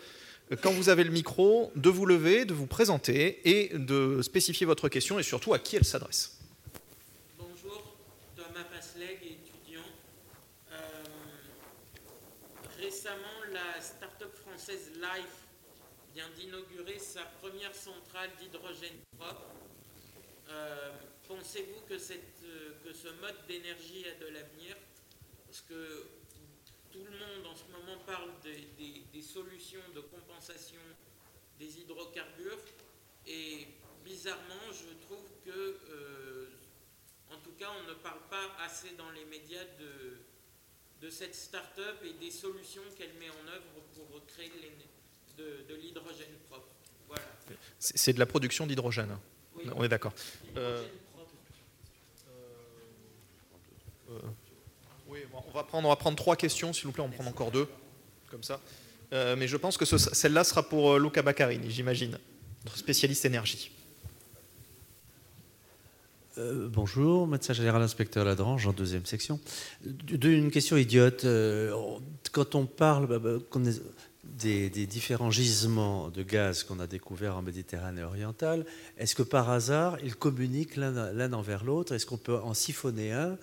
[0.53, 4.65] euh, quand vous avez le micro, de vous lever, de vous présenter et de spécifier
[4.65, 6.41] votre question et surtout à qui elle s'adresse.
[15.01, 15.47] Life
[16.13, 19.47] vient d'inaugurer sa première centrale d'hydrogène propre.
[20.49, 20.93] Euh,
[21.29, 24.77] pensez-vous que, euh, que, ce mode d'énergie a de l'avenir?
[25.47, 26.07] Parce que
[26.91, 30.81] tout le monde en ce moment parle des, solutions de compensation
[31.59, 32.59] des hydrocarbures
[33.27, 33.69] et
[34.05, 36.49] bizarrement, je trouve que, euh,
[37.31, 40.19] en tout cas, on ne parle pas assez dans les médias de,
[41.01, 43.65] de cette start-up et des solutions qu'elle met en œuvre
[43.95, 44.51] pour créer
[45.39, 46.69] de, de l'hydrogène propre.
[47.09, 47.25] Voilà.
[47.79, 49.17] C'est de la production d'hydrogène.
[49.75, 50.13] On est d'accord.
[50.57, 50.85] Euh,
[54.11, 54.19] euh,
[55.09, 57.03] oui, on va, prendre, on va prendre trois questions, s'il vous plaît.
[57.03, 57.69] On va prendre encore deux,
[58.31, 58.61] comme ça.
[59.13, 62.19] Euh, mais je pense que celle-là sera pour Luca Baccarini, j'imagine,
[62.65, 63.73] notre spécialiste énergie.
[66.39, 69.41] Euh, bonjour, médecin général inspecteur Ladrange en deuxième section.
[70.23, 71.25] Une question idiote.
[71.25, 71.75] Euh,
[72.31, 73.39] quand on parle bah, bah,
[74.23, 78.65] des, différents gisements de gaz qu'on a découverts en Méditerranée orientale,
[78.97, 81.97] est-ce que par hasard ils communiquent l'un envers l'autre?
[81.97, 83.37] Est-ce qu'on peut en siphonner un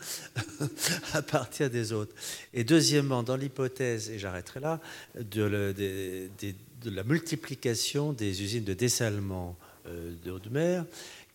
[1.14, 2.15] à partir des autres?
[2.53, 4.80] Et deuxièmement, dans l'hypothèse, et j'arrêterai là,
[5.19, 9.57] de, de, la multiplication des usines de dessalement
[9.88, 10.85] euh, d'eau de mer,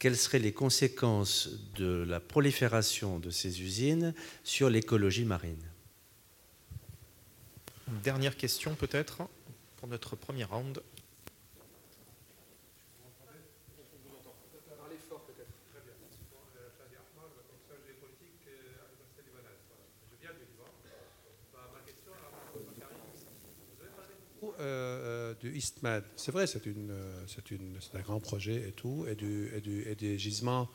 [0.02, 5.62] quelles seraient les conséquences de la prolifération de ces usines sur l'écologie marine?
[8.02, 9.22] Dernière question peut-être
[9.76, 10.82] pour notre premier round.
[24.62, 26.04] Euh, du EastMed.
[26.14, 26.94] C'est vrai, c'est une,
[27.26, 30.68] c'est une, un grand projet et tout, et, du, et, du, et des gisements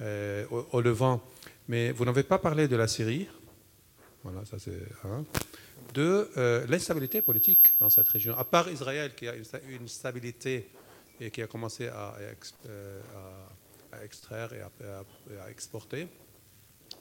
[0.00, 1.22] euh, au, Levant.
[1.68, 3.28] Mais vous n'avez pas parlé de la Syrie.
[4.22, 5.24] Voilà, ça c'est un.
[5.92, 8.34] De euh, l'instabilité politique dans cette région.
[8.38, 10.70] À part Israël qui a une, stabilité
[11.20, 16.08] et qui a commencé à, à, à extraire et à, exporter,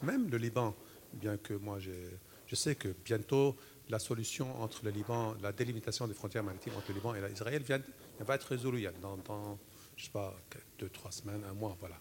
[0.01, 0.75] même le Liban,
[1.13, 3.55] bien que moi je sais que bientôt
[3.89, 7.63] la solution entre le Liban, la délimitation des frontières maritimes entre le Liban et Israël
[8.19, 9.57] va être résolue dans, dans,
[9.95, 10.33] je sais pas,
[10.79, 11.95] deux, trois semaines, un mois, voilà.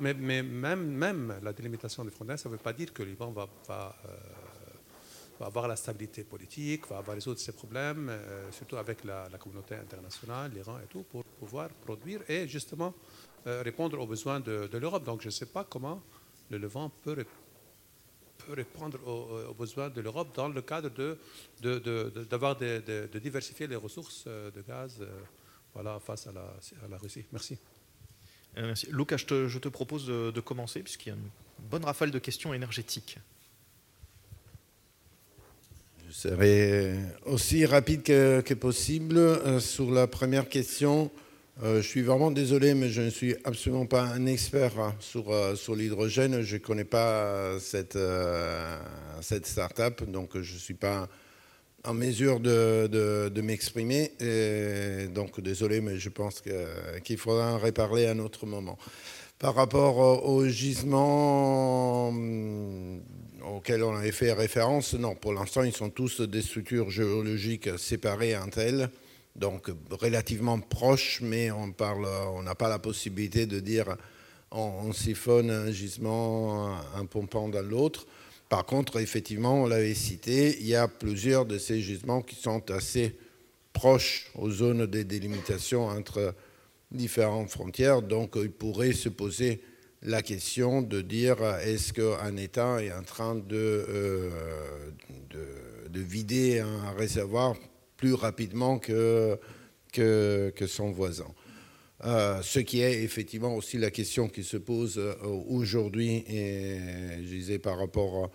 [0.00, 3.48] Mais, même, la délimitation des frontières, ça ne veut pas dire que le Liban va,
[3.70, 10.50] euh, avoir la stabilité politique, va résoudre ses problèmes, euh, surtout avec la, communauté internationale,
[10.52, 12.92] l'Iran et tout, pour pouvoir produire et justement
[13.46, 15.04] euh, répondre aux besoins de l'Europe.
[15.04, 16.02] Donc je ne sais pas comment
[16.50, 17.39] le Levant peut répondre
[18.48, 21.18] répondre aux, besoins de l'Europe dans le cadre de,
[22.30, 25.06] d'avoir de, de, diversifier les ressources euh, de gaz euh,
[25.74, 26.40] voilà, face à la,
[26.84, 27.24] à la Russie.
[27.32, 27.58] Merci.
[28.56, 28.88] Euh, merci.
[28.90, 31.30] Lucas, je te, je te propose de, commencer puisqu'il y a une
[31.70, 33.18] bonne rafale de questions énergétiques.
[36.08, 39.60] Je serai aussi rapide que, que possible.
[39.60, 41.10] sur la première question,
[41.62, 45.30] euh, je suis vraiment désolé, mais je ne suis absolument pas un expert hein, sur,
[45.30, 46.40] euh, sur l'hydrogène.
[46.40, 48.78] Je ne connais pas cette, euh,
[49.20, 51.06] cette start-up, donc je ne suis pas
[51.84, 54.12] en mesure de, de, m'exprimer.
[55.14, 56.42] Donc désolé, mais je pense
[57.04, 58.78] qu'il faudra en reparler à un autre moment.
[59.38, 62.08] Par rapport au gisement
[63.54, 68.36] auquel on avait fait référence, non, pour l'instant, ils sont tous des structures géologiques séparées
[68.36, 68.90] entre elles
[69.36, 73.96] donc relativement proche, mais on parle, on n'a pas la possibilité de dire
[74.50, 78.06] on, siphonne un gisement, un pompant dans l'autre.
[78.48, 82.70] Par contre, effectivement, on l'avait cité, il y a plusieurs de ces gisements qui sont
[82.70, 83.16] assez
[83.72, 86.34] proches aux zones de délimitation entre
[86.90, 88.02] différentes frontières.
[88.02, 89.62] Donc, il pourrait se poser
[90.02, 94.30] la question de dire est-ce qu'un État est en train de, euh,
[95.88, 97.54] de vider un réservoir
[98.00, 99.38] plus rapidement que,
[99.92, 101.26] que, son voisin.
[102.04, 105.14] Euh, ce qui est effectivement aussi la question qui se pose euh,
[105.48, 108.30] aujourd'hui, je disais par rapport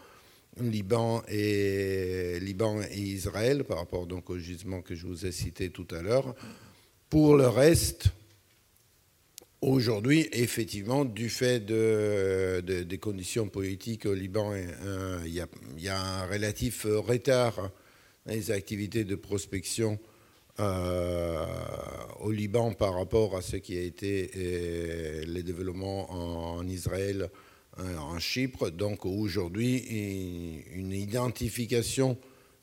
[0.60, 5.32] au Liban et, Liban et Israël, par rapport donc au gisement que je vous ai
[5.32, 6.36] cité tout à l'heure.
[7.10, 8.10] Pour le reste,
[9.62, 16.28] aujourd'hui, effectivement, du fait de, des conditions politiques au Liban, euh, il y, a un
[16.28, 17.72] relatif retard
[18.26, 20.00] les activités de prospection
[20.60, 21.46] euh,
[22.22, 27.30] au Liban par rapport à ce qui a été euh, les développements en, Israël,
[27.80, 28.70] euh, en Chypre.
[28.72, 32.18] Donc aujourd'hui, une identification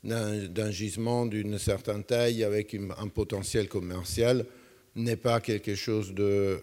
[0.05, 4.47] d'un gisement d'une certaine taille avec un potentiel commercial
[4.97, 6.61] n'est pas quelque chose de,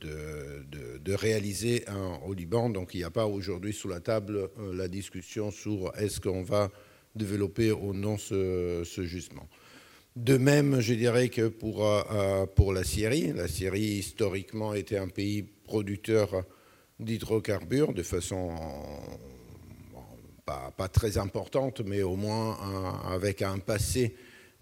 [0.00, 1.84] de, de, réalisé
[2.26, 2.70] au Liban.
[2.70, 6.72] Donc il n'y a pas aujourd'hui sous la table la discussion sur est-ce qu'on va
[7.14, 9.48] développer ou non ce, gisement.
[10.16, 14.98] De même, je dirais que pour, euh, euh, pour la Syrie, la Syrie historiquement était
[14.98, 16.44] un pays producteur
[17.00, 18.54] d'hydrocarbures de façon
[20.44, 22.58] pas, très importante, mais au moins
[23.10, 24.14] avec un passé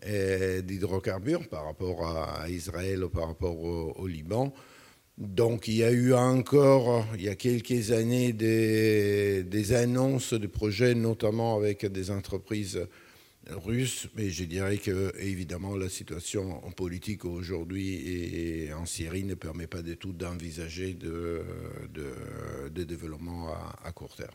[0.06, 4.52] euh, d'hydrocarbures par rapport à, Israël ou par rapport au, Liban.
[5.18, 10.94] Donc il y a eu encore, il y a quelques années, des, annonces de projets,
[10.94, 12.80] notamment avec des entreprises
[13.50, 19.66] russe, mais je dirais que évidemment la situation politique aujourd'hui et en Syrie ne permet
[19.66, 21.42] pas du tout d'envisager de,
[21.92, 23.48] de, développement
[23.84, 24.30] à, court terme.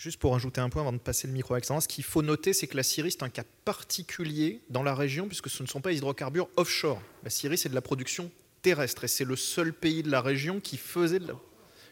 [0.00, 2.54] Juste pour ajouter un point avant de passer le micro à ce qu'il faut noter,
[2.54, 5.82] c'est que la Syrie, c'est un cas particulier dans la région, puisque ce ne sont
[5.82, 7.02] pas hydrocarbures offshore.
[7.22, 8.30] La Syrie, c'est de la production
[8.62, 11.34] terrestre, et c'est le seul pays de la région qui faisait de la...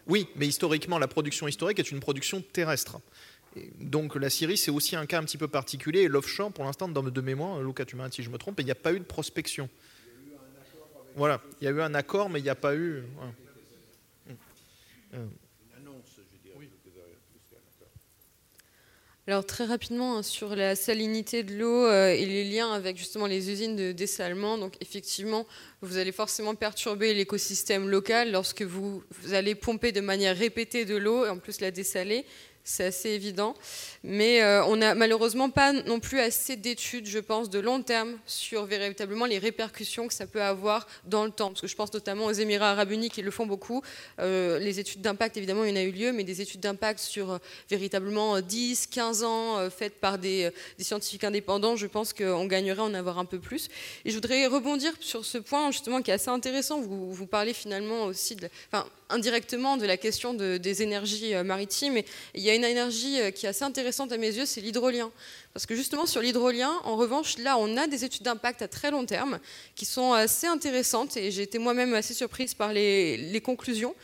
[0.06, 2.98] Oui, mais historiquement, la production historique est une production terrestre
[3.80, 6.02] donc la Syrie, c'est aussi un cas un petit peu particulier.
[6.02, 8.64] Et l'offshore, pour l'instant, dans de mémoire, Lucas, tu m'as si je me trompe, il
[8.64, 9.68] n'y a pas eu de prospection.
[11.16, 13.02] Voilà, il y a eu un accord, mais il n'y a pas eu.
[19.28, 23.26] Alors très rapidement hein, sur la salinité de l'eau euh, et les liens avec justement
[23.26, 24.56] les usines de dessalement.
[24.56, 25.46] Donc effectivement,
[25.82, 30.96] vous allez forcément perturber l'écosystème local lorsque vous, vous, allez pomper de manière répétée de
[30.96, 32.24] l'eau et en plus la dessaler
[32.68, 33.54] c'est assez évident.
[34.04, 38.18] Mais euh, on n'a malheureusement pas non plus assez d'études, je pense, de long terme
[38.26, 41.48] sur véritablement les répercussions que ça peut avoir dans le temps.
[41.48, 43.82] Parce que je pense notamment aux Émirats arabes unis qui le font beaucoup.
[44.20, 47.00] Euh, les études d'impact, évidemment, il y en a eu lieu, mais des études d'impact
[47.00, 47.38] sur euh,
[47.70, 53.18] véritablement 10, 15 ans, faites par des, scientifiques indépendants, je pense qu'on gagnerait en avoir
[53.18, 53.68] un peu plus.
[54.04, 56.80] Et je voudrais rebondir sur ce point, justement, qui est assez intéressant.
[56.80, 58.48] Vous, parlez finalement aussi, de,
[59.10, 61.96] indirectement, de la question des énergies maritimes.
[61.96, 62.04] Et
[62.34, 65.10] il y a une énergie qui est assez intéressante à mes yeux, c'est l'hydrolien.
[65.58, 68.92] Parce que justement, sur l'hydrolien, en revanche, là, on a des études d'impact à très
[68.92, 69.40] long terme
[69.74, 73.94] qui sont assez intéressantes et j'ai été moi-même assez surprise par les, conclusions.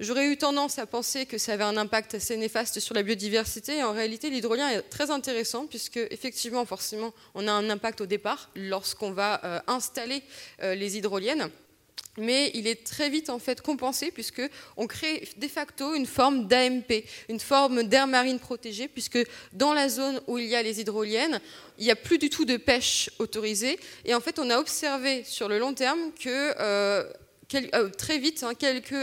[0.00, 3.78] J'aurais eu tendance à penser que ça avait un impact assez néfaste sur la biodiversité.
[3.78, 8.06] Et en réalité, l'hydrolien est très intéressant puisque, effectivement, forcément, on a un impact au
[8.06, 10.22] départ lorsqu'on va euh, installer
[10.62, 11.50] euh, les hydroliennes
[12.18, 14.42] mais il est très vite en fait compensé puisque
[14.76, 19.18] on crée de facto une forme d'AMP, une forme d'air marine protégée, puisque
[19.52, 21.40] dans la zone où il y a les hydroliennes,
[21.78, 23.78] il n'y a plus du tout de pêche autorisée.
[24.04, 27.04] Et en fait, on a observé sur le long terme que euh,
[27.54, 28.52] euh, très vite, hein,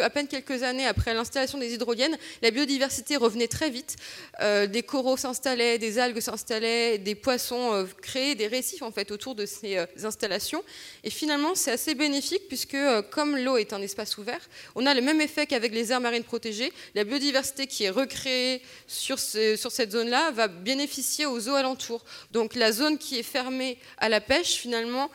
[0.04, 3.96] à peine quelques années après l'installation des hydroliennes, la biodiversité revenait très vite.
[4.40, 9.10] Euh, des coraux s'installaient, des algues s'installaient, des poissons euh, créaient des récifs en fait
[9.10, 10.64] autour de ces installations.
[11.04, 12.78] Et finalement, c'est assez bénéfique puisque
[13.10, 14.42] comme l'eau est un espace ouvert,
[14.76, 16.72] on a le même effet qu'avec les aires marines protégées.
[16.94, 22.06] La biodiversité qui est recréée sur, sur cette zone-là va bénéficier aux eaux alentours.
[22.32, 25.10] Donc la zone qui est fermée à la pêche finalement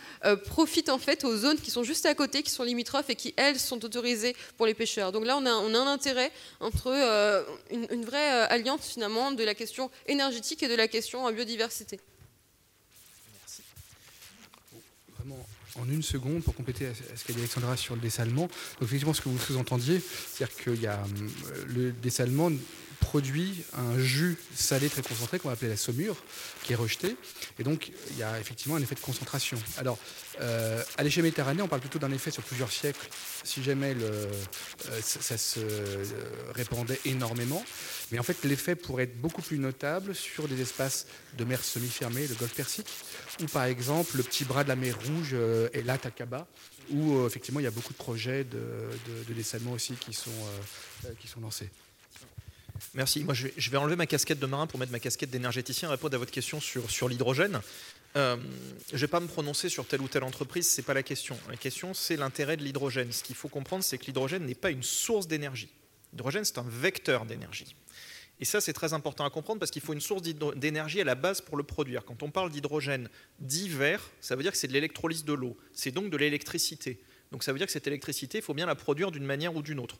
[0.46, 3.34] profite en fait aux zones qui sont juste à côté, qui sont limitrophes et qui,
[3.36, 5.12] elles, sont autorisées pour les pêcheurs.
[5.12, 9.54] Donc là, on a, un intérêt entre euh, une, vraie euh, alliance, finalement, de la
[9.54, 12.00] question énergétique et de la question en biodiversité.
[13.40, 13.62] Merci.
[15.18, 18.42] Vraiment, en une seconde, pour compléter ce qu'a dit Alexandra sur le dessalement.
[18.42, 22.50] Donc, effectivement, ce que vous sous-entendiez, c'est-à-dire qu'il y a euh, le dessalement
[23.00, 26.16] produit un jus salé très concentré qu'on va appeler la saumure,
[26.62, 27.16] qui est rejeté.
[27.58, 29.58] Et donc, il y a effectivement un effet de concentration.
[29.78, 29.98] Alors,
[30.40, 33.08] euh, à l'échelle méditerranéenne, on parle plutôt d'un effet sur plusieurs siècles,
[33.42, 34.30] si jamais euh,
[35.02, 36.04] ça, se euh,
[36.54, 37.64] répandait énormément.
[38.12, 41.06] Mais en fait, l'effet pourrait être beaucoup plus notable sur des espaces
[41.36, 42.88] de mer semi-fermée, le golfe Persique,
[43.42, 45.34] ou par exemple le petit bras de la mer Rouge
[45.72, 46.46] et l'Atacaba,
[46.90, 48.58] où effectivement il y a beaucoup de projets de,
[49.28, 50.30] de, dessalement aussi qui sont,
[51.20, 51.70] qui sont lancés.
[52.94, 53.24] Merci.
[53.24, 56.14] Moi, je vais, enlever ma casquette de marin pour mettre ma casquette d'énergéticien et répondre
[56.14, 57.60] à votre question sur, l'hydrogène.
[58.16, 58.36] Euh,
[58.88, 61.02] je ne vais pas me prononcer sur telle ou telle entreprise, ce n'est pas la
[61.02, 61.38] question.
[61.48, 63.12] La question, c'est l'intérêt de l'hydrogène.
[63.12, 65.68] Ce qu'il faut comprendre, c'est que l'hydrogène n'est pas une source d'énergie.
[66.12, 67.76] L'hydrogène, c'est un vecteur d'énergie.
[68.40, 71.14] Et ça, c'est très important à comprendre parce qu'il faut une source d'énergie à la
[71.14, 72.04] base pour le produire.
[72.06, 73.08] Quand on parle d'hydrogène
[73.38, 75.56] dit vert, ça veut dire que c'est de l'électrolyse de l'eau.
[75.74, 77.02] C'est donc de l'électricité.
[77.32, 79.62] Donc ça veut dire que cette électricité, il faut bien la produire d'une manière ou
[79.62, 79.98] d'une autre.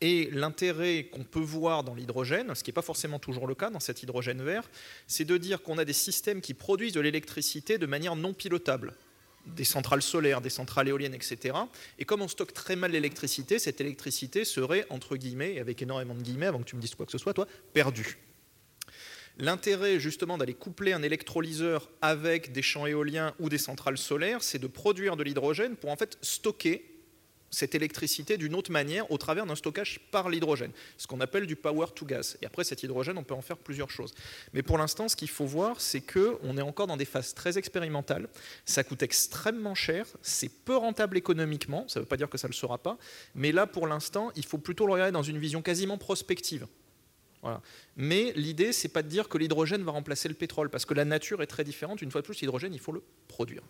[0.00, 3.70] Et l'intérêt qu'on peut voir dans l'hydrogène, ce qui n'est pas forcément toujours le cas
[3.70, 4.70] dans cet hydrogène vert,
[5.06, 8.94] c'est de dire qu'on a des systèmes qui produisent de l'électricité de manière non pilotable
[9.46, 11.56] des centrales solaires, des centrales éoliennes, etc.
[11.98, 16.14] Et comme on stocke très mal l'électricité, cette électricité serait, entre guillemets, et avec énormément
[16.14, 18.18] de guillemets, avant que tu me dises quoi que ce soit, toi, perdue.
[19.38, 24.58] L'intérêt justement d'aller coupler un électrolyseur avec des champs éoliens ou des centrales solaires, c'est
[24.58, 26.84] de produire de l'hydrogène pour en fait stocker
[27.50, 31.56] cette électricité d'une autre manière au travers d'un stockage par l'hydrogène, ce qu'on appelle du
[31.56, 32.36] power to gas.
[32.42, 34.14] Et après, cet hydrogène, on peut en faire plusieurs choses.
[34.52, 37.58] Mais pour l'instant, ce qu'il faut voir, c'est qu'on est encore dans des phases très
[37.58, 38.28] expérimentales.
[38.64, 42.48] Ça coûte extrêmement cher, c'est peu rentable économiquement, ça ne veut pas dire que ça
[42.48, 42.98] ne le sera pas,
[43.34, 46.66] mais là, pour l'instant, il faut plutôt le regarder dans une vision quasiment prospective.
[47.96, 51.04] Mais l'idée, c'est pas de dire que l'hydrogène va remplacer le pétrole, parce que la
[51.04, 52.02] nature est très différente.
[52.02, 53.62] Une fois de plus, l'hydrogène, il faut le produire.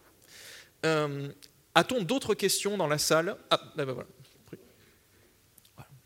[0.87, 1.29] Euh,
[1.75, 4.09] a-t-on d'autres questions dans la salle Ah, ben voilà.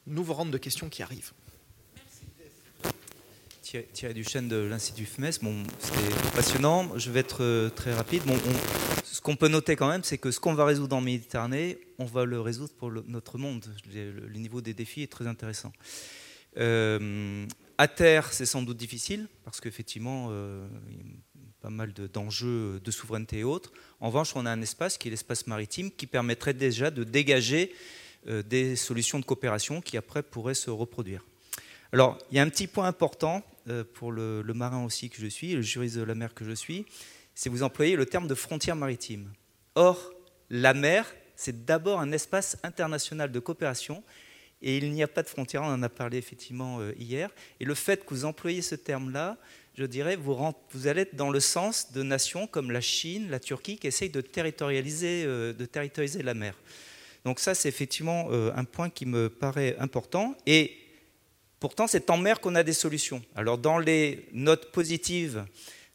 [0.07, 1.33] Nouveau round de questions qui arrive.
[3.93, 5.33] Thierry Duchesne de l'Institut FMES.
[5.43, 6.97] Bon, c'était passionnant.
[6.97, 8.23] Je vais être euh, très rapide.
[8.25, 8.39] Bon,
[9.05, 12.05] ce qu'on peut noter quand même, c'est que ce qu'on va résoudre en Méditerranée, on
[12.05, 13.65] va le résoudre pour notre monde.
[13.93, 15.73] Le, niveau des défis est très intéressant.
[16.57, 17.47] Euh,
[17.79, 20.69] à terre, c'est sans doute difficile, parce qu'effectivement, euh,
[21.65, 23.73] pas mal d'enjeux de, souveraineté et autres.
[23.99, 27.73] En revanche, on a un espace qui est l'espace maritime qui permettrait déjà de dégager
[28.29, 31.25] euh, des solutions de coopération qui après pourraient se reproduire.
[31.91, 35.27] Alors, il y a un petit point important euh, pour le, marin aussi que je
[35.27, 36.85] suis, le juriste de la mer que je suis,
[37.35, 39.33] c'est vous employez le terme de frontière maritime.
[39.75, 40.13] Or,
[40.51, 44.05] la mer, c'est d'abord un espace international de coopération
[44.61, 47.31] et il n'y a pas de frontière, on en a parlé effectivement euh, hier.
[47.59, 49.39] Et le fait que vous employez ce terme-là,
[49.75, 53.77] je dirais, vous, allez être dans le sens de nations comme la Chine, la Turquie,
[53.77, 55.53] qui essayent de territorialiser, euh,
[56.23, 56.55] la mer.
[57.25, 60.37] Donc ça, c'est effectivement euh, un point qui me paraît important.
[60.47, 60.77] Et
[61.59, 63.23] pourtant, c'est en mer qu'on a des solutions.
[63.35, 65.45] Alors dans les notes positives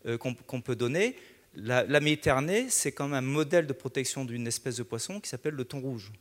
[0.05, 1.15] euh, qu'on peut donner,
[1.55, 5.29] la, la Méditerranée, c'est quand même un modèle de protection d'une espèce de poisson qui
[5.29, 6.11] s'appelle le thon rouge.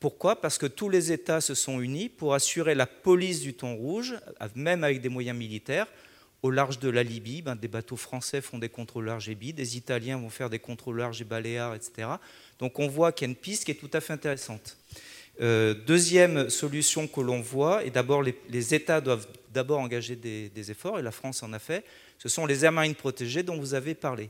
[0.00, 0.40] Pourquoi?
[0.40, 4.16] Parce que tous les États se sont unis pour assurer la police du thon rouge,
[4.54, 5.86] même avec des moyens militaires,
[6.44, 9.76] au large de la Libye, ben, des bateaux français font des contrôles larges et des
[9.78, 12.06] Italiens vont faire des contrôles larges et baléares, etc.
[12.58, 14.76] Donc on voit qu'il y a une piste qui est tout à fait intéressante.
[15.40, 20.70] Euh, deuxième solution que l'on voit, et d'abord les, États doivent d'abord engager des, des,
[20.70, 21.82] efforts, et la France en a fait,
[22.18, 24.28] ce sont les aires marines protégées dont vous avez parlé.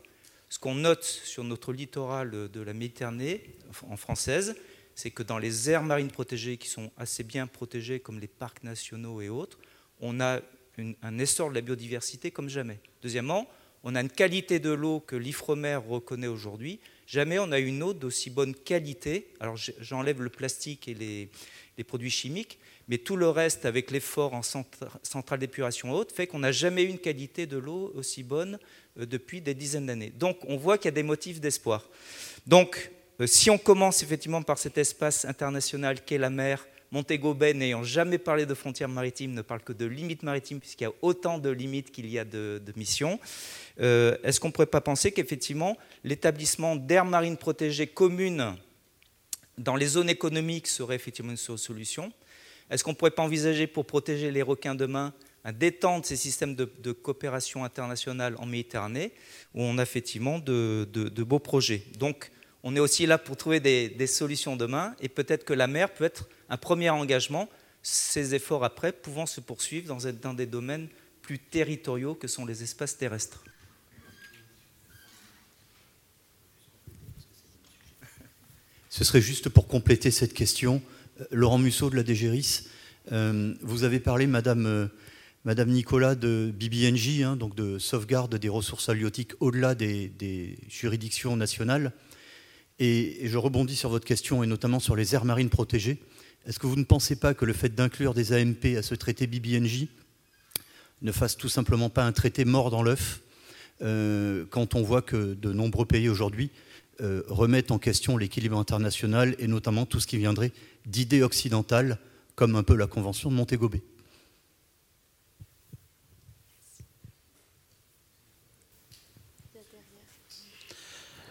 [0.48, 3.42] Ce qu'on note sur notre littoral de la Méditerranée,
[3.90, 4.54] en française,
[4.94, 8.62] c'est que dans les aires marines protégées qui sont assez bien protégées, comme les parcs
[8.62, 9.58] nationaux et autres,
[10.00, 10.40] on a
[10.78, 12.78] un essor de la biodiversité comme jamais.
[13.02, 13.48] Deuxièmement,
[13.86, 16.80] on a une qualité de l'eau que l'IFREMER reconnaît aujourd'hui.
[17.06, 19.28] Jamais on a une eau d'aussi bonne qualité.
[19.40, 24.40] Alors j'enlève le plastique et les, produits chimiques, mais tout le reste, avec l'effort en
[24.42, 28.58] centrale d'épuration haute, fait qu'on n'a jamais eu une qualité de l'eau aussi bonne
[28.98, 30.12] euh, depuis des dizaines d'années.
[30.16, 31.90] Donc on voit qu'il y a des motifs d'espoir.
[32.46, 32.90] Donc
[33.20, 37.82] euh, si on commence effectivement par cet espace international qu'est la mer, Montego Bay, n'ayant
[37.82, 41.38] jamais parlé de frontières maritimes, ne parle que de limites maritimes, puisqu'il y a autant
[41.38, 43.18] de limites qu'il y a de, missions.
[43.80, 48.56] Euh, est-ce qu'on ne pourrait pas penser qu'effectivement, l'établissement d'aires marines protégées communes
[49.58, 52.12] dans les zones économiques serait effectivement une solution?
[52.70, 55.12] Est-ce qu'on ne pourrait pas envisager, pour protéger les requins demain,
[55.44, 59.12] un d'étendre ces systèmes de, coopération internationale en Méditerranée,
[59.54, 60.86] où on a effectivement de,
[61.24, 61.82] beaux projets?
[61.98, 62.30] Donc,
[62.62, 66.04] on est aussi là pour trouver des solutions demain, et peut-être que la mer peut
[66.04, 67.48] être un premier engagement,
[67.82, 70.88] ces efforts après pouvant se poursuivre dans, dans des domaines
[71.22, 73.44] plus territoriaux que sont les espaces terrestres.
[78.94, 80.80] Ce serait juste pour compléter cette question.
[81.20, 82.68] Euh, Laurent Musso de la DGRIS,
[83.10, 88.88] euh, vous avez parlé, Madame, euh, Nicolas, de BBNJ, hein, donc de sauvegarde des ressources
[88.88, 91.90] halieutiques au-delà des, juridictions nationales.
[92.78, 96.00] Et, je rebondis sur votre question, et notamment sur les aires marines protégées.
[96.46, 99.26] Est-ce que vous ne pensez pas que le fait d'inclure des AMP à ce traité
[99.26, 99.86] BBNJ
[101.00, 103.20] ne fasse tout simplement pas un traité mort dans l'œuf
[103.82, 106.50] euh, quand on voit que de nombreux pays aujourd'hui
[107.00, 110.52] euh, remettent en question l'équilibre international et notamment tout ce qui viendrait
[110.86, 111.98] d'idées occidentales,
[112.36, 113.82] comme un peu la Convention de Montego Bay?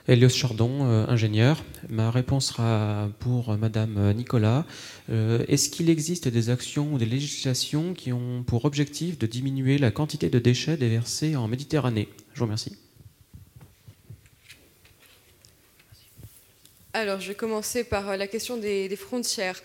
[0.05, 1.63] Elios Chardon, euh, ingénieur.
[1.87, 4.65] Ma réponse sera pour Madame Nicolas.
[5.09, 9.77] Euh, est-ce qu'il existe des actions ou des législations qui ont pour objectif de diminuer
[9.77, 12.09] la quantité de déchets déversés en Méditerranée?
[12.33, 12.77] Je vous remercie.
[16.91, 19.61] Alors, je vais commencer par euh, la question des, frontières.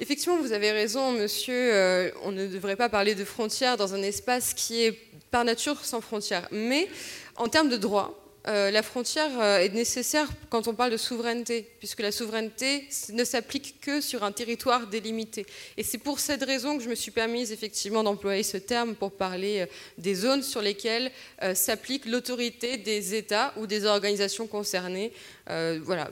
[0.00, 2.12] Effectivement, vous avez raison, monsieur.
[2.24, 4.92] on ne devrait pas parler de frontières dans un espace qui est
[5.30, 6.46] par nature sans frontières.
[6.52, 6.88] Mais
[7.36, 11.68] en termes de droit, euh, la frontière euh, est nécessaire quand on parle de souveraineté,
[11.78, 15.44] puisque la souveraineté ne s'applique que sur un territoire délimité.
[15.76, 19.12] Et c'est pour cette raison que je me suis permise effectivement d'employer ce terme pour
[19.12, 19.66] parler euh,
[19.98, 21.10] des zones sur lesquelles
[21.54, 25.12] s'applique l'autorité des États ou des organisations concernées.
[25.46, 26.10] Voilà,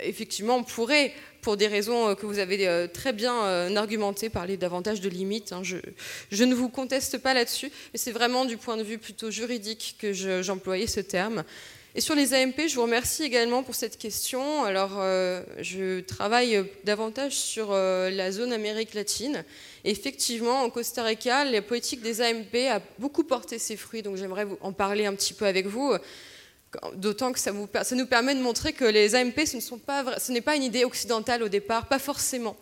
[0.00, 1.12] effectivement, on pourrait
[1.48, 5.08] pour des raisons euh, que vous avez euh, très bien euh, argumentées, parler davantage de
[5.08, 5.52] limites.
[5.52, 5.62] hein.
[5.62, 9.96] Je, ne vous conteste pas là-dessus, mais c'est vraiment du point de vue plutôt juridique
[9.98, 11.44] que je- j'employais ce terme.
[11.94, 14.62] Et sur les AMP, je vous remercie également pour cette question.
[14.64, 14.90] Alors,
[15.62, 19.42] je travaille davantage sur la zone Amérique latine.
[19.84, 24.46] Effectivement, au Costa Rica, la politique des AMP a beaucoup porté ses fruits, donc j'aimerais
[24.60, 25.94] en parler un petit peu avec vous.
[26.94, 30.84] D'autant que ça, nous permet de montrer que les AMP, ce n'est pas une idée
[30.84, 32.56] occidentale au départ, pas forcément.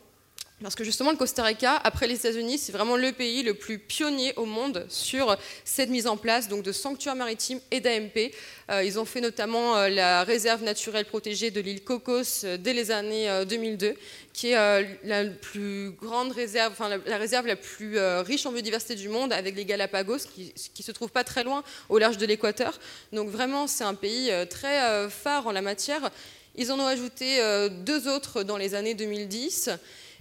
[0.62, 3.78] Parce que justement, le Costa Rica, après les États-Unis, c'est vraiment le pays le plus
[3.78, 8.33] pionnier au monde sur cette mise en place donc de sanctuaires maritimes et d'AMP.
[8.70, 12.73] Euh, ils ont fait notamment euh, la réserve naturelle protégée de l'île Cocos euh, dès
[12.73, 13.97] les années euh, 2002,
[14.33, 19.09] qui est la plus grande réserve, enfin la, réserve la plus riche en biodiversité du
[19.09, 22.78] monde, avec les Galapagos, qui, qui se trouvent pas très loin au large de l'équateur.
[23.12, 26.11] Donc vraiment, c'est un pays très phare en la matière.
[26.55, 29.70] Ils en ont ajouté deux autres dans les années 2010.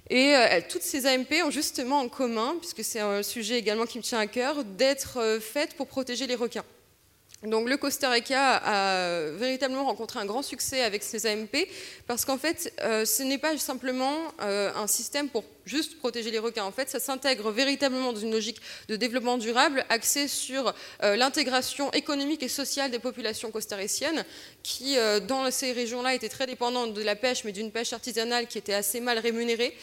[0.10, 3.98] Et euh, toutes ces AMP ont justement en commun, puisque c'est un sujet également qui
[3.98, 6.65] me tient à cœur, d'être euh, faites pour protéger les requins.
[7.44, 11.68] Donc le Costa Rica a véritablement rencontré un grand succès avec ces AMP
[12.07, 16.63] parce qu'en fait, euh, ce n'est pas simplement un système pour juste protéger les requins.
[16.63, 20.73] En fait, ça s'intègre véritablement dans une logique de développement durable axée sur
[21.03, 24.23] euh, l'intégration économique et sociale des populations costariciennes
[24.63, 28.47] qui, euh, dans ces régions-là, étaient très dépendantes de la pêche, mais d'une pêche artisanale
[28.47, 29.75] qui était assez mal rémunérée.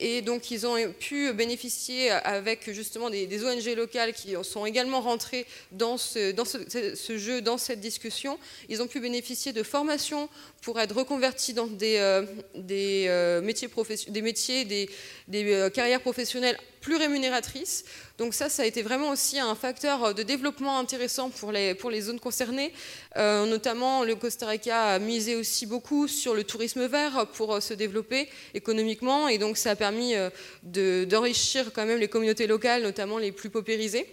[0.00, 5.46] Et donc, ils ont pu bénéficier avec justement des, ONG locales qui sont également rentrées
[5.72, 6.58] dans, ce, dans ce,
[6.94, 8.38] ce jeu, dans cette discussion.
[8.68, 10.28] Ils ont pu bénéficier de formations
[10.66, 12.24] pour être reconvertis dans des, euh,
[12.56, 13.70] des, euh, métiers,
[14.08, 14.88] des, métiers des,
[15.32, 17.84] euh, carrières professionnelles plus rémunératrices.
[18.18, 21.88] Donc ça, ça a été vraiment aussi un facteur de développement intéressant pour les, pour
[21.88, 22.72] les zones concernées.
[23.16, 27.60] Euh, notamment, le Costa Rica a misé aussi beaucoup sur le tourisme vert pour euh,
[27.60, 29.28] se développer économiquement.
[29.28, 30.30] Et donc ça a permis euh,
[30.64, 34.06] de- d'enrichir quand même les communautés locales, notamment les plus paupérisées.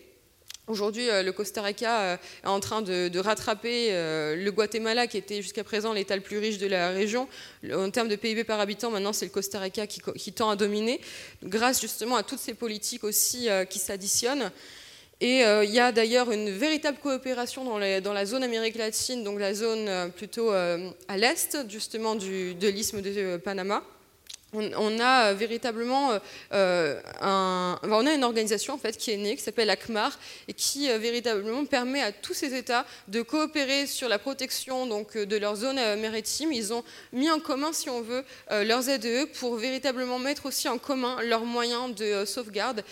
[0.68, 5.18] Aujourd'hui, euh, le Costa Rica euh, est en train de, rattraper euh, le Guatemala, qui
[5.18, 7.28] était jusqu'à présent l'État le plus riche de la région.
[7.74, 11.02] En termes de PIB par habitant, maintenant, c'est le Costa Rica qui, tend à dominer,
[11.44, 14.52] grâce justement à toutes ces politiques aussi qui s'additionnent.
[15.20, 19.54] Et il y a d'ailleurs une véritable coopération dans, la zone Amérique latine, donc la
[19.54, 23.84] zone plutôt à l'est, justement, de l'isthme de Panama.
[24.54, 26.20] On, a euh, véritablement euh,
[26.52, 30.18] euh, on a une organisation en fait qui est née, qui s'appelle ACMAR,
[30.48, 35.38] et qui véritablement permet à tous ces États de coopérer sur la protection donc, de
[35.38, 36.52] leurs zones euh, maritimes.
[36.52, 40.78] Ils ont mis en commun, si on veut, leurs ZEE pour véritablement mettre aussi en
[40.78, 42.84] commun leurs moyens de sauvegarde.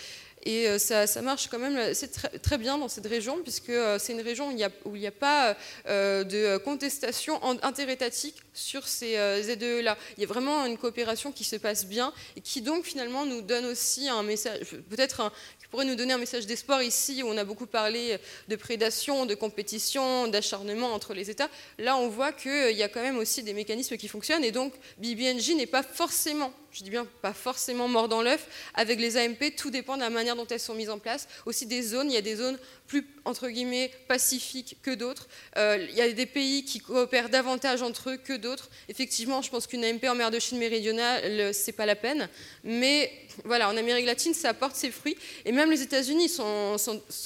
[0.44, 1.94] Et ça, marche quand même
[2.42, 4.50] très, bien dans cette région, puisque c'est une région où
[4.96, 5.56] il n'y a, a pas
[5.86, 9.96] de contestation interétatique sur ces euh, ZEE-là.
[10.16, 13.42] Il y a vraiment une coopération qui se passe bien et qui donc finalement nous
[13.42, 14.60] donne aussi un message,
[14.90, 18.18] peut-être qui pourrait nous donner un message d'espoir ici, où on a beaucoup parlé
[18.48, 21.48] de prédation, de compétition, d'acharnement entre les États.
[21.78, 24.74] Là, on voit qu'il y a quand même aussi des mécanismes qui fonctionnent, et donc
[24.98, 29.56] BBNJ n'est pas forcément, je dis bien pas forcément mort dans l'œuf, avec les AMP,
[29.56, 31.28] tout dépend de la manière dont elles sont mises en place.
[31.46, 35.28] Aussi des zones, il y a des zones plus, entre guillemets, pacifiques que d'autres.
[35.56, 38.68] Euh, il y a des pays qui coopèrent davantage entre eux que d'autres.
[38.90, 42.28] Effectivement, je pense qu'une AMP en mer de Chine méridionale, euh, c'est pas la peine.
[42.62, 43.10] Mais
[43.44, 45.16] voilà, en Amérique latine, ça apporte ses fruits.
[45.46, 46.76] Et même les États-Unis sont,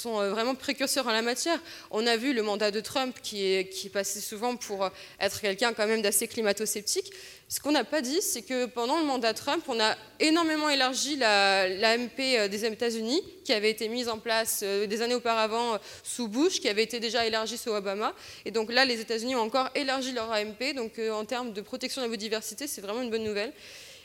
[0.05, 1.61] euh, vraiment précurseurs en la matière.
[1.91, 4.89] On a vu le mandat de Trump qui est passé souvent pour euh,
[5.19, 7.11] être quelqu'un quand même d'assez climato-sceptique.
[7.49, 11.15] Ce qu'on n'a pas dit, c'est que pendant le mandat Trump, on a énormément élargi
[11.15, 15.75] la, l'AMP euh, des États-Unis, qui avait été mise en place euh, des années auparavant
[15.75, 18.13] euh, sous Bush, qui avait été déjà élargie sous Obama.
[18.43, 20.73] Et donc là, les États-Unis ont encore élargi leur AMP.
[20.75, 23.53] Donc en termes de protection de la biodiversité, c'est vraiment une bonne nouvelle.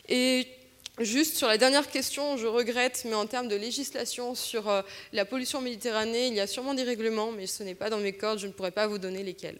[0.09, 0.47] Et
[1.01, 4.71] Juste sur la dernière question, je regrette, mais en termes de législation sur
[5.15, 8.13] la pollution Méditerranée, il y a sûrement des règlements, mais ce n'est pas dans mes
[8.13, 9.59] cordes, je ne pourrais pas vous donner lesquels.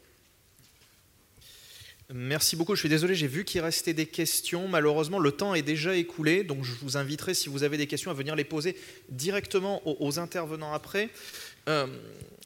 [2.15, 2.75] Merci beaucoup.
[2.75, 4.69] Je suis désolé, j'ai vu qu'il restait des questions.
[4.69, 6.45] Malheureusement, le temps est déjà écoulé.
[6.45, 8.77] Donc, je vous inviterai, si vous avez des questions, à venir les poser
[9.09, 11.09] directement aux, intervenants après.
[11.69, 11.87] Euh,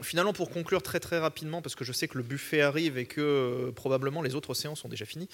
[0.03, 3.07] finalement, pour conclure très très rapidement, parce que je sais que le buffet arrive et
[3.07, 5.29] que euh, probablement les autres séances sont déjà finies,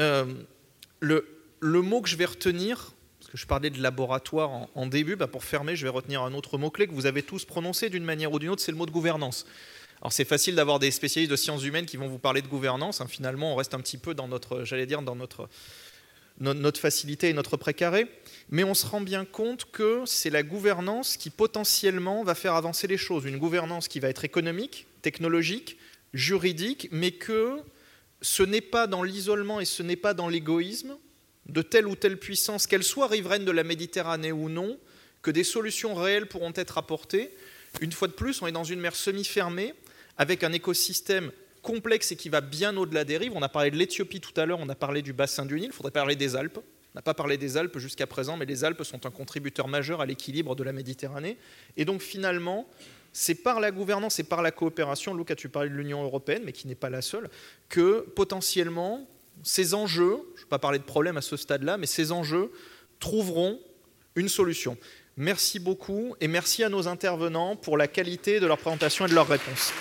[0.00, 0.32] euh,
[1.00, 1.26] le,
[1.62, 5.76] mot que je vais retenir, parce je parlais de laboratoire en, début, bah, pour fermer,
[5.76, 8.50] je vais retenir un autre mot-clé que vous avez tous prononcé d'une manière ou d'une
[8.50, 9.44] autre, c'est le mot de gouvernance.
[10.04, 13.00] Alors c'est facile d'avoir des spécialistes de sciences humaines qui vont vous parler de gouvernance.
[13.00, 13.06] Hein.
[13.08, 15.48] Finalement, on reste un petit peu dans notre, j'allais dire, dans notre,
[16.40, 18.06] notre facilité et notre précaré.
[18.50, 22.86] Mais on se rend bien compte que c'est la gouvernance qui potentiellement va faire avancer
[22.86, 23.24] les choses.
[23.24, 25.78] Une gouvernance qui va être économique, technologique,
[26.12, 27.62] juridique, mais que
[28.20, 30.98] ce n'est pas dans l'isolement et ce n'est pas dans l'égoïsme
[31.46, 34.78] de telle ou telle puissance, qu'elle soit riveraine de la Méditerranée ou non,
[35.22, 37.34] que des solutions réelles pourront être apportées.
[37.80, 39.74] Une fois de plus, on est dans une mer semi-fermée,
[40.18, 41.30] avec un écosystème
[41.62, 43.32] complexe et qui va bien au-delà des rives.
[43.34, 45.70] On a parlé de l'Éthiopie tout à l'heure, on a parlé du bassin du Nil,
[45.70, 46.58] il faudrait parler des Alpes.
[46.58, 50.00] On n'a pas parlé des Alpes jusqu'à présent, mais les Alpes sont un contributeur majeur
[50.00, 51.36] à l'équilibre de la Méditerranée.
[51.76, 52.68] Et donc finalement,
[53.12, 56.52] c'est par la gouvernance et par la coopération, Luc, tu parlé de l'Union européenne, mais
[56.52, 57.28] qui n'est pas la seule,
[57.68, 59.08] que potentiellement
[59.42, 62.52] ces enjeux, je ne vais pas parler de problème à ce stade-là, mais ces enjeux
[63.00, 63.58] trouveront
[64.14, 64.76] une solution.
[65.16, 69.14] Merci beaucoup et merci à nos intervenants pour la qualité de leur présentation et de
[69.14, 69.72] leurs réponses.